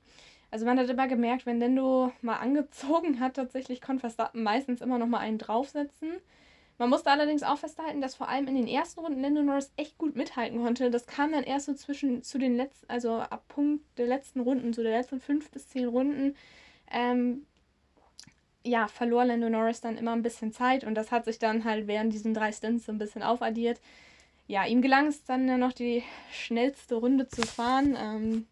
Also 0.54 0.68
man 0.68 0.78
hat 0.78 0.88
immer 0.88 1.08
gemerkt, 1.08 1.48
wenn 1.48 1.58
Lendo 1.58 2.12
mal 2.22 2.36
angezogen 2.36 3.20
hat, 3.20 3.38
tatsächlich 3.38 3.82
konnte 3.82 4.02
Verstappen 4.02 4.44
meistens 4.44 4.82
immer 4.82 5.00
noch 5.00 5.08
mal 5.08 5.18
einen 5.18 5.40
draufsetzen. 5.40 6.12
Man 6.78 6.92
musste 6.92 7.10
allerdings 7.10 7.42
auch 7.42 7.58
festhalten, 7.58 8.02
dass 8.02 8.14
vor 8.14 8.30
allem 8.30 8.46
in 8.46 8.54
den 8.54 8.68
ersten 8.68 9.00
Runden 9.00 9.20
Lando 9.20 9.42
Norris 9.42 9.74
echt 9.78 9.98
gut 9.98 10.16
mithalten 10.16 10.64
konnte. 10.64 10.92
Das 10.92 11.08
kam 11.08 11.32
dann 11.32 11.44
erst 11.44 11.66
so 11.66 11.74
zwischen 11.74 12.22
zu 12.22 12.38
den 12.38 12.56
letzten, 12.56 12.88
also 12.88 13.16
ab 13.16 13.48
Punkt 13.48 13.84
der 13.98 14.06
letzten 14.06 14.42
Runden, 14.42 14.74
so 14.74 14.84
der 14.84 14.96
letzten 15.00 15.20
fünf 15.20 15.50
bis 15.50 15.70
zehn 15.70 15.88
Runden, 15.88 16.36
ähm, 16.92 17.48
ja, 18.64 18.88
verlor 18.88 19.26
Lando 19.26 19.50
Norris 19.50 19.82
dann 19.82 19.98
immer 19.98 20.12
ein 20.12 20.22
bisschen 20.22 20.54
Zeit 20.54 20.84
und 20.84 20.94
das 20.94 21.12
hat 21.12 21.26
sich 21.26 21.40
dann 21.40 21.64
halt 21.64 21.88
während 21.88 22.14
diesen 22.14 22.36
drei 22.36 22.52
Stints 22.52 22.86
so 22.86 22.92
ein 22.92 23.00
bisschen 23.00 23.24
aufaddiert. 23.24 23.82
Ja, 24.46 24.68
ihm 24.68 24.84
gelang 24.84 25.08
es 25.08 25.24
dann 25.24 25.48
ja 25.48 25.58
noch 25.58 25.74
die 25.74 26.04
schnellste 26.32 26.94
Runde 26.94 27.28
zu 27.28 27.42
fahren. 27.42 27.98
Ähm, 28.00 28.46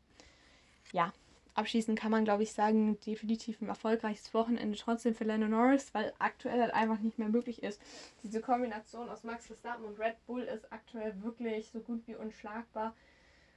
abschließend 1.53 1.99
kann 1.99 2.11
man, 2.11 2.23
glaube 2.23 2.43
ich, 2.43 2.53
sagen, 2.53 2.99
definitiv 3.05 3.61
ein 3.61 3.67
erfolgreiches 3.67 4.33
Wochenende 4.33 4.77
trotzdem 4.77 5.15
für 5.15 5.23
Lando 5.23 5.47
Norris, 5.47 5.93
weil 5.93 6.13
aktuell 6.19 6.61
halt 6.61 6.73
einfach 6.73 6.99
nicht 6.99 7.19
mehr 7.19 7.29
möglich 7.29 7.63
ist. 7.63 7.81
Diese 8.23 8.41
Kombination 8.41 9.09
aus 9.09 9.23
Max 9.23 9.47
Verstappen 9.47 9.85
und 9.85 9.99
Red 9.99 10.15
Bull 10.27 10.43
ist 10.43 10.71
aktuell 10.71 11.13
wirklich 11.21 11.69
so 11.71 11.79
gut 11.79 12.01
wie 12.07 12.15
unschlagbar, 12.15 12.95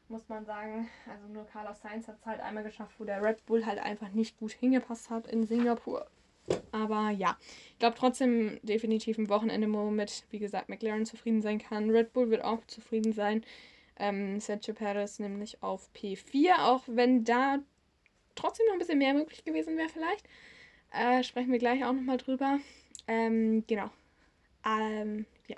muss 0.09 0.29
man 0.29 0.45
sagen. 0.45 0.89
Also 1.09 1.27
nur 1.29 1.47
Carlos 1.47 1.81
Sainz 1.81 2.09
hat 2.09 2.19
es 2.19 2.27
halt 2.27 2.41
einmal 2.41 2.65
geschafft, 2.65 2.95
wo 2.99 3.05
der 3.05 3.23
Red 3.23 3.45
Bull 3.47 3.65
halt 3.65 3.79
einfach 3.79 4.11
nicht 4.11 4.39
gut 4.39 4.53
hingepasst 4.53 5.11
hat 5.11 5.27
in 5.27 5.47
Singapur. 5.47 6.07
Aber 6.73 7.11
ja, 7.11 7.39
ich 7.71 7.79
glaube 7.79 7.97
trotzdem 7.99 8.59
definitiv 8.63 9.17
ein 9.17 9.29
Wochenende, 9.29 9.73
womit, 9.73 10.25
wie 10.31 10.39
gesagt, 10.39 10.69
McLaren 10.69 11.07
zufrieden 11.07 11.41
sein 11.41 11.59
kann. 11.59 11.91
Red 11.91 12.13
Bull 12.13 12.31
wird 12.31 12.45
auch 12.45 12.65
zufrieden 12.67 13.13
sein. 13.13 13.45
Ähm, 13.97 14.41
Sergio 14.41 14.75
Perez 14.75 15.21
nämlich 15.21 15.63
auf 15.63 15.89
P4, 15.95 16.59
auch 16.59 16.83
wenn 16.87 17.25
da 17.25 17.61
trotzdem 18.35 18.67
noch 18.67 18.75
ein 18.75 18.79
bisschen 18.79 18.99
mehr 18.99 19.15
möglich 19.15 19.45
gewesen 19.45 19.77
wäre 19.77 19.89
vielleicht. 19.89 20.27
Äh, 20.93 21.23
sprechen 21.23 21.53
wir 21.53 21.59
gleich 21.59 21.85
auch 21.85 21.93
nochmal 21.93 22.19
drüber. 22.19 22.59
Ähm, 23.07 23.65
genau. 23.67 23.91
Ähm, 24.65 25.27
ja. 25.49 25.57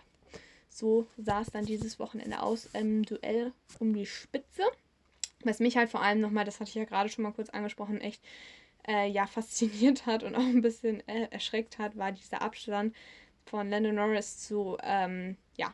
So 0.69 1.07
sah 1.17 1.43
es 1.43 1.51
dann 1.51 1.65
dieses 1.65 1.99
Wochenende 1.99 2.43
aus 2.43 2.67
im 2.73 3.05
Duell 3.05 3.53
um 3.79 3.95
die 3.95 4.07
Spitze. 4.07 4.63
Was 5.45 5.61
mich 5.61 5.77
halt 5.77 5.91
vor 5.91 6.03
allem 6.03 6.21
nochmal, 6.21 6.45
das 6.45 6.61
hatte 6.61 6.71
ich 6.71 6.75
ja 6.75 6.85
gerade 6.85 7.09
schon 7.09 7.23
mal 7.23 7.33
kurz 7.33 7.51
angesprochen, 7.51 8.01
echt 8.01 8.23
äh, 8.87 9.09
ja, 9.09 9.27
fasziniert 9.27 10.07
hat 10.07 10.23
und 10.23 10.35
auch 10.35 10.41
ein 10.41 10.63
bisschen 10.63 11.07
äh, 11.09 11.29
erschreckt 11.31 11.79
hat, 11.79 11.97
war 11.97 12.13
dieser 12.13 12.43
Abstand 12.43 12.95
von 13.45 13.71
Lando 13.71 13.93
Norris 13.93 14.39
zu 14.39 14.77
ähm, 14.83 15.37
ja, 15.57 15.73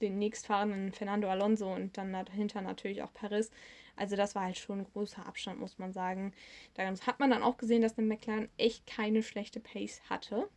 den 0.00 0.18
nächstfahrenden 0.18 0.92
Fernando 0.92 1.28
Alonso 1.28 1.72
und 1.72 1.96
dann 1.96 2.12
dahinter 2.12 2.60
natürlich 2.62 3.02
auch 3.02 3.12
Paris. 3.12 3.50
Also 3.98 4.16
das 4.16 4.34
war 4.34 4.44
halt 4.44 4.58
schon 4.58 4.80
ein 4.80 4.86
großer 4.92 5.26
Abstand, 5.26 5.60
muss 5.60 5.78
man 5.78 5.92
sagen. 5.92 6.32
Da 6.74 6.84
hat 6.84 7.20
man 7.20 7.30
dann 7.30 7.42
auch 7.42 7.56
gesehen, 7.56 7.82
dass 7.82 7.94
der 7.94 8.04
McLaren 8.04 8.48
echt 8.56 8.86
keine 8.86 9.22
schlechte 9.22 9.60
Pace 9.60 10.00
hatte. 10.08 10.48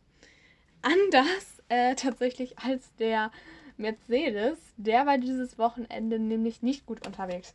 Anders 0.82 1.62
äh, 1.68 1.94
tatsächlich 1.94 2.58
als 2.58 2.94
der 2.96 3.30
Mercedes, 3.76 4.58
der 4.76 5.06
war 5.06 5.18
dieses 5.18 5.58
Wochenende 5.58 6.18
nämlich 6.18 6.62
nicht 6.62 6.86
gut 6.86 7.06
unterwegs. 7.06 7.54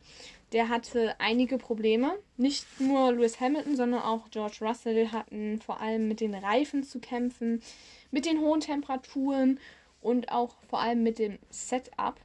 Der 0.52 0.68
hatte 0.68 1.14
einige 1.18 1.58
Probleme. 1.58 2.18
Nicht 2.36 2.66
nur 2.80 3.12
Lewis 3.12 3.40
Hamilton, 3.40 3.76
sondern 3.76 4.02
auch 4.02 4.30
George 4.30 4.58
Russell 4.60 5.08
hatten 5.08 5.60
vor 5.60 5.80
allem 5.80 6.08
mit 6.08 6.20
den 6.20 6.34
Reifen 6.34 6.82
zu 6.82 7.00
kämpfen, 7.00 7.62
mit 8.10 8.26
den 8.26 8.40
hohen 8.40 8.60
Temperaturen 8.60 9.60
und 10.00 10.30
auch 10.30 10.56
vor 10.68 10.80
allem 10.80 11.02
mit 11.02 11.18
dem 11.18 11.38
Setup. 11.50 12.18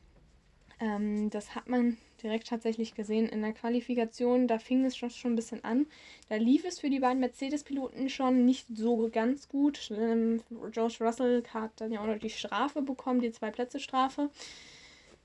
Ähm, 0.80 1.30
das 1.30 1.56
hat 1.56 1.68
man 1.68 1.98
direkt 2.24 2.48
tatsächlich 2.48 2.96
gesehen 2.96 3.28
in 3.28 3.42
der 3.42 3.54
Qualifikation. 3.54 4.48
Da 4.48 4.58
fing 4.58 4.86
es 4.86 4.98
schon, 4.98 5.10
schon 5.10 5.34
ein 5.34 5.36
bisschen 5.36 5.64
an. 5.64 5.86
Da 6.30 6.36
lief 6.36 6.66
es 6.66 6.80
für 6.80 6.90
die 6.90 7.00
beiden 7.00 7.20
Mercedes-Piloten 7.20 8.10
schon 8.10 8.46
nicht 8.46 8.66
so 8.74 9.10
ganz 9.12 9.50
gut. 9.50 9.92
Ähm, 9.92 10.42
George 10.72 10.98
Russell 11.02 11.44
hat 11.54 11.72
dann 11.78 11.92
ja 11.92 12.02
auch 12.02 12.08
noch 12.08 12.20
die 12.20 12.30
Strafe 12.30 12.82
bekommen, 12.82 13.22
die 13.22 13.32
Zwei-Plätze-Strafe. 13.32 14.30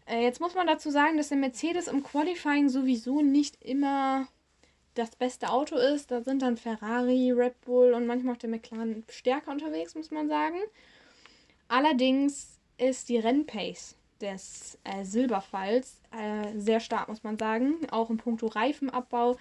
Äh, 0.07 0.23
jetzt 0.23 0.41
muss 0.41 0.55
man 0.55 0.67
dazu 0.67 0.91
sagen, 0.91 1.17
dass 1.17 1.29
der 1.29 1.39
Mercedes 1.39 1.87
im 1.87 2.03
Qualifying 2.03 2.69
sowieso 2.69 3.23
nicht 3.23 3.63
immer 3.63 4.29
das 4.95 5.15
beste 5.17 5.51
Auto 5.51 5.77
ist. 5.77 6.11
Da 6.11 6.23
sind 6.23 6.43
dann 6.43 6.57
Ferrari, 6.57 7.31
Red 7.31 7.61
Bull 7.63 7.93
und 7.93 8.07
manchmal 8.07 8.35
auch 8.35 8.39
der 8.39 8.51
McLaren 8.51 9.05
stärker 9.09 9.53
unterwegs, 9.53 9.95
muss 9.95 10.11
man 10.11 10.29
sagen. 10.29 10.59
Allerdings 11.69 12.59
ist 12.79 13.09
die 13.09 13.19
Rennpace 13.19 13.97
des 14.21 14.79
äh, 14.85 15.05
Silberfalls 15.05 15.98
äh, 16.13 16.59
sehr 16.59 16.81
stark, 16.81 17.09
muss 17.09 17.23
man 17.23 17.39
sagen. 17.39 17.75
Auch 17.91 18.11
im 18.11 18.17
puncto 18.17 18.47
Reifenabbau 18.47 19.37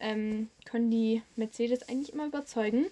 ähm, 0.00 0.48
können 0.64 0.90
die 0.90 1.22
Mercedes 1.36 1.88
eigentlich 1.88 2.12
immer 2.12 2.26
überzeugen. 2.26 2.86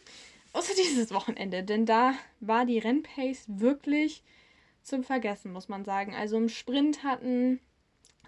Außer 0.52 0.72
dieses 0.76 1.12
Wochenende, 1.12 1.62
denn 1.62 1.86
da 1.86 2.14
war 2.40 2.64
die 2.64 2.78
Rennpace 2.78 3.44
wirklich 3.46 4.22
zum 4.82 5.04
Vergessen, 5.04 5.52
muss 5.52 5.68
man 5.68 5.84
sagen. 5.84 6.14
Also 6.14 6.36
im 6.36 6.48
Sprint 6.48 7.04
hatten 7.04 7.60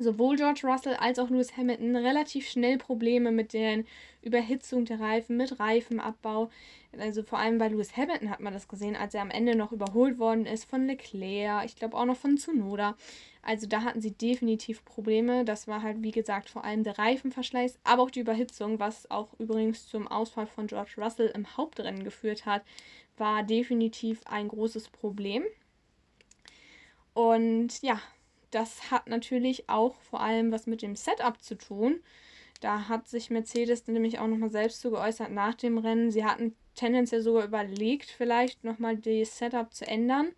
sowohl 0.03 0.37
George 0.37 0.63
Russell 0.65 0.95
als 0.95 1.19
auch 1.19 1.31
Lewis 1.31 1.57
Hamilton 1.57 1.97
relativ 1.97 2.49
schnell 2.49 2.79
Probleme 2.79 3.31
mit 3.31 3.53
der 3.53 3.85
Überhitzung 4.23 4.85
der 4.85 5.01
Reifen, 5.01 5.37
mit 5.37 5.59
Reifenabbau. 5.59 6.51
Also 6.99 7.23
vor 7.23 7.39
allem 7.39 7.59
bei 7.59 7.69
Lewis 7.69 7.97
Hamilton 7.97 8.31
hat 8.31 8.41
man 8.41 8.53
das 8.53 8.69
gesehen, 8.69 8.97
als 8.97 9.15
er 9.15 9.23
am 9.23 9.31
Ende 9.31 9.57
noch 9.57 9.73
überholt 9.73 10.19
worden 10.19 10.47
ist 10.47 10.65
von 10.65 10.87
Leclerc, 10.87 11.65
ich 11.65 11.77
glaube 11.77 11.97
auch 11.97 12.05
noch 12.05 12.17
von 12.17 12.37
Tsunoda. 12.37 12.97
Also 13.43 13.67
da 13.67 13.83
hatten 13.83 14.01
sie 14.01 14.13
definitiv 14.13 14.85
Probleme. 14.85 15.45
Das 15.45 15.67
war 15.67 15.83
halt, 15.83 16.03
wie 16.03 16.13
gesagt, 16.13 16.49
vor 16.49 16.65
allem 16.65 16.85
der 16.85 16.99
Reifenverschleiß, 16.99 17.79
aber 17.83 18.03
auch 18.03 18.11
die 18.11 18.21
Überhitzung, 18.21 18.79
was 18.79 19.11
auch 19.11 19.29
übrigens 19.39 19.89
zum 19.89 20.07
Ausfall 20.07 20.47
von 20.47 20.69
George 20.69 20.93
Russell 20.99 21.33
im 21.35 21.57
Hauptrennen 21.57 22.05
geführt 22.05 22.47
hat, 22.47 22.63
war 23.17 23.43
definitiv 23.43 24.21
ein 24.27 24.49
großes 24.49 24.89
Problem. 24.91 25.45
Und 27.15 27.83
ja, 27.83 28.01
das 28.53 28.91
hat 28.91 29.09
natürlich 29.09 29.69
auch 29.69 29.97
vor 30.03 30.21
allem 30.21 30.53
was 30.53 30.67
mit 30.67 30.83
dem 30.83 30.95
Setup 30.97 31.43
zu 31.43 31.57
tun. 31.57 32.01
Da 32.61 32.89
hat 32.89 33.09
sich 33.09 33.31
Mercedes 33.31 33.87
nämlich 33.89 34.21
auch 34.21 34.29
nochmal 34.29 34.51
selbst 34.51 34.81
so 34.81 34.91
geäußert 34.91 35.33
nach 35.33 35.55
dem 35.55 35.79
Rennen. 35.79 36.13
Sie 36.13 36.25
hatten 36.25 36.55
tendenziell 36.77 37.21
sogar 37.21 37.45
überlegt, 37.45 38.11
vielleicht 38.11 38.63
nochmal 38.63 38.97
das 38.97 39.37
Setup 39.39 39.75
zu 39.75 39.87
ändern 39.87 40.29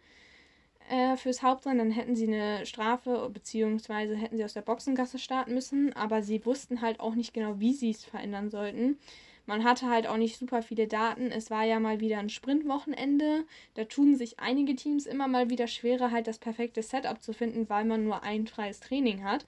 äh, 0.88 1.16
fürs 1.16 1.42
Hauptrennen. 1.42 1.78
Dann 1.78 1.90
hätten 1.90 2.16
sie 2.16 2.26
eine 2.26 2.64
Strafe, 2.64 3.28
beziehungsweise 3.30 4.16
hätten 4.16 4.38
sie 4.38 4.44
aus 4.44 4.54
der 4.54 4.62
Boxengasse 4.62 5.18
starten 5.18 5.52
müssen. 5.52 5.92
Aber 5.92 6.22
sie 6.22 6.44
wussten 6.46 6.80
halt 6.80 7.00
auch 7.00 7.14
nicht 7.14 7.34
genau, 7.34 7.60
wie 7.60 7.74
sie 7.74 7.90
es 7.90 8.04
verändern 8.04 8.48
sollten. 8.48 8.98
Man 9.46 9.64
hatte 9.64 9.88
halt 9.88 10.06
auch 10.06 10.16
nicht 10.16 10.38
super 10.38 10.62
viele 10.62 10.86
Daten. 10.86 11.30
Es 11.30 11.50
war 11.50 11.64
ja 11.64 11.78
mal 11.78 12.00
wieder 12.00 12.18
ein 12.18 12.30
Sprintwochenende. 12.30 13.44
Da 13.74 13.84
tun 13.84 14.16
sich 14.16 14.40
einige 14.40 14.74
Teams 14.74 15.06
immer 15.06 15.28
mal 15.28 15.50
wieder 15.50 15.66
schwerer, 15.66 16.10
halt 16.10 16.26
das 16.26 16.38
perfekte 16.38 16.82
Setup 16.82 17.22
zu 17.22 17.32
finden, 17.32 17.68
weil 17.68 17.84
man 17.84 18.04
nur 18.04 18.22
ein 18.22 18.46
freies 18.46 18.80
Training 18.80 19.24
hat. 19.24 19.44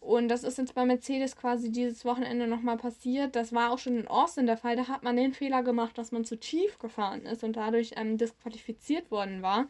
Und 0.00 0.28
das 0.28 0.44
ist 0.44 0.58
jetzt 0.58 0.74
bei 0.74 0.84
Mercedes 0.84 1.34
quasi 1.34 1.72
dieses 1.72 2.04
Wochenende 2.04 2.46
nochmal 2.46 2.76
passiert. 2.76 3.34
Das 3.34 3.54
war 3.54 3.70
auch 3.70 3.78
schon 3.78 3.96
in 3.96 4.08
Austin 4.08 4.44
der 4.44 4.58
Fall. 4.58 4.76
Da 4.76 4.88
hat 4.88 5.02
man 5.02 5.16
den 5.16 5.32
Fehler 5.32 5.62
gemacht, 5.62 5.96
dass 5.96 6.12
man 6.12 6.26
zu 6.26 6.38
tief 6.38 6.78
gefahren 6.78 7.22
ist 7.22 7.42
und 7.42 7.56
dadurch 7.56 7.92
ähm, 7.96 8.18
disqualifiziert 8.18 9.10
worden 9.10 9.40
war. 9.40 9.66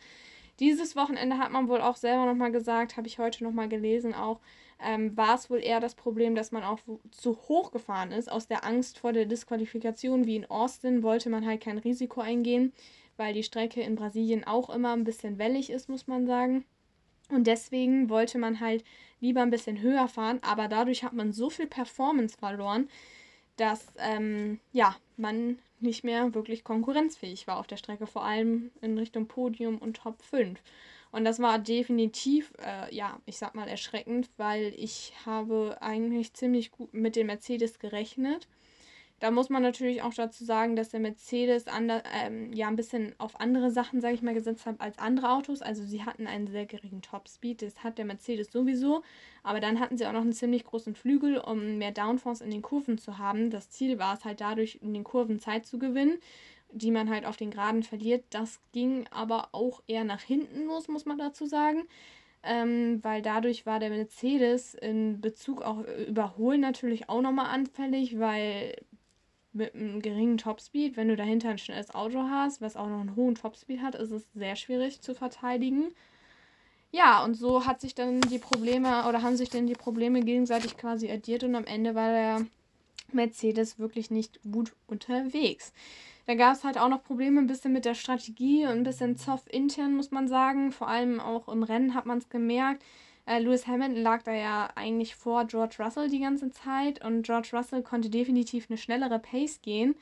Dieses 0.61 0.95
Wochenende 0.95 1.38
hat 1.38 1.51
man 1.51 1.69
wohl 1.69 1.81
auch 1.81 1.97
selber 1.97 2.27
nochmal 2.27 2.53
gesagt, 2.53 2.97
habe 2.97 3.09
ich 3.09 3.19
heute 3.19 3.43
nochmal 3.43 3.69
gelesen 3.69 4.14
auch, 4.14 4.40
ähm, 4.81 5.17
war 5.17 5.35
es 5.35 5.51
wohl 5.51 5.61
eher 5.61 5.81
das 5.81 5.95
Problem, 5.95 6.35
dass 6.35 6.53
man 6.53 6.62
auch 6.62 6.79
zu 7.11 7.37
hoch 7.49 7.73
gefahren 7.73 8.12
ist. 8.12 8.31
Aus 8.31 8.47
der 8.47 8.64
Angst 8.64 8.99
vor 8.99 9.12
der 9.12 9.25
Disqualifikation, 9.25 10.27
wie 10.27 10.37
in 10.37 10.51
Austin, 10.51 11.03
wollte 11.03 11.31
man 11.31 11.47
halt 11.47 11.62
kein 11.62 11.79
Risiko 11.79 12.21
eingehen, 12.21 12.73
weil 13.17 13.35
die 13.35 13.43
Strecke 13.43 13.81
in 13.81 13.97
Brasilien 13.97 14.45
auch 14.45 14.71
immer 14.71 14.93
ein 14.93 15.05
bisschen 15.05 15.38
wellig 15.38 15.71
ist, 15.71 15.88
muss 15.88 16.07
man 16.07 16.27
sagen. 16.27 16.64
Und 17.31 17.47
deswegen 17.47 18.11
wollte 18.11 18.38
man 18.38 18.61
halt 18.61 18.85
lieber 19.21 19.43
ein 19.43 19.51
bisschen 19.51 19.81
höher 19.81 20.09
fahren, 20.09 20.40
aber 20.43 20.69
dadurch 20.69 21.03
hat 21.05 21.14
man 21.14 21.33
so 21.33 21.51
viel 21.51 21.67
Performance 21.67 22.37
verloren, 22.37 22.88
dass 23.57 23.87
ähm, 23.99 24.61
ja, 24.73 24.97
man 25.17 25.59
nicht 25.81 26.05
mehr 26.05 26.35
wirklich 26.35 26.64
konkurrenzfähig 26.64 27.47
war 27.47 27.59
auf 27.59 27.67
der 27.67 27.77
Strecke, 27.77 28.07
vor 28.07 28.25
allem 28.25 28.71
in 28.81 28.99
Richtung 28.99 29.27
Podium 29.27 29.79
und 29.79 29.99
Top 29.99 30.23
5. 30.23 30.61
Und 31.12 31.25
das 31.25 31.38
war 31.38 31.61
definitiv, 31.61 32.53
äh, 32.61 32.93
ja, 32.93 33.21
ich 33.25 33.38
sag 33.38 33.55
mal 33.55 33.69
erschreckend, 33.69 34.31
weil 34.37 34.75
ich 34.77 35.12
habe 35.25 35.77
eigentlich 35.81 36.33
ziemlich 36.35 36.73
gut 36.73 36.93
mit 36.93 37.14
dem 37.14 37.29
Mercedes 37.29 37.79
gerechnet. 37.79 38.49
Da 39.24 39.30
muss 39.30 39.48
man 39.48 39.62
natürlich 39.62 40.02
auch 40.02 40.12
dazu 40.12 40.44
sagen, 40.44 40.76
dass 40.76 40.90
der 40.90 41.00
Mercedes 41.00 41.66
ander, 41.66 42.02
ähm, 42.14 42.52
ja 42.52 42.68
ein 42.68 42.76
bisschen 42.76 43.14
auf 43.16 43.40
andere 43.40 43.70
Sachen, 43.70 44.02
sage 44.02 44.12
ich 44.12 44.20
mal, 44.20 44.34
gesetzt 44.34 44.66
hat 44.66 44.82
als 44.82 44.98
andere 44.98 45.32
Autos. 45.32 45.62
Also 45.62 45.82
sie 45.82 46.04
hatten 46.04 46.26
einen 46.26 46.46
sehr 46.46 46.66
geringen 46.66 47.00
Topspeed, 47.00 47.62
das 47.62 47.82
hat 47.82 47.96
der 47.96 48.04
Mercedes 48.04 48.52
sowieso. 48.52 49.02
Aber 49.42 49.60
dann 49.60 49.80
hatten 49.80 49.96
sie 49.96 50.04
auch 50.04 50.12
noch 50.12 50.20
einen 50.20 50.34
ziemlich 50.34 50.64
großen 50.64 50.94
Flügel, 50.94 51.38
um 51.38 51.78
mehr 51.78 51.90
Downforce 51.90 52.42
in 52.42 52.50
den 52.50 52.60
Kurven 52.60 52.98
zu 52.98 53.16
haben. 53.16 53.48
Das 53.48 53.70
Ziel 53.70 53.98
war 53.98 54.12
es 54.12 54.26
halt 54.26 54.42
dadurch, 54.42 54.80
in 54.82 54.92
den 54.92 55.04
Kurven 55.04 55.40
Zeit 55.40 55.64
zu 55.64 55.78
gewinnen 55.78 56.18
die 56.76 56.90
man 56.90 57.08
halt 57.08 57.24
auf 57.24 57.37
den 57.37 57.52
Geraden 57.52 57.84
verliert. 57.84 58.24
Das 58.30 58.58
ging 58.72 59.06
aber 59.12 59.50
auch 59.52 59.80
eher 59.87 60.02
nach 60.02 60.22
hinten 60.22 60.66
los, 60.66 60.88
muss 60.88 61.04
man 61.04 61.18
dazu 61.18 61.46
sagen. 61.46 61.84
Ähm, 62.42 62.98
weil 63.02 63.22
dadurch 63.22 63.64
war 63.64 63.78
der 63.78 63.90
Mercedes 63.90 64.74
in 64.74 65.20
Bezug 65.20 65.62
auf 65.62 65.87
Überholen 66.08 66.60
natürlich 66.60 67.08
auch 67.08 67.22
nochmal 67.22 67.46
anfällig, 67.46 68.18
weil 68.18 68.74
mit 69.55 69.75
einem 69.75 70.03
geringen 70.03 70.38
Topspeed, 70.38 70.97
wenn 70.97 71.09
du 71.09 71.17
dahinter 71.17 71.51
ein 71.51 71.59
schnelles 71.59 71.95
Auto 71.95 72.25
hast, 72.29 72.61
was 72.61 72.77
auch 72.77 72.88
noch 72.88 73.01
einen 73.01 73.17
hohen 73.17 73.35
Topspeed 73.35 73.81
hat, 73.81 73.95
ist 73.95 74.11
es 74.11 74.27
sehr 74.35 74.57
schwierig 74.57 75.01
zu 75.01 75.14
verteidigen. 75.14 75.95
Ja, 76.93 77.25
und 77.25 77.35
so 77.35 77.67
hat 77.67 77.81
sich 77.81 77.95
dann 77.95 78.21
die 78.21 78.38
Probleme 78.38 79.09
oder 79.09 79.23
haben 79.23 79.37
sich 79.37 79.49
dann 79.49 79.67
die 79.67 79.75
Probleme 79.75 80.21
gegenseitig 80.21 80.77
quasi 80.77 81.11
addiert 81.11 81.43
und 81.43 81.55
am 81.55 81.64
Ende 81.64 81.95
war 81.95 82.11
der 82.11 82.47
Mercedes 83.12 83.79
wirklich 83.79 84.11
nicht 84.11 84.40
gut 84.51 84.73
unterwegs. 84.87 85.73
Da 86.27 86.35
gab 86.35 86.55
es 86.55 86.64
halt 86.64 86.79
auch 86.79 86.88
noch 86.88 87.03
Probleme 87.03 87.40
ein 87.40 87.47
bisschen 87.47 87.73
mit 87.73 87.85
der 87.85 87.95
Strategie 87.95 88.64
und 88.64 88.73
ein 88.73 88.85
bisschen 88.85 89.17
Zoff 89.17 89.43
intern, 89.51 89.95
muss 89.95 90.11
man 90.11 90.29
sagen. 90.29 90.73
Vor 90.73 90.88
allem 90.88 91.21
auch 91.21 91.49
im 91.49 91.62
Rennen 91.62 91.95
hat 91.95 92.07
man 92.07 92.19
es 92.19 92.29
gemerkt. 92.29 92.83
Äh, 93.26 93.38
Lewis 93.38 93.66
Hamilton 93.66 94.02
lag 94.02 94.22
da 94.22 94.32
ja 94.32 94.68
eigentlich 94.74 95.16
vor 95.16 95.46
George 95.46 95.76
Russell 95.78 96.08
die 96.08 96.20
ganze 96.20 96.50
Zeit 96.50 97.04
und 97.04 97.22
George 97.22 97.50
Russell 97.52 97.82
konnte 97.82 98.10
definitiv 98.10 98.66
eine 98.68 98.78
schnellere 98.78 99.18
Pace 99.18 99.60
gehen. 99.62 99.94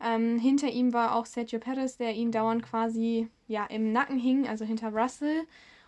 Ähm, 0.00 0.38
hinter 0.38 0.68
ihm 0.68 0.92
war 0.92 1.14
auch 1.14 1.26
Sergio 1.26 1.58
Perez, 1.58 1.96
der 1.96 2.14
ihn 2.14 2.30
dauernd 2.30 2.62
quasi 2.62 3.28
ja, 3.48 3.66
im 3.66 3.92
Nacken 3.92 4.18
hing, 4.18 4.46
also 4.48 4.64
hinter 4.64 4.92
Russell. 4.92 5.44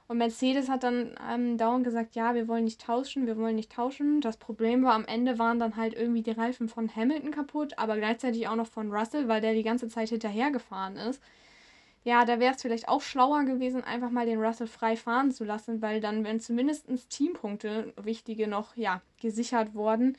Und 0.08 0.18
Mercedes 0.18 0.68
hat 0.68 0.82
dann 0.82 1.14
ähm, 1.32 1.56
dauernd 1.56 1.84
gesagt, 1.84 2.16
ja, 2.16 2.34
wir 2.34 2.48
wollen 2.48 2.64
nicht 2.64 2.80
tauschen, 2.80 3.28
wir 3.28 3.36
wollen 3.36 3.54
nicht 3.54 3.70
tauschen. 3.70 4.20
Das 4.20 4.38
Problem 4.38 4.82
war, 4.82 4.94
am 4.94 5.04
Ende 5.04 5.38
waren 5.38 5.60
dann 5.60 5.76
halt 5.76 5.94
irgendwie 5.94 6.22
die 6.22 6.32
Reifen 6.32 6.68
von 6.68 6.94
Hamilton 6.94 7.30
kaputt, 7.30 7.78
aber 7.78 7.96
gleichzeitig 7.96 8.48
auch 8.48 8.56
noch 8.56 8.66
von 8.66 8.92
Russell, 8.92 9.28
weil 9.28 9.40
der 9.40 9.54
die 9.54 9.62
ganze 9.62 9.86
Zeit 9.86 10.08
hinterhergefahren 10.08 10.96
ist. 10.96 11.22
Ja, 12.02 12.24
da 12.24 12.40
wäre 12.40 12.54
es 12.54 12.62
vielleicht 12.62 12.88
auch 12.88 13.02
schlauer 13.02 13.44
gewesen, 13.44 13.84
einfach 13.84 14.10
mal 14.10 14.24
den 14.24 14.40
Russell 14.40 14.66
frei 14.66 14.96
fahren 14.96 15.32
zu 15.32 15.44
lassen, 15.44 15.82
weil 15.82 16.00
dann 16.00 16.24
wären 16.24 16.40
zumindest 16.40 16.86
Teampunkte, 17.10 17.92
wichtige, 18.02 18.48
noch 18.48 18.74
ja, 18.76 19.02
gesichert 19.20 19.74
worden. 19.74 20.16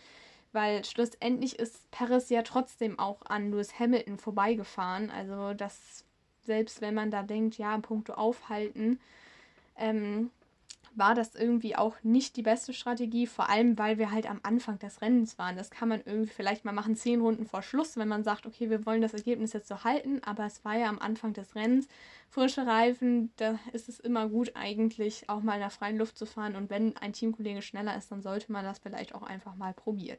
Weil 0.54 0.86
schlussendlich 0.86 1.58
ist 1.58 1.89
Paris 1.91 2.30
ja 2.30 2.44
trotzdem 2.44 3.00
auch 3.00 3.22
an 3.26 3.52
Lewis 3.52 3.80
Hamilton 3.80 4.17
vorbeigefahren. 4.20 5.10
Also 5.10 5.54
das, 5.54 6.04
selbst 6.41 6.82
wenn 6.82 6.94
man 6.94 7.10
da 7.10 7.24
denkt, 7.24 7.58
ja, 7.58 7.78
Punkte 7.80 8.17
aufhalten, 8.17 9.00
ähm, 9.78 10.30
war 10.95 11.15
das 11.15 11.36
irgendwie 11.36 11.75
auch 11.75 11.95
nicht 12.04 12.36
die 12.36 12.41
beste 12.41 12.73
Strategie, 12.73 13.27
vor 13.27 13.49
allem 13.49 13.77
weil 13.77 13.97
wir 13.97 14.12
halt 14.12 14.30
am 14.30 14.39
Anfang 14.43 14.80
des 14.80 15.01
Rennens 15.01 15.38
waren. 15.38 15.56
Das 15.56 15.69
kann 15.71 15.89
man 15.89 16.01
irgendwie 16.06 16.32
vielleicht 16.32 16.65
mal 16.65 16.71
machen, 16.71 16.95
zehn 16.95 17.21
Runden 17.21 17.45
vor 17.45 17.62
Schluss, 17.62 17.97
wenn 17.97 18.08
man 18.08 18.23
sagt, 18.23 18.45
okay, 18.45 18.69
wir 18.69 18.86
wollen 18.86 19.01
das 19.01 19.13
Ergebnis 19.13 19.54
jetzt 19.54 19.67
so 19.67 19.84
halten, 19.84 20.21
aber 20.23 20.45
es 20.45 20.63
war 20.65 20.77
ja 20.77 20.88
am 20.88 20.99
Anfang 20.99 21.34
des 21.34 21.56
Rennens. 21.56 21.88
Frische 22.30 22.65
Reifen, 22.65 23.32
da 23.38 23.60
ist 23.73 23.89
es 23.89 23.99
immer 23.99 24.30
gut 24.30 24.51
eigentlich 24.56 25.30
auch 25.30 25.41
mal 25.41 25.56
in 25.56 25.62
der 25.62 25.69
freien 25.69 25.97
Luft 25.97 26.17
zu 26.17 26.25
fahren 26.25 26.56
und 26.56 26.69
wenn 26.69 26.95
ein 26.97 27.13
Teamkollege 27.13 27.62
schneller 27.62 27.97
ist, 27.97 28.12
dann 28.12 28.21
sollte 28.21 28.51
man 28.51 28.65
das 28.65 28.80
vielleicht 28.80 29.15
auch 29.15 29.23
einfach 29.23 29.56
mal 29.56 29.73
probieren. 29.73 30.17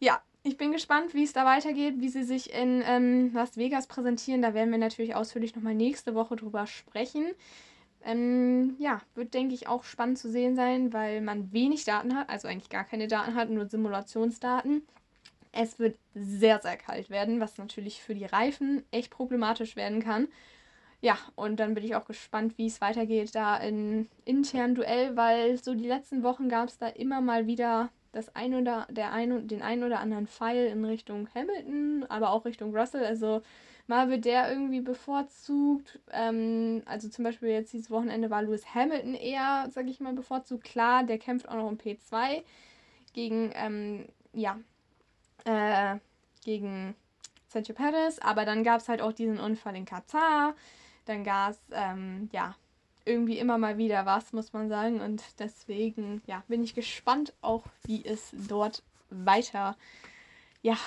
Ja, 0.00 0.20
ich 0.42 0.58
bin 0.58 0.72
gespannt, 0.72 1.14
wie 1.14 1.24
es 1.24 1.32
da 1.32 1.46
weitergeht, 1.46 1.94
wie 1.98 2.10
sie 2.10 2.24
sich 2.24 2.52
in 2.52 2.82
ähm, 2.86 3.32
Las 3.32 3.56
Vegas 3.56 3.86
präsentieren. 3.86 4.42
Da 4.42 4.52
werden 4.52 4.70
wir 4.70 4.78
natürlich 4.78 5.14
ausführlich 5.14 5.56
nochmal 5.56 5.74
nächste 5.74 6.14
Woche 6.14 6.36
drüber 6.36 6.66
sprechen. 6.66 7.24
Ähm, 8.04 8.76
ja, 8.78 9.00
wird, 9.14 9.32
denke 9.32 9.54
ich, 9.54 9.66
auch 9.66 9.82
spannend 9.82 10.18
zu 10.18 10.30
sehen 10.30 10.56
sein, 10.56 10.92
weil 10.92 11.22
man 11.22 11.52
wenig 11.52 11.84
Daten 11.84 12.14
hat, 12.14 12.28
also 12.28 12.48
eigentlich 12.48 12.68
gar 12.68 12.84
keine 12.84 13.08
Daten 13.08 13.34
hat, 13.34 13.48
nur 13.48 13.66
Simulationsdaten. 13.66 14.82
Es 15.52 15.78
wird 15.78 15.96
sehr, 16.14 16.60
sehr 16.60 16.76
kalt 16.76 17.10
werden, 17.10 17.40
was 17.40 17.56
natürlich 17.56 18.02
für 18.02 18.14
die 18.14 18.26
Reifen 18.26 18.84
echt 18.90 19.10
problematisch 19.10 19.76
werden 19.76 20.02
kann. 20.02 20.28
Ja, 21.00 21.18
und 21.34 21.60
dann 21.60 21.74
bin 21.74 21.84
ich 21.84 21.94
auch 21.96 22.06
gespannt, 22.06 22.58
wie 22.58 22.66
es 22.66 22.80
weitergeht 22.80 23.34
da 23.34 23.56
in 23.56 24.08
internen 24.24 24.74
Duell, 24.74 25.16
weil 25.16 25.56
so 25.56 25.74
die 25.74 25.86
letzten 25.86 26.22
Wochen 26.22 26.48
gab 26.48 26.68
es 26.68 26.78
da 26.78 26.88
immer 26.88 27.20
mal 27.20 27.46
wieder 27.46 27.90
das 28.12 28.34
ein 28.34 28.54
oder 28.54 28.86
der 28.90 29.12
ein, 29.12 29.46
den 29.48 29.62
einen 29.62 29.84
oder 29.84 30.00
anderen 30.00 30.26
Pfeil 30.26 30.66
in 30.66 30.84
Richtung 30.84 31.28
Hamilton, 31.34 32.06
aber 32.08 32.30
auch 32.30 32.44
Richtung 32.44 32.74
Russell. 32.76 33.04
Also 33.04 33.42
Mal 33.86 34.08
wird 34.08 34.24
der 34.24 34.50
irgendwie 34.50 34.80
bevorzugt. 34.80 36.00
Ähm, 36.10 36.82
also 36.86 37.08
zum 37.08 37.24
Beispiel 37.24 37.50
jetzt 37.50 37.72
dieses 37.72 37.90
Wochenende 37.90 38.30
war 38.30 38.42
Lewis 38.42 38.74
Hamilton 38.74 39.14
eher, 39.14 39.68
sag 39.70 39.86
ich 39.88 40.00
mal, 40.00 40.14
bevorzugt. 40.14 40.64
Klar, 40.64 41.04
der 41.04 41.18
kämpft 41.18 41.48
auch 41.48 41.54
noch 41.54 41.68
um 41.68 41.76
P2 41.76 42.42
gegen, 43.12 43.52
ähm, 43.54 44.06
ja, 44.32 44.58
äh, 45.44 45.98
gegen 46.44 46.94
Sergio 47.48 47.74
Perez. 47.74 48.18
Aber 48.20 48.46
dann 48.46 48.64
gab 48.64 48.80
es 48.80 48.88
halt 48.88 49.02
auch 49.02 49.12
diesen 49.12 49.38
Unfall 49.38 49.76
in 49.76 49.84
Katar. 49.84 50.54
Dann 51.04 51.22
gab 51.22 51.50
es, 51.50 51.60
ähm, 51.72 52.30
ja, 52.32 52.54
irgendwie 53.04 53.38
immer 53.38 53.58
mal 53.58 53.76
wieder 53.76 54.06
was, 54.06 54.32
muss 54.32 54.52
man 54.54 54.70
sagen. 54.70 55.00
Und 55.02 55.22
deswegen, 55.38 56.22
ja, 56.26 56.42
bin 56.48 56.64
ich 56.64 56.74
gespannt 56.74 57.34
auch, 57.42 57.64
wie 57.84 58.04
es 58.04 58.34
dort 58.48 58.82
weiter, 59.10 59.76
ja, 60.62 60.78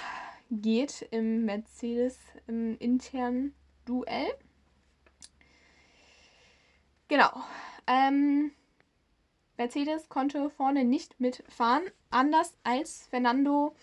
geht 0.50 1.08
im 1.12 1.46
Mercedes 1.46 2.18
im 2.48 2.78
internen 2.80 3.54
Duell. 3.86 4.34
Genau. 7.08 7.32
Ähm, 7.88 8.52
Mercedes 9.58 10.10
konnte 10.10 10.50
vorne 10.50 10.84
nicht 10.84 11.20
mitfahren, 11.20 11.84
anders 12.12 12.56
als 12.64 13.08
Fernando 13.08 13.74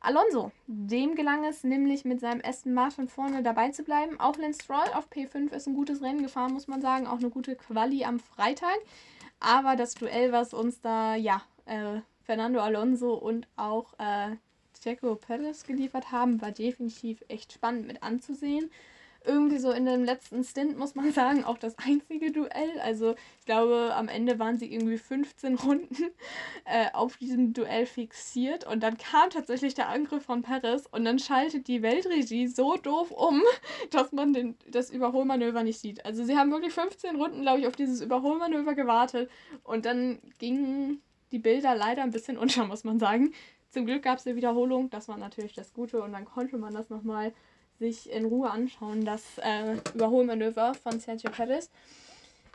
Alonso. 0.00 0.50
Dem 0.66 1.14
gelang 1.14 1.44
es 1.44 1.62
nämlich 1.62 2.04
mit 2.04 2.20
seinem 2.20 2.42
Aston 2.44 2.74
Martin 2.74 3.08
vorne 3.08 3.42
dabei 3.42 3.70
zu 3.70 3.84
bleiben. 3.84 4.18
Auch 4.18 4.36
Lance 4.36 4.62
Stroll 4.62 4.88
auf 4.94 5.08
P5 5.08 5.52
ist 5.52 5.68
ein 5.68 5.74
gutes 5.74 6.02
Rennen 6.02 6.22
gefahren, 6.22 6.52
muss 6.52 6.66
man 6.66 6.82
sagen. 6.82 7.06
Auch 7.06 7.18
eine 7.18 7.30
gute 7.30 7.54
Quali 7.54 8.04
am 8.04 8.18
Freitag. 8.18 8.78
Aber 9.38 9.76
das 9.76 9.94
Duell, 9.94 10.32
was 10.32 10.54
uns 10.54 10.80
da, 10.80 11.14
ja, 11.14 11.42
äh, 11.66 12.00
Fernando 12.24 12.60
Alonso 12.60 13.14
und 13.14 13.46
auch 13.56 13.94
äh, 13.98 14.36
Checo 14.82 15.14
Perez 15.14 15.64
geliefert 15.64 16.10
haben, 16.10 16.40
war 16.40 16.52
definitiv 16.52 17.22
echt 17.28 17.52
spannend 17.52 17.86
mit 17.86 18.02
anzusehen 18.02 18.70
irgendwie 19.24 19.58
so 19.58 19.70
in 19.70 19.86
dem 19.86 20.04
letzten 20.04 20.44
Stint, 20.44 20.78
muss 20.78 20.94
man 20.94 21.12
sagen, 21.12 21.44
auch 21.44 21.58
das 21.58 21.76
einzige 21.78 22.32
Duell. 22.32 22.80
Also 22.82 23.14
ich 23.40 23.46
glaube, 23.46 23.92
am 23.94 24.08
Ende 24.08 24.38
waren 24.38 24.58
sie 24.58 24.72
irgendwie 24.72 24.98
15 24.98 25.54
Runden 25.64 26.10
äh, 26.64 26.90
auf 26.92 27.16
diesem 27.16 27.52
Duell 27.52 27.86
fixiert. 27.86 28.66
Und 28.66 28.82
dann 28.82 28.96
kam 28.98 29.30
tatsächlich 29.30 29.74
der 29.74 29.88
Angriff 29.88 30.24
von 30.24 30.42
Paris 30.42 30.86
und 30.86 31.04
dann 31.04 31.18
schaltet 31.18 31.68
die 31.68 31.82
Weltregie 31.82 32.46
so 32.46 32.76
doof 32.76 33.10
um, 33.10 33.42
dass 33.90 34.12
man 34.12 34.32
den, 34.32 34.56
das 34.70 34.90
Überholmanöver 34.90 35.62
nicht 35.62 35.78
sieht. 35.78 36.04
Also 36.04 36.24
sie 36.24 36.36
haben 36.36 36.50
wirklich 36.50 36.72
15 36.72 37.16
Runden, 37.16 37.42
glaube 37.42 37.60
ich, 37.60 37.66
auf 37.66 37.76
dieses 37.76 38.00
Überholmanöver 38.00 38.74
gewartet. 38.74 39.30
Und 39.64 39.84
dann 39.84 40.18
gingen 40.38 41.02
die 41.30 41.38
Bilder 41.38 41.74
leider 41.74 42.02
ein 42.02 42.10
bisschen 42.10 42.36
unter, 42.36 42.66
muss 42.66 42.84
man 42.84 42.98
sagen. 42.98 43.32
Zum 43.72 43.86
Glück 43.86 44.02
gab 44.02 44.18
es 44.18 44.26
eine 44.26 44.36
Wiederholung, 44.36 44.90
das 44.90 45.08
war 45.08 45.16
natürlich 45.16 45.54
das 45.54 45.72
Gute 45.72 46.02
und 46.02 46.12
dann 46.12 46.26
konnte 46.26 46.58
man 46.58 46.74
das 46.74 46.90
nochmal 46.90 47.32
sich 47.78 48.10
in 48.10 48.26
Ruhe 48.26 48.50
anschauen, 48.50 49.04
das 49.04 49.38
äh, 49.38 49.76
Überholmanöver 49.94 50.74
von 50.74 51.00
Sergio 51.00 51.30
Perez. 51.30 51.70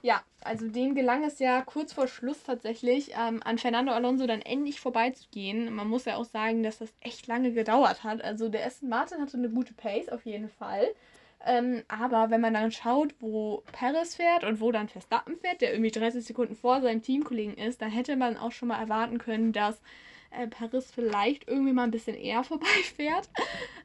Ja, 0.04 0.22
also 0.42 0.68
dem 0.68 0.94
gelang 0.94 1.24
es 1.24 1.40
ja 1.40 1.64
kurz 1.64 1.92
vor 1.92 2.08
Schluss 2.08 2.44
tatsächlich 2.44 3.14
ähm, 3.20 3.42
an 3.44 3.58
Fernando 3.58 3.94
Alonso 3.94 4.28
dann 4.28 4.44
endlich 4.44 4.80
vorbeizugehen. 4.80 5.74
Man 5.74 5.90
muss 5.90 6.06
ja 6.06 6.18
auch 6.18 6.26
sagen, 6.26 6.62
dass 6.62 6.78
das 6.78 6.94
echt 7.02 7.26
lange 7.26 7.52
gedauert 7.52 8.04
hat. 8.04 8.24
Also 8.24 8.48
der 8.48 8.66
Aston 8.66 8.90
Martin 8.90 9.20
hatte 9.20 9.38
eine 9.38 9.50
gute 9.50 9.74
Pace 9.74 10.10
auf 10.10 10.24
jeden 10.26 10.50
Fall. 10.50 10.86
Ähm, 11.46 11.84
aber 11.88 12.30
wenn 12.30 12.42
man 12.42 12.54
dann 12.54 12.72
schaut, 12.72 13.16
wo 13.20 13.64
Perez 13.72 14.16
fährt 14.16 14.44
und 14.44 14.62
wo 14.62 14.72
dann 14.72 14.88
Verstappen 14.88 15.36
fährt, 15.38 15.62
der 15.62 15.72
irgendwie 15.72 15.92
30 15.92 16.24
Sekunden 16.24 16.56
vor 16.56 16.82
seinem 16.82 17.02
Teamkollegen 17.02 17.58
ist, 17.58 17.82
dann 17.82 17.90
hätte 17.90 18.16
man 18.16 18.38
auch 18.38 18.52
schon 18.52 18.68
mal 18.68 18.80
erwarten 18.80 19.18
können, 19.18 19.52
dass 19.52 19.82
äh, 20.32 20.48
Paris 20.48 20.92
vielleicht 20.92 21.48
irgendwie 21.48 21.74
mal 21.74 21.84
ein 21.84 21.92
bisschen 21.92 22.16
eher 22.16 22.44
vorbeifährt 22.46 23.30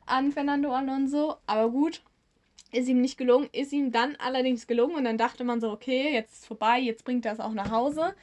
an 0.06 0.32
Fernando 0.32 0.72
Alonso. 0.72 1.36
Aber 1.46 1.70
gut, 1.70 2.02
ist 2.72 2.88
ihm 2.88 3.00
nicht 3.00 3.18
gelungen, 3.18 3.48
ist 3.52 3.72
ihm 3.72 3.92
dann 3.92 4.16
allerdings 4.16 4.66
gelungen 4.66 4.96
und 4.96 5.04
dann 5.04 5.18
dachte 5.18 5.44
man 5.44 5.60
so, 5.60 5.70
okay, 5.70 6.12
jetzt 6.12 6.32
ist 6.32 6.46
vorbei, 6.46 6.80
jetzt 6.80 7.04
bringt 7.04 7.26
er 7.26 7.32
es 7.32 7.40
auch 7.40 7.52
nach 7.52 7.70
Hause. 7.70 8.14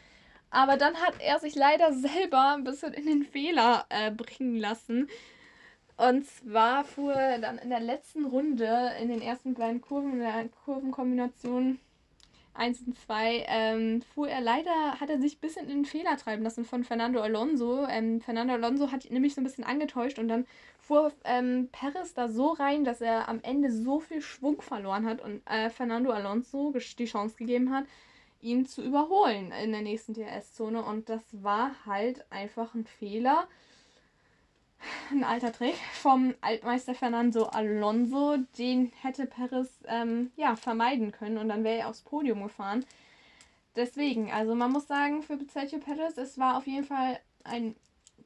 Aber 0.50 0.78
dann 0.78 0.96
hat 0.96 1.14
er 1.20 1.40
sich 1.40 1.56
leider 1.56 1.94
selber 1.94 2.56
ein 2.56 2.64
bisschen 2.64 2.94
in 2.94 3.06
den 3.06 3.24
Fehler 3.24 3.86
äh, 3.90 4.12
bringen 4.12 4.58
lassen. 4.58 5.08
Und 5.98 6.26
zwar 6.26 6.86
fuhr 6.86 7.14
er 7.14 7.40
dann 7.40 7.58
in 7.58 7.70
der 7.70 7.82
letzten 7.82 8.26
Runde 8.26 8.94
in 9.02 9.10
den 9.10 9.22
ersten 9.22 9.54
kleinen 9.54 9.82
Kurven, 9.82 10.14
in 10.14 10.20
der 10.20 10.50
Kurvenkombination 10.66 11.78
1 12.60 12.82
und 12.82 13.00
2 13.00 13.46
ähm, 13.48 14.02
fuhr 14.02 14.30
er 14.30 14.42
leider, 14.42 15.00
hat 15.00 15.10
er 15.10 15.20
sich 15.20 15.38
ein 15.38 15.42
bisschen 15.42 15.70
in 15.70 15.78
den 15.80 15.86
Fehler 15.86 16.18
treiben 16.18 16.44
lassen 16.44 16.66
von 16.66 16.84
Fernando 16.84 17.22
Alonso. 17.22 17.88
Ähm, 17.88 18.22
Fernando 18.22 18.54
Alonso 18.54 18.92
hat 18.92 19.10
nämlich 19.10 19.34
so 19.34 19.42
ein 19.42 19.46
bisschen 19.46 19.64
angetäuscht 19.64 20.20
und 20.20 20.28
dann 20.28 20.46
fuhr 20.80 21.12
ähm, 21.24 21.70
Perez 21.72 22.14
da 22.14 22.28
so 22.28 22.50
rein, 22.50 22.84
dass 22.84 23.02
er 23.02 23.30
am 23.30 23.40
Ende 23.42 23.72
so 23.72 24.00
viel 24.00 24.22
Schwung 24.22 24.62
verloren 24.62 25.06
hat 25.06 25.22
und 25.22 25.42
äh, 25.48 25.70
Fernando 25.70 26.12
Alonso 26.12 26.74
die 26.98 27.06
Chance 27.06 27.36
gegeben 27.38 27.74
hat, 27.74 27.86
ihn 28.42 28.66
zu 28.66 28.84
überholen 28.84 29.52
in 29.52 29.72
der 29.72 29.82
nächsten 29.82 30.14
DRS-Zone. 30.14 30.84
Und 30.84 31.10
das 31.10 31.22
war 31.32 31.72
halt 31.86 32.26
einfach 32.32 32.74
ein 32.76 32.86
Fehler 32.86 33.48
ein 35.12 35.24
alter 35.24 35.52
Trick 35.52 35.76
vom 35.94 36.34
Altmeister 36.42 36.96
Fernando 36.96 37.46
Alonso. 37.46 38.38
Den 38.58 38.92
hätte 39.02 39.26
Perez 39.26 39.70
ähm, 39.88 40.32
ja, 40.36 40.56
vermeiden 40.56 41.12
können 41.12 41.38
und 41.38 41.50
dann 41.50 41.64
wäre 41.64 41.80
er 41.80 41.90
aufs 41.90 42.02
Podium 42.02 42.44
gefahren. 42.44 42.86
Deswegen, 43.76 44.32
also 44.32 44.56
man 44.56 44.72
muss 44.72 44.88
sagen, 44.88 45.24
für 45.24 45.38
Sergio 45.52 45.80
Perez, 45.80 46.18
es 46.18 46.38
war 46.38 46.58
auf 46.58 46.68
jeden 46.68 46.86
Fall 46.86 47.20
ein 47.44 47.76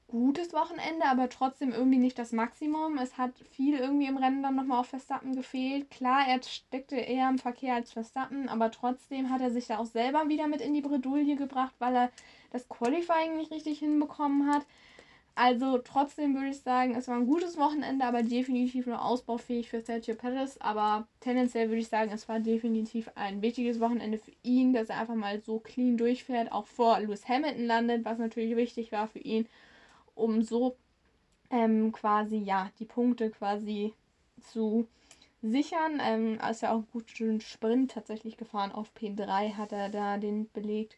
gutes 0.07 0.53
Wochenende, 0.53 1.05
aber 1.05 1.27
trotzdem 1.27 1.71
irgendwie 1.71 1.97
nicht 1.97 2.19
das 2.19 2.33
Maximum. 2.33 2.99
Es 2.99 3.17
hat 3.17 3.31
viel 3.49 3.77
irgendwie 3.77 4.05
im 4.05 4.17
Rennen 4.17 4.43
dann 4.43 4.55
nochmal 4.55 4.79
auf 4.79 4.87
Verstappen 4.87 5.35
gefehlt. 5.35 5.89
Klar, 5.89 6.27
er 6.27 6.41
steckte 6.43 6.97
eher 6.97 7.29
im 7.29 7.39
Verkehr 7.39 7.73
als 7.73 7.91
Verstappen, 7.91 8.47
aber 8.47 8.69
trotzdem 8.69 9.31
hat 9.31 9.41
er 9.41 9.49
sich 9.49 9.65
da 9.65 9.79
auch 9.79 9.87
selber 9.87 10.29
wieder 10.29 10.47
mit 10.47 10.61
in 10.61 10.75
die 10.75 10.81
Bredouille 10.81 11.35
gebracht, 11.35 11.73
weil 11.79 11.95
er 11.95 12.11
das 12.51 12.69
Qualifying 12.69 13.37
nicht 13.37 13.51
richtig 13.51 13.79
hinbekommen 13.79 14.53
hat. 14.53 14.67
Also 15.35 15.79
trotzdem 15.79 16.35
würde 16.35 16.49
ich 16.49 16.59
sagen, 16.59 16.95
es 16.95 17.07
war 17.07 17.15
ein 17.15 17.25
gutes 17.25 17.57
Wochenende, 17.57 18.05
aber 18.05 18.21
definitiv 18.21 18.85
nur 18.85 19.03
ausbaufähig 19.03 19.67
für 19.67 19.81
Sergio 19.81 20.13
Perez. 20.13 20.57
Aber 20.59 21.07
tendenziell 21.21 21.69
würde 21.69 21.81
ich 21.81 21.87
sagen, 21.87 22.11
es 22.11 22.29
war 22.29 22.39
definitiv 22.39 23.09
ein 23.15 23.41
wichtiges 23.41 23.79
Wochenende 23.79 24.19
für 24.19 24.31
ihn, 24.43 24.73
dass 24.73 24.89
er 24.89 24.99
einfach 24.99 25.15
mal 25.15 25.41
so 25.41 25.59
clean 25.59 25.97
durchfährt, 25.97 26.51
auch 26.51 26.67
vor 26.67 26.99
Lewis 26.99 27.27
Hamilton 27.27 27.65
landet, 27.65 28.05
was 28.05 28.19
natürlich 28.19 28.55
wichtig 28.55 28.91
war 28.91 29.07
für 29.07 29.19
ihn, 29.19 29.47
um 30.13 30.43
so 30.43 30.75
ähm, 31.49 31.91
quasi, 31.91 32.37
ja, 32.37 32.69
die 32.79 32.85
Punkte 32.85 33.31
quasi 33.31 33.93
zu 34.51 34.87
sichern. 35.41 35.99
Ähm, 35.99 36.39
ist 36.49 36.61
ja 36.61 36.71
auch 36.71 36.75
einen 36.75 36.87
guten 36.93 37.41
Sprint 37.41 37.91
tatsächlich 37.91 38.37
gefahren. 38.37 38.71
Auf 38.71 38.91
P3 38.95 39.55
hat 39.55 39.71
er 39.71 39.89
da 39.89 40.17
den 40.17 40.49
belegt. 40.51 40.95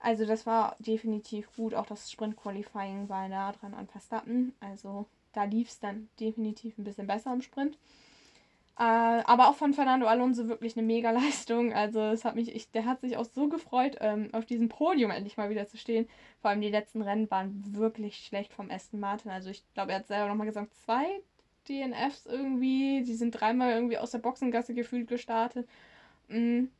Also 0.00 0.24
das 0.26 0.46
war 0.46 0.76
definitiv 0.78 1.54
gut. 1.54 1.74
Auch 1.74 1.86
das 1.86 2.10
Sprint-Qualifying 2.10 3.08
war 3.08 3.28
nah 3.28 3.52
dran 3.52 3.74
an 3.74 3.86
Verstappen. 3.86 4.54
Also 4.60 5.06
da 5.32 5.44
lief 5.44 5.68
es 5.68 5.78
dann 5.78 6.08
definitiv 6.18 6.76
ein 6.78 6.84
bisschen 6.84 7.06
besser 7.06 7.32
im 7.32 7.42
Sprint. 7.42 7.76
Äh, 8.78 8.82
aber 8.82 9.50
auch 9.50 9.56
von 9.56 9.74
Fernando 9.74 10.06
Alonso 10.06 10.48
wirklich 10.48 10.74
eine 10.74 10.86
Mega-Leistung. 10.86 11.74
Also 11.74 12.00
es 12.00 12.24
hat 12.24 12.34
mich, 12.34 12.54
ich, 12.54 12.70
der 12.70 12.86
hat 12.86 13.02
sich 13.02 13.18
auch 13.18 13.26
so 13.26 13.48
gefreut, 13.48 13.98
ähm, 14.00 14.30
auf 14.32 14.46
diesem 14.46 14.70
Podium 14.70 15.10
endlich 15.10 15.36
mal 15.36 15.50
wieder 15.50 15.66
zu 15.66 15.76
stehen. 15.76 16.08
Vor 16.40 16.50
allem 16.50 16.62
die 16.62 16.70
letzten 16.70 17.02
Rennen 17.02 17.30
waren 17.30 17.62
wirklich 17.76 18.24
schlecht 18.24 18.54
vom 18.54 18.70
Aston 18.70 18.98
Martin. 19.00 19.30
Also 19.30 19.50
ich 19.50 19.62
glaube, 19.74 19.92
er 19.92 19.98
hat 19.98 20.06
selber 20.06 20.28
nochmal 20.28 20.46
gesagt, 20.46 20.74
zwei 20.74 21.04
DNFs 21.68 22.24
irgendwie. 22.24 23.02
Die 23.04 23.14
sind 23.14 23.32
dreimal 23.32 23.72
irgendwie 23.72 23.98
aus 23.98 24.12
der 24.12 24.18
Boxengasse 24.18 24.72
gefühlt 24.72 25.08
gestartet. 25.08 25.68
Mhm. 26.28 26.70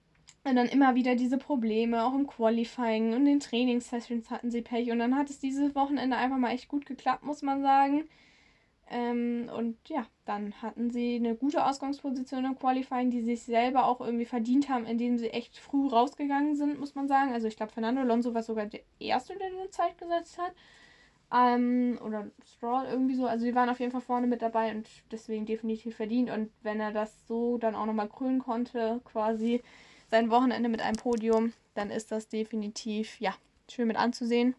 Und 0.43 0.57
dann 0.57 0.67
immer 0.69 0.95
wieder 0.95 1.17
diese 1.17 1.37
Probleme, 1.37 2.03
auch 2.05 2.15
im 2.15 2.27
Qualifying 2.27 3.13
und 3.15 3.27
den 3.27 3.41
Trainingssessions 3.41 4.31
hatten 4.31 4.51
sie 4.51 4.63
Pech. 4.63 4.91
Und 4.91 4.99
dann 4.99 5.17
hat 5.17 5.29
es 5.29 5.39
dieses 5.39 5.75
Wochenende 5.75 6.17
einfach 6.17 6.39
mal 6.39 6.53
echt 6.53 6.69
gut 6.69 6.87
geklappt, 6.87 7.25
muss 7.25 7.43
man 7.43 7.61
sagen. 7.61 8.09
Ähm, 8.93 9.49
und 9.57 9.77
ja, 9.89 10.07
dann 10.25 10.53
hatten 10.63 10.91
sie 10.91 11.17
eine 11.17 11.37
gute 11.37 11.65
Ausgangsposition 11.65 12.45
im 12.45 12.59
Qualifying, 12.59 13.11
die 13.11 13.23
sich 13.23 13.43
selber 13.43 13.85
auch 13.85 14.01
irgendwie 14.01 14.25
verdient 14.25 14.69
haben, 14.69 14.85
indem 14.85 15.17
sie 15.17 15.31
echt 15.31 15.59
früh 15.59 15.87
rausgegangen 15.87 16.57
sind, 16.57 16.81
muss 16.81 16.97
man 16.97 17.07
sagen. 17.07 17.33
Also 17.33 17.47
ich 17.47 17.57
glaube, 17.57 17.73
Fernando 17.73 18.01
Alonso 18.01 18.35
war 18.35 18.43
sogar 18.43 18.67
der 18.67 18.81
Erste, 18.99 19.37
der 19.37 19.47
eine 19.47 19.71
Zeit 19.71 19.97
gesetzt 19.99 20.39
hat. 20.39 20.53
Ähm, 21.33 22.01
oder 22.05 22.29
Stroll 22.45 22.87
irgendwie 22.91 23.15
so. 23.15 23.27
Also 23.27 23.47
die 23.47 23.55
waren 23.55 23.69
auf 23.69 23.79
jeden 23.79 23.93
Fall 23.93 24.01
vorne 24.01 24.27
mit 24.27 24.43
dabei 24.43 24.75
und 24.75 24.89
deswegen 25.13 25.47
definitiv 25.47 25.95
verdient. 25.97 26.31
Und 26.31 26.51
wenn 26.63 26.81
er 26.81 26.93
das 26.93 27.27
so 27.29 27.59
dann 27.59 27.77
auch 27.77 27.87
nochmal 27.87 28.09
krönen 28.09 28.41
konnte, 28.41 29.01
quasi 29.05 29.63
sein 30.11 30.31
Wochenende 30.31 30.69
mit 30.69 30.81
einem 30.81 30.97
Podium, 30.97 31.53
dann 31.75 31.91
ist 31.91 32.11
das 32.11 32.29
definitiv, 32.29 33.21
ja, 33.21 33.35
schön 33.71 33.89
mit 33.89 33.97
anzusehen. 33.97 34.55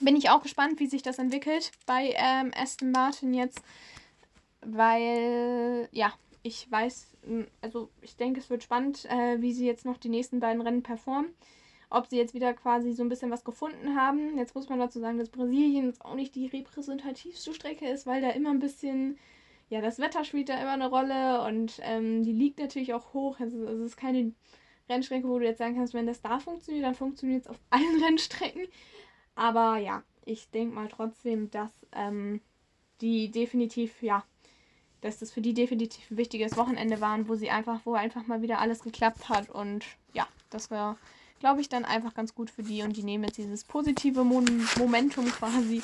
Bin 0.00 0.16
ich 0.16 0.30
auch 0.30 0.42
gespannt, 0.42 0.80
wie 0.80 0.86
sich 0.86 1.02
das 1.02 1.18
entwickelt 1.18 1.72
bei 1.86 2.14
ähm, 2.16 2.52
Aston 2.54 2.90
Martin 2.90 3.34
jetzt, 3.34 3.62
weil, 4.62 5.88
ja, 5.92 6.12
ich 6.42 6.70
weiß, 6.70 7.16
also 7.60 7.90
ich 8.00 8.16
denke, 8.16 8.40
es 8.40 8.48
wird 8.50 8.62
spannend, 8.62 9.04
äh, 9.06 9.40
wie 9.40 9.52
sie 9.52 9.66
jetzt 9.66 9.84
noch 9.84 9.98
die 9.98 10.08
nächsten 10.08 10.40
beiden 10.40 10.62
Rennen 10.62 10.82
performen. 10.82 11.30
Ob 11.92 12.06
sie 12.06 12.16
jetzt 12.16 12.34
wieder 12.34 12.54
quasi 12.54 12.92
so 12.92 13.02
ein 13.02 13.08
bisschen 13.08 13.32
was 13.32 13.44
gefunden 13.44 13.96
haben. 13.96 14.38
Jetzt 14.38 14.54
muss 14.54 14.68
man 14.68 14.78
dazu 14.78 15.00
sagen, 15.00 15.18
dass 15.18 15.28
Brasilien 15.28 15.86
jetzt 15.86 16.04
auch 16.04 16.14
nicht 16.14 16.36
die 16.36 16.46
repräsentativste 16.46 17.52
Strecke 17.52 17.88
ist, 17.88 18.06
weil 18.06 18.22
da 18.22 18.30
immer 18.30 18.50
ein 18.50 18.60
bisschen 18.60 19.18
ja, 19.70 19.80
das 19.80 20.00
Wetter 20.00 20.24
spielt 20.24 20.48
da 20.48 20.60
immer 20.60 20.72
eine 20.72 20.88
Rolle 20.88 21.42
und 21.46 21.80
ähm, 21.82 22.24
die 22.24 22.32
liegt 22.32 22.58
natürlich 22.58 22.92
auch 22.92 23.14
hoch. 23.14 23.38
Also, 23.38 23.64
es 23.66 23.80
ist 23.80 23.96
keine 23.96 24.32
Rennstrecke, 24.90 25.28
wo 25.28 25.38
du 25.38 25.44
jetzt 25.44 25.58
sagen 25.58 25.76
kannst, 25.76 25.94
wenn 25.94 26.06
das 26.06 26.20
da 26.20 26.38
funktioniert, 26.38 26.84
dann 26.84 26.94
funktioniert 26.94 27.44
es 27.44 27.48
auf 27.48 27.58
allen 27.70 28.02
Rennstrecken. 28.02 28.66
Aber 29.34 29.78
ja, 29.78 30.02
ich 30.24 30.50
denke 30.50 30.74
mal 30.74 30.88
trotzdem, 30.88 31.50
dass 31.50 31.70
ähm, 31.92 32.40
die 33.00 33.30
definitiv, 33.30 34.02
ja, 34.02 34.24
dass 35.00 35.18
das 35.18 35.30
für 35.30 35.40
die 35.40 35.54
definitiv 35.54 36.10
ein 36.10 36.16
wichtiges 36.18 36.56
Wochenende 36.56 37.00
waren, 37.00 37.28
wo 37.28 37.34
sie 37.34 37.50
einfach, 37.50 37.80
wo 37.84 37.94
einfach 37.94 38.26
mal 38.26 38.42
wieder 38.42 38.58
alles 38.58 38.82
geklappt 38.82 39.28
hat. 39.28 39.48
Und 39.48 39.84
ja, 40.12 40.28
das 40.50 40.70
war 40.70 40.98
glaube 41.40 41.60
ich, 41.60 41.68
dann 41.68 41.84
einfach 41.84 42.14
ganz 42.14 42.34
gut 42.34 42.50
für 42.50 42.62
die 42.62 42.82
und 42.82 42.96
die 42.96 43.02
nehmen 43.02 43.24
jetzt 43.24 43.38
dieses 43.38 43.64
positive 43.64 44.22
Mon 44.22 44.68
Momentum 44.78 45.26
quasi 45.26 45.82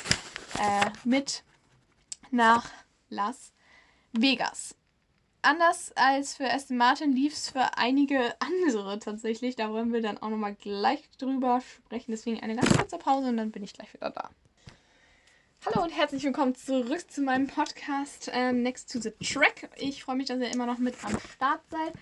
äh, 0.58 0.90
mit 1.04 1.42
nach 2.30 2.70
Las 3.08 3.52
Vegas. 4.12 4.76
Anders 5.46 5.92
als 5.94 6.34
für 6.34 6.50
Aston 6.50 6.76
Martin 6.76 7.12
lief 7.12 7.32
es 7.32 7.50
für 7.50 7.78
einige 7.78 8.34
andere 8.40 8.98
tatsächlich. 8.98 9.54
Da 9.54 9.70
wollen 9.70 9.92
wir 9.92 10.02
dann 10.02 10.18
auch 10.18 10.28
nochmal 10.28 10.56
gleich 10.56 11.08
drüber 11.18 11.60
sprechen. 11.60 12.10
Deswegen 12.10 12.40
eine 12.40 12.56
ganz 12.56 12.76
kurze 12.76 12.98
Pause 12.98 13.28
und 13.28 13.36
dann 13.36 13.52
bin 13.52 13.62
ich 13.62 13.72
gleich 13.72 13.94
wieder 13.94 14.10
da. 14.10 14.30
Hallo 15.64 15.84
und 15.84 15.90
herzlich 15.90 16.24
willkommen 16.24 16.56
zurück 16.56 17.08
zu 17.08 17.22
meinem 17.22 17.46
Podcast 17.46 18.28
äh, 18.34 18.50
Next 18.50 18.90
to 18.90 18.98
the 18.98 19.12
Track. 19.22 19.70
Ich 19.76 20.02
freue 20.02 20.16
mich, 20.16 20.26
dass 20.26 20.40
ihr 20.40 20.50
immer 20.50 20.66
noch 20.66 20.78
mit 20.78 20.96
am 21.04 21.16
Start 21.32 21.60
seid. 21.70 21.92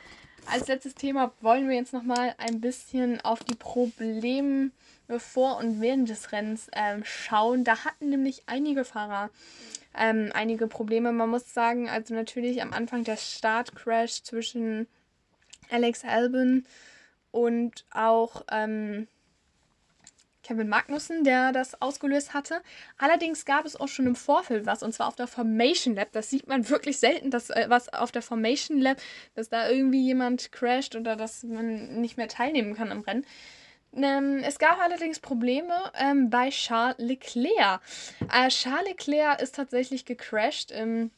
Als 0.50 0.66
letztes 0.68 0.94
Thema 0.94 1.30
wollen 1.42 1.68
wir 1.68 1.76
jetzt 1.76 1.92
nochmal 1.92 2.34
ein 2.38 2.62
bisschen 2.62 3.20
auf 3.20 3.44
die 3.44 3.56
Probleme 3.56 4.70
vor 5.18 5.58
und 5.58 5.82
während 5.82 6.08
des 6.08 6.32
Rennens 6.32 6.68
ähm, 6.72 7.04
schauen. 7.04 7.62
Da 7.64 7.84
hatten 7.84 8.08
nämlich 8.08 8.44
einige 8.46 8.86
Fahrer 8.86 9.28
ähm, 9.96 10.30
einige 10.34 10.66
Probleme. 10.66 11.12
Man 11.12 11.30
muss 11.30 11.52
sagen, 11.52 11.88
also 11.88 12.14
natürlich 12.14 12.62
am 12.62 12.72
Anfang 12.72 13.04
der 13.04 13.16
Startcrash 13.16 14.22
zwischen 14.22 14.86
Alex 15.70 16.04
Albin 16.04 16.66
und 17.30 17.84
auch 17.90 18.44
ähm, 18.50 19.08
Kevin 20.44 20.68
Magnussen, 20.68 21.24
der 21.24 21.52
das 21.52 21.80
ausgelöst 21.80 22.34
hatte. 22.34 22.60
Allerdings 22.98 23.44
gab 23.44 23.64
es 23.64 23.76
auch 23.76 23.88
schon 23.88 24.06
im 24.06 24.14
Vorfeld 24.14 24.66
was, 24.66 24.82
und 24.82 24.92
zwar 24.92 25.08
auf 25.08 25.16
der 25.16 25.26
Formation 25.26 25.96
Lab. 25.96 26.12
Das 26.12 26.30
sieht 26.30 26.46
man 26.46 26.68
wirklich 26.68 26.98
selten, 26.98 27.30
dass 27.30 27.50
äh, 27.50 27.64
was 27.68 27.92
auf 27.92 28.12
der 28.12 28.22
Formation 28.22 28.78
Lab, 28.78 28.98
dass 29.34 29.48
da 29.48 29.68
irgendwie 29.68 30.04
jemand 30.04 30.52
crasht 30.52 30.94
oder 30.94 31.16
dass 31.16 31.42
man 31.42 32.00
nicht 32.00 32.16
mehr 32.16 32.28
teilnehmen 32.28 32.74
kann 32.74 32.92
am 32.92 33.00
Rennen. 33.00 33.24
Ähm, 33.96 34.40
es 34.44 34.58
gab 34.58 34.80
allerdings 34.80 35.20
Probleme 35.20 35.74
ähm, 35.98 36.30
bei 36.30 36.50
Charles 36.50 36.96
Leclerc. 36.98 37.80
Äh, 38.32 38.48
Charles 38.48 38.88
Leclerc 38.88 39.40
ist 39.40 39.54
tatsächlich 39.54 40.04
gecrashed 40.04 40.70
im 40.70 41.10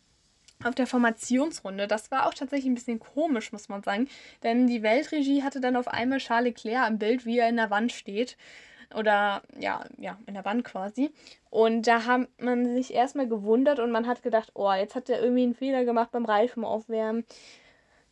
auf 0.64 0.74
der 0.74 0.86
Formationsrunde. 0.86 1.86
Das 1.86 2.10
war 2.10 2.26
auch 2.26 2.34
tatsächlich 2.34 2.70
ein 2.70 2.74
bisschen 2.74 2.98
komisch, 2.98 3.52
muss 3.52 3.68
man 3.68 3.82
sagen. 3.82 4.08
Denn 4.42 4.66
die 4.66 4.82
Weltregie 4.82 5.42
hatte 5.42 5.60
dann 5.60 5.76
auf 5.76 5.88
einmal 5.88 6.18
Charles 6.18 6.46
Leclerc 6.46 6.88
im 6.88 6.98
Bild, 6.98 7.26
wie 7.26 7.38
er 7.38 7.48
in 7.48 7.56
der 7.56 7.70
Wand 7.70 7.92
steht. 7.92 8.36
Oder 8.94 9.42
ja, 9.58 9.84
ja, 9.98 10.16
in 10.26 10.34
der 10.34 10.44
Wand 10.44 10.64
quasi. 10.64 11.10
Und 11.50 11.86
da 11.86 12.06
hat 12.06 12.28
man 12.38 12.74
sich 12.74 12.94
erstmal 12.94 13.28
gewundert 13.28 13.80
und 13.80 13.90
man 13.90 14.06
hat 14.06 14.22
gedacht, 14.22 14.52
oh, 14.54 14.72
jetzt 14.72 14.94
hat 14.94 15.10
er 15.10 15.20
irgendwie 15.20 15.42
einen 15.42 15.54
Fehler 15.54 15.84
gemacht 15.84 16.10
beim 16.12 16.24
Reifenaufwärmen. 16.24 17.24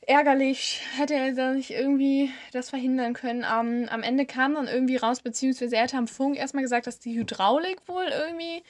Ärgerlich, 0.06 0.82
hätte 0.96 1.14
er 1.14 1.32
da 1.32 1.52
nicht 1.52 1.70
irgendwie 1.70 2.30
das 2.52 2.70
verhindern 2.70 3.14
können. 3.14 3.40
Um, 3.44 3.88
am 3.88 4.02
Ende 4.02 4.26
kam 4.26 4.54
dann 4.54 4.68
irgendwie 4.68 4.96
raus, 4.96 5.20
beziehungsweise 5.20 5.76
er 5.76 5.84
hat 5.84 5.94
am 5.94 6.08
Funk 6.08 6.36
erstmal 6.36 6.62
gesagt, 6.62 6.86
dass 6.86 6.98
die 6.98 7.16
Hydraulik 7.16 7.78
wohl 7.86 8.04
irgendwie, 8.04 8.62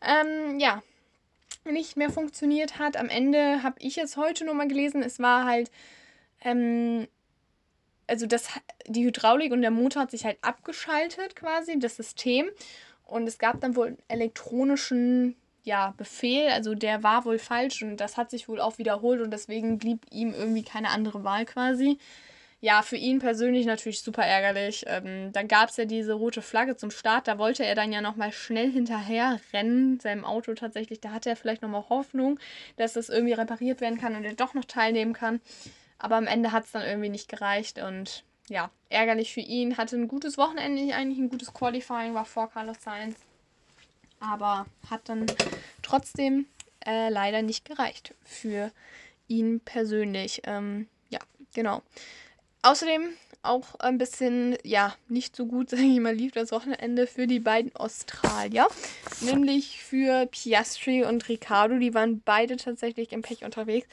ähm, 0.00 0.60
ja, 0.60 0.82
nicht 1.64 1.96
mehr 1.96 2.10
funktioniert 2.10 2.78
hat. 2.78 2.96
Am 2.96 3.08
Ende 3.08 3.62
habe 3.62 3.76
ich 3.80 3.96
jetzt 3.96 4.16
heute 4.16 4.44
nur 4.44 4.54
mal 4.54 4.68
gelesen, 4.68 5.02
es 5.02 5.18
war 5.18 5.46
halt, 5.46 5.70
ähm, 6.42 7.08
also 8.06 8.26
das, 8.26 8.48
die 8.86 9.04
Hydraulik 9.04 9.52
und 9.52 9.62
der 9.62 9.72
Motor 9.72 10.02
hat 10.02 10.12
sich 10.12 10.24
halt 10.24 10.38
abgeschaltet 10.42 11.34
quasi, 11.34 11.78
das 11.78 11.96
System. 11.96 12.48
Und 13.04 13.26
es 13.26 13.38
gab 13.38 13.60
dann 13.60 13.74
wohl 13.74 13.88
einen 13.88 14.02
elektronischen 14.06 15.34
ja, 15.68 15.92
Befehl, 15.98 16.48
also 16.48 16.74
der 16.74 17.02
war 17.02 17.26
wohl 17.26 17.38
falsch 17.38 17.82
und 17.82 17.98
das 17.98 18.16
hat 18.16 18.30
sich 18.30 18.48
wohl 18.48 18.58
auch 18.58 18.78
wiederholt 18.78 19.20
und 19.20 19.30
deswegen 19.30 19.78
blieb 19.78 20.06
ihm 20.10 20.32
irgendwie 20.32 20.62
keine 20.62 20.88
andere 20.88 21.24
Wahl 21.24 21.44
quasi. 21.44 21.98
Ja, 22.60 22.82
für 22.82 22.96
ihn 22.96 23.18
persönlich 23.20 23.66
natürlich 23.66 24.00
super 24.02 24.24
ärgerlich. 24.24 24.84
Ähm, 24.88 25.30
dann 25.32 25.46
gab 25.46 25.68
es 25.68 25.76
ja 25.76 25.84
diese 25.84 26.14
rote 26.14 26.40
Flagge 26.42 26.76
zum 26.76 26.90
Start, 26.90 27.28
da 27.28 27.38
wollte 27.38 27.64
er 27.64 27.74
dann 27.74 27.92
ja 27.92 28.00
nochmal 28.00 28.32
schnell 28.32 28.72
hinterher 28.72 29.38
rennen, 29.52 30.00
seinem 30.00 30.24
Auto 30.24 30.54
tatsächlich. 30.54 31.00
Da 31.00 31.10
hatte 31.12 31.28
er 31.28 31.36
vielleicht 31.36 31.62
nochmal 31.62 31.84
Hoffnung, 31.90 32.40
dass 32.76 32.94
das 32.94 33.10
irgendwie 33.10 33.34
repariert 33.34 33.80
werden 33.82 34.00
kann 34.00 34.16
und 34.16 34.24
er 34.24 34.34
doch 34.34 34.54
noch 34.54 34.64
teilnehmen 34.64 35.12
kann. 35.12 35.40
Aber 35.98 36.16
am 36.16 36.26
Ende 36.26 36.50
hat 36.50 36.64
es 36.64 36.72
dann 36.72 36.82
irgendwie 36.82 37.10
nicht 37.10 37.28
gereicht 37.28 37.78
und 37.78 38.24
ja, 38.48 38.70
ärgerlich 38.88 39.34
für 39.34 39.40
ihn. 39.40 39.76
Hatte 39.76 39.96
ein 39.96 40.08
gutes 40.08 40.38
Wochenende, 40.38 40.94
eigentlich 40.94 41.18
ein 41.18 41.28
gutes 41.28 41.52
Qualifying, 41.52 42.14
war 42.14 42.24
vor 42.24 42.50
Carlos 42.50 42.80
Sainz. 42.80 43.27
Aber 44.20 44.66
hat 44.90 45.08
dann 45.08 45.26
trotzdem 45.82 46.46
äh, 46.84 47.08
leider 47.08 47.42
nicht 47.42 47.64
gereicht 47.64 48.14
für 48.24 48.70
ihn 49.28 49.60
persönlich. 49.60 50.42
Ähm, 50.44 50.88
ja, 51.10 51.20
genau. 51.54 51.82
Außerdem 52.62 53.10
auch 53.42 53.76
ein 53.78 53.98
bisschen, 53.98 54.56
ja, 54.64 54.94
nicht 55.08 55.36
so 55.36 55.46
gut, 55.46 55.70
sage 55.70 55.82
ich 55.82 56.00
mal, 56.00 56.14
lief 56.14 56.32
das 56.32 56.52
Wochenende 56.52 57.06
für 57.06 57.26
die 57.26 57.40
beiden 57.40 57.74
Australier. 57.76 58.66
Nämlich 59.20 59.82
für 59.82 60.26
Piastri 60.26 61.04
und 61.04 61.28
Riccardo. 61.28 61.78
Die 61.78 61.94
waren 61.94 62.20
beide 62.24 62.56
tatsächlich 62.56 63.12
im 63.12 63.22
Pech 63.22 63.44
unterwegs. 63.44 63.86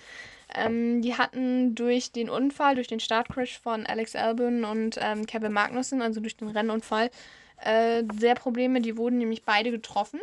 Ähm, 0.54 1.02
die 1.02 1.16
hatten 1.16 1.76
durch 1.76 2.12
den 2.12 2.30
Unfall, 2.30 2.76
durch 2.76 2.88
den 2.88 3.00
Startcrash 3.00 3.60
von 3.60 3.86
Alex 3.86 4.16
Albon 4.16 4.64
und 4.64 4.98
ähm, 5.02 5.26
Kevin 5.26 5.52
Magnussen, 5.52 6.02
also 6.02 6.20
durch 6.20 6.38
den 6.38 6.50
Rennunfall, 6.50 7.10
äh, 7.58 8.04
sehr 8.20 8.36
Probleme. 8.36 8.82
Die 8.82 8.98
wurden 8.98 9.18
nämlich 9.18 9.44
beide 9.44 9.72
getroffen. 9.72 10.20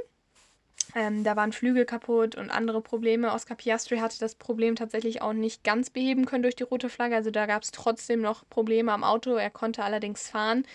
Ähm, 0.94 1.24
da 1.24 1.36
waren 1.36 1.52
Flügel 1.52 1.84
kaputt 1.84 2.34
und 2.34 2.50
andere 2.50 2.82
Probleme. 2.82 3.32
Oscar 3.32 3.54
Piastri 3.54 3.98
hatte 3.98 4.18
das 4.18 4.34
Problem 4.34 4.76
tatsächlich 4.76 5.22
auch 5.22 5.32
nicht 5.32 5.64
ganz 5.64 5.90
beheben 5.90 6.26
können 6.26 6.42
durch 6.42 6.56
die 6.56 6.64
rote 6.64 6.88
Flagge. 6.88 7.16
Also 7.16 7.30
da 7.30 7.46
gab 7.46 7.62
es 7.62 7.70
trotzdem 7.70 8.20
noch 8.20 8.48
Probleme 8.50 8.92
am 8.92 9.04
Auto. 9.04 9.34
Er 9.34 9.50
konnte 9.50 9.84
allerdings 9.84 10.28
fahren. 10.28 10.66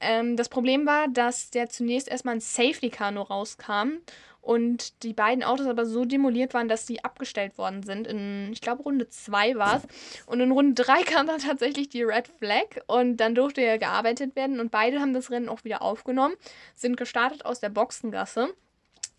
Ähm, 0.00 0.36
das 0.36 0.48
Problem 0.48 0.84
war, 0.84 1.08
dass 1.08 1.50
der 1.50 1.68
zunächst 1.68 2.08
erstmal 2.08 2.34
ein 2.34 2.40
Safety 2.40 2.90
Car 2.90 3.12
nur 3.12 3.28
rauskam 3.28 3.98
und 4.42 5.04
die 5.04 5.12
beiden 5.12 5.44
Autos 5.44 5.68
aber 5.68 5.86
so 5.86 6.04
demoliert 6.04 6.52
waren, 6.52 6.68
dass 6.68 6.86
sie 6.86 7.02
abgestellt 7.04 7.56
worden 7.58 7.84
sind. 7.84 8.08
In, 8.08 8.50
ich 8.52 8.60
glaube, 8.60 8.82
Runde 8.82 9.08
2 9.08 9.54
war 9.54 9.76
es. 9.76 9.82
Und 10.26 10.40
in 10.40 10.50
Runde 10.50 10.82
3 10.82 11.02
kam 11.04 11.28
dann 11.28 11.38
tatsächlich 11.38 11.88
die 11.88 12.02
Red 12.02 12.28
Flag 12.38 12.82
und 12.88 13.18
dann 13.18 13.36
durfte 13.36 13.62
er 13.62 13.78
gearbeitet 13.78 14.34
werden 14.34 14.60
und 14.60 14.72
beide 14.72 15.00
haben 15.00 15.14
das 15.14 15.30
Rennen 15.30 15.48
auch 15.48 15.64
wieder 15.64 15.80
aufgenommen, 15.80 16.34
sind 16.74 16.96
gestartet 16.96 17.46
aus 17.46 17.60
der 17.60 17.70
Boxengasse. 17.70 18.52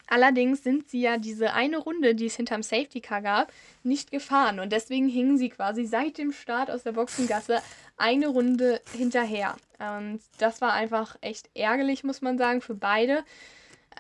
Allerdings 0.08 0.62
sind 0.62 0.90
sie 0.90 1.00
ja 1.00 1.18
diese 1.18 1.54
eine 1.54 1.78
Runde, 1.78 2.14
die 2.14 2.26
es 2.26 2.36
hinterm 2.36 2.62
Safety 2.62 3.00
Car 3.00 3.22
gab, 3.22 3.54
nicht 3.84 4.12
gefahren 4.12 4.60
und 4.60 4.74
deswegen 4.74 5.08
hingen 5.08 5.38
sie 5.38 5.48
quasi 5.48 5.86
seit 5.86 6.18
dem 6.18 6.34
Start 6.34 6.70
aus 6.70 6.84
der 6.84 6.92
Boxengasse 6.92 7.62
eine 7.96 8.28
Runde 8.28 8.82
hinterher. 8.96 9.56
Und 9.80 10.20
das 10.38 10.60
war 10.60 10.74
einfach 10.74 11.16
echt 11.22 11.50
ärgerlich, 11.56 12.04
muss 12.04 12.22
man 12.22 12.38
sagen, 12.38 12.60
für 12.60 12.76
beide. 12.76 13.24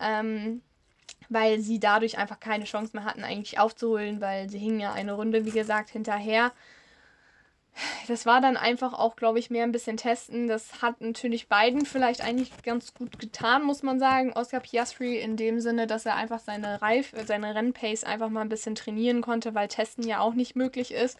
Ähm, 0.01 0.62
weil 1.29 1.59
sie 1.59 1.79
dadurch 1.79 2.17
einfach 2.17 2.39
keine 2.39 2.65
Chance 2.65 2.91
mehr 2.93 3.05
hatten, 3.05 3.23
eigentlich 3.23 3.59
aufzuholen, 3.59 4.21
weil 4.21 4.49
sie 4.49 4.59
hingen 4.59 4.79
ja 4.79 4.93
eine 4.93 5.13
Runde, 5.13 5.45
wie 5.45 5.51
gesagt, 5.51 5.89
hinterher. 5.89 6.51
Das 8.07 8.27
war 8.27 8.39
dann 8.39 8.55
einfach 8.55 8.93
auch, 8.93 9.15
glaube 9.15 9.39
ich, 9.39 9.49
mehr 9.49 9.63
ein 9.63 9.71
bisschen 9.71 9.97
testen. 9.97 10.47
Das 10.47 10.83
hat 10.83 11.01
natürlich 11.01 11.47
beiden 11.47 11.86
vielleicht 11.86 12.21
eigentlich 12.21 12.51
ganz 12.62 12.93
gut 12.93 13.17
getan, 13.17 13.63
muss 13.63 13.81
man 13.81 13.99
sagen. 13.99 14.31
Oscar 14.33 14.59
Piastri 14.59 15.17
in 15.17 15.38
dem 15.38 15.59
Sinne, 15.59 15.88
dass 15.88 16.05
er 16.05 16.15
einfach 16.15 16.39
seine 16.39 16.81
Reif, 16.83 17.13
seine 17.25 17.55
Rennpace 17.55 18.03
einfach 18.03 18.29
mal 18.29 18.41
ein 18.41 18.49
bisschen 18.49 18.75
trainieren 18.75 19.21
konnte, 19.21 19.55
weil 19.55 19.69
Testen 19.69 20.07
ja 20.07 20.19
auch 20.19 20.36
nicht 20.36 20.55
möglich 20.55 20.93
ist 20.93 21.17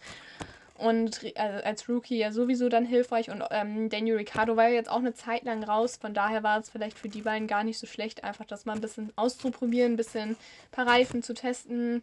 und 0.76 1.22
äh, 1.24 1.62
als 1.64 1.88
Rookie 1.88 2.18
ja 2.18 2.32
sowieso 2.32 2.68
dann 2.68 2.84
hilfreich. 2.84 3.30
Und 3.30 3.44
ähm, 3.50 3.88
Daniel 3.88 4.16
Ricciardo 4.16 4.56
war 4.56 4.68
ja 4.68 4.74
jetzt 4.74 4.90
auch 4.90 4.98
eine 4.98 5.14
Zeit 5.14 5.44
lang 5.44 5.62
raus. 5.62 5.96
Von 6.00 6.14
daher 6.14 6.42
war 6.42 6.58
es 6.58 6.70
vielleicht 6.70 6.98
für 6.98 7.08
die 7.08 7.22
beiden 7.22 7.46
gar 7.46 7.64
nicht 7.64 7.78
so 7.78 7.86
schlecht, 7.86 8.24
einfach 8.24 8.44
das 8.44 8.64
mal 8.64 8.74
ein 8.74 8.80
bisschen 8.80 9.12
auszuprobieren, 9.16 9.92
ein 9.92 9.96
bisschen 9.96 10.30
ein 10.30 10.36
paar 10.72 10.86
Reifen 10.86 11.22
zu 11.22 11.34
testen. 11.34 12.02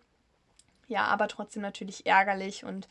Ja, 0.87 1.05
aber 1.05 1.27
trotzdem 1.27 1.61
natürlich 1.61 2.05
ärgerlich 2.05 2.65
und 2.65 2.87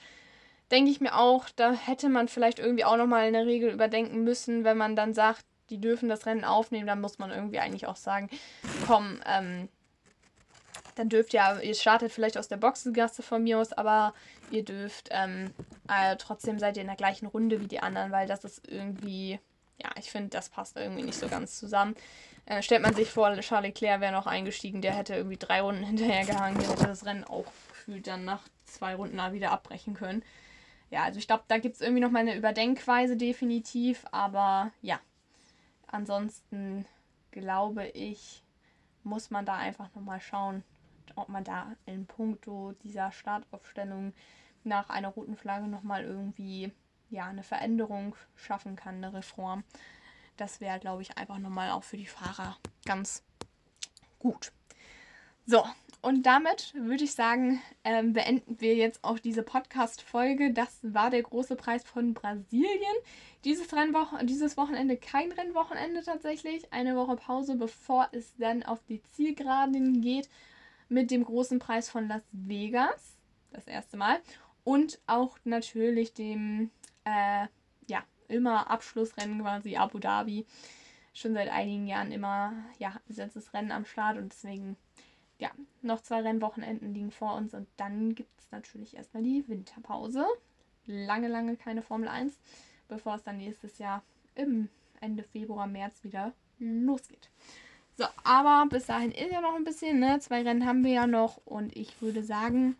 denke 0.70 0.90
ich 0.90 1.00
mir 1.00 1.16
auch, 1.16 1.48
da 1.56 1.72
hätte 1.72 2.08
man 2.08 2.28
vielleicht 2.28 2.58
irgendwie 2.58 2.84
auch 2.84 2.96
nochmal 2.96 3.26
eine 3.26 3.44
Regel 3.44 3.70
überdenken 3.70 4.22
müssen, 4.24 4.64
wenn 4.64 4.76
man 4.76 4.96
dann 4.96 5.14
sagt, 5.14 5.44
die 5.68 5.80
dürfen 5.80 6.08
das 6.08 6.26
Rennen 6.26 6.44
aufnehmen, 6.44 6.86
dann 6.86 7.00
muss 7.00 7.18
man 7.18 7.30
irgendwie 7.30 7.58
eigentlich 7.58 7.86
auch 7.86 7.96
sagen, 7.96 8.28
komm, 8.86 9.20
ähm, 9.26 9.68
dann 11.00 11.08
dürft 11.08 11.32
ihr, 11.32 11.62
ihr 11.62 11.74
startet 11.74 12.12
vielleicht 12.12 12.36
aus 12.36 12.48
der 12.48 12.58
Boxengasse 12.58 13.22
von 13.22 13.42
mir 13.42 13.58
aus, 13.58 13.72
aber 13.72 14.12
ihr 14.50 14.64
dürft, 14.64 15.08
ähm, 15.10 15.50
äh, 15.88 16.14
trotzdem 16.16 16.58
seid 16.58 16.76
ihr 16.76 16.82
in 16.82 16.88
der 16.88 16.96
gleichen 16.96 17.26
Runde 17.26 17.59
wie 17.61 17.68
die 17.68 17.80
anderen, 17.80 18.12
weil 18.12 18.28
das 18.28 18.44
ist 18.44 18.68
irgendwie, 18.68 19.40
ja, 19.82 19.88
ich 19.98 20.11
finde, 20.11 20.28
das 20.28 20.51
passt 20.51 20.76
irgendwie 20.76 21.03
nicht 21.03 21.18
so 21.18 21.28
ganz 21.28 21.59
zusammen. 21.59 21.96
Äh, 22.44 22.61
stellt 22.61 22.82
man 22.82 22.94
sich 22.94 23.11
vor, 23.11 23.34
Charles 23.40 23.68
Leclerc 23.68 24.03
wäre 24.03 24.12
noch 24.12 24.26
eingestiegen, 24.26 24.82
der 24.82 24.92
hätte 24.92 25.14
irgendwie 25.14 25.38
drei 25.38 25.62
Runden 25.62 25.84
hinterher 25.84 26.26
gehangen, 26.26 26.59
der 26.59 26.68
hätte 26.68 26.86
das 26.86 27.07
Rennen 27.07 27.24
auch 27.24 27.46
gefühlt 27.70 28.07
dann 28.07 28.26
nach 28.26 28.42
zwei 28.66 28.94
Runden 28.94 29.16
wieder 29.32 29.53
abbrechen 29.53 29.94
können. 29.94 30.22
Ja, 30.90 31.05
also 31.05 31.18
ich 31.18 31.26
glaube, 31.26 31.44
da 31.48 31.57
gibt 31.57 31.76
es 31.76 31.80
irgendwie 31.80 32.03
noch 32.03 32.11
mal 32.11 32.18
eine 32.18 32.36
Überdenkweise 32.36 33.16
definitiv, 33.16 34.05
aber 34.12 34.70
ja, 34.82 35.01
ansonsten 35.86 36.84
glaube 37.30 37.86
ich, 37.86 38.42
muss 39.03 39.30
man 39.30 39.46
da 39.46 39.55
einfach 39.55 39.88
nochmal 39.94 40.20
schauen, 40.20 40.62
ob 41.16 41.28
man 41.28 41.44
da 41.44 41.72
in 41.86 42.06
puncto 42.06 42.72
dieser 42.82 43.12
Startaufstellung 43.12 44.12
nach 44.64 44.90
einer 44.90 45.08
roten 45.08 45.36
Flagge 45.36 45.66
nochmal 45.66 46.04
irgendwie 46.04 46.72
ja, 47.11 47.26
eine 47.26 47.42
Veränderung 47.42 48.14
schaffen 48.36 48.76
kann, 48.76 48.96
eine 48.96 49.12
Reform. 49.12 49.64
Das 50.36 50.61
wäre, 50.61 50.78
glaube 50.78 51.02
ich, 51.02 51.18
einfach 51.18 51.38
nochmal 51.38 51.70
auch 51.70 51.84
für 51.84 51.96
die 51.96 52.06
Fahrer 52.06 52.56
ganz 52.84 53.22
gut. 54.18 54.52
So, 55.46 55.64
und 56.02 56.24
damit 56.24 56.72
würde 56.74 57.04
ich 57.04 57.14
sagen, 57.14 57.61
ähm, 57.84 58.14
beenden 58.14 58.61
wir 58.61 58.74
jetzt 58.74 59.04
auch 59.04 59.18
diese 59.18 59.42
Podcast-Folge. 59.42 60.52
Das 60.52 60.78
war 60.82 61.11
der 61.11 61.22
große 61.22 61.56
Preis 61.56 61.84
von 61.84 62.14
Brasilien. 62.14 62.94
Dieses, 63.44 63.74
Rennwoch 63.74 64.14
dieses 64.22 64.56
Wochenende 64.56 64.96
kein 64.96 65.30
Rennwochenende 65.32 66.02
tatsächlich. 66.02 66.72
Eine 66.72 66.96
Woche 66.96 67.16
Pause, 67.16 67.56
bevor 67.56 68.08
es 68.12 68.34
dann 68.38 68.62
auf 68.62 68.78
die 68.88 69.02
Zielgeraden 69.12 70.00
geht 70.00 70.28
mit 70.91 71.11
dem 71.11 71.24
großen 71.24 71.59
Preis 71.59 71.88
von 71.88 72.09
Las 72.09 72.22
Vegas. 72.32 73.16
Das 73.53 73.66
erste 73.66 73.97
Mal. 73.97 74.20
Und 74.62 75.01
auch 75.07 75.38
natürlich 75.45 76.12
dem, 76.12 76.70
äh, 77.05 77.47
ja, 77.86 78.05
immer 78.28 78.70
Abschlussrennen 78.70 79.41
quasi 79.41 79.76
Abu 79.76 79.99
Dhabi. 79.99 80.45
Schon 81.14 81.32
seit 81.32 81.49
einigen 81.49 81.86
Jahren 81.86 82.12
immer, 82.12 82.53
ja, 82.78 83.01
besetztes 83.07 83.55
Rennen 83.55 83.72
am 83.72 83.84
Start 83.84 84.18
und 84.18 84.32
deswegen 84.32 84.76
ja, 85.41 85.51
noch 85.82 86.03
zwei 86.03 86.20
Rennwochenenden 86.20 86.93
liegen 86.93 87.11
vor 87.11 87.34
uns 87.34 87.55
und 87.55 87.66
dann 87.78 88.14
gibt 88.14 88.38
es 88.38 88.51
natürlich 88.51 88.95
erstmal 88.97 89.22
die 89.22 89.49
Winterpause. 89.49 90.26
Lange, 90.86 91.28
lange 91.28 91.57
keine 91.57 91.82
Formel 91.82 92.09
1, 92.09 92.38
bevor 92.88 93.14
es 93.14 93.22
dann 93.22 93.38
nächstes 93.38 93.78
Jahr 93.78 94.03
im 94.34 94.68
Ende 95.01 95.22
Februar, 95.22 95.66
März 95.66 96.05
wieder 96.05 96.32
losgeht. 96.59 97.30
So, 98.01 98.07
aber 98.24 98.66
bis 98.70 98.86
dahin 98.86 99.12
ist 99.12 99.30
ja 99.30 99.42
noch 99.42 99.55
ein 99.55 99.64
bisschen, 99.64 100.01
ne? 100.01 100.18
Zwei 100.20 100.40
Rennen 100.40 100.64
haben 100.64 100.84
wir 100.84 100.92
ja 100.92 101.07
noch 101.07 101.36
und 101.44 101.76
ich 101.76 102.01
würde 102.01 102.24
sagen, 102.24 102.76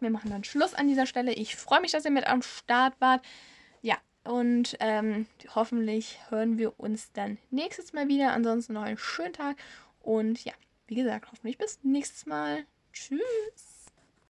wir 0.00 0.10
machen 0.10 0.32
dann 0.32 0.42
Schluss 0.42 0.74
an 0.74 0.88
dieser 0.88 1.06
Stelle. 1.06 1.32
Ich 1.32 1.54
freue 1.54 1.80
mich, 1.80 1.92
dass 1.92 2.04
ihr 2.04 2.10
mit 2.10 2.26
am 2.26 2.42
Start 2.42 3.00
wart. 3.00 3.24
Ja, 3.80 3.94
und 4.24 4.76
ähm, 4.80 5.26
hoffentlich 5.54 6.18
hören 6.30 6.58
wir 6.58 6.80
uns 6.80 7.12
dann 7.12 7.38
nächstes 7.52 7.92
Mal 7.92 8.08
wieder. 8.08 8.32
Ansonsten 8.32 8.72
noch 8.72 8.82
einen 8.82 8.98
schönen 8.98 9.34
Tag 9.34 9.56
und 10.00 10.44
ja, 10.44 10.52
wie 10.88 10.96
gesagt, 10.96 11.30
hoffentlich 11.30 11.58
bis 11.58 11.78
nächstes 11.84 12.26
Mal. 12.26 12.64
Tschüss. 12.92 13.75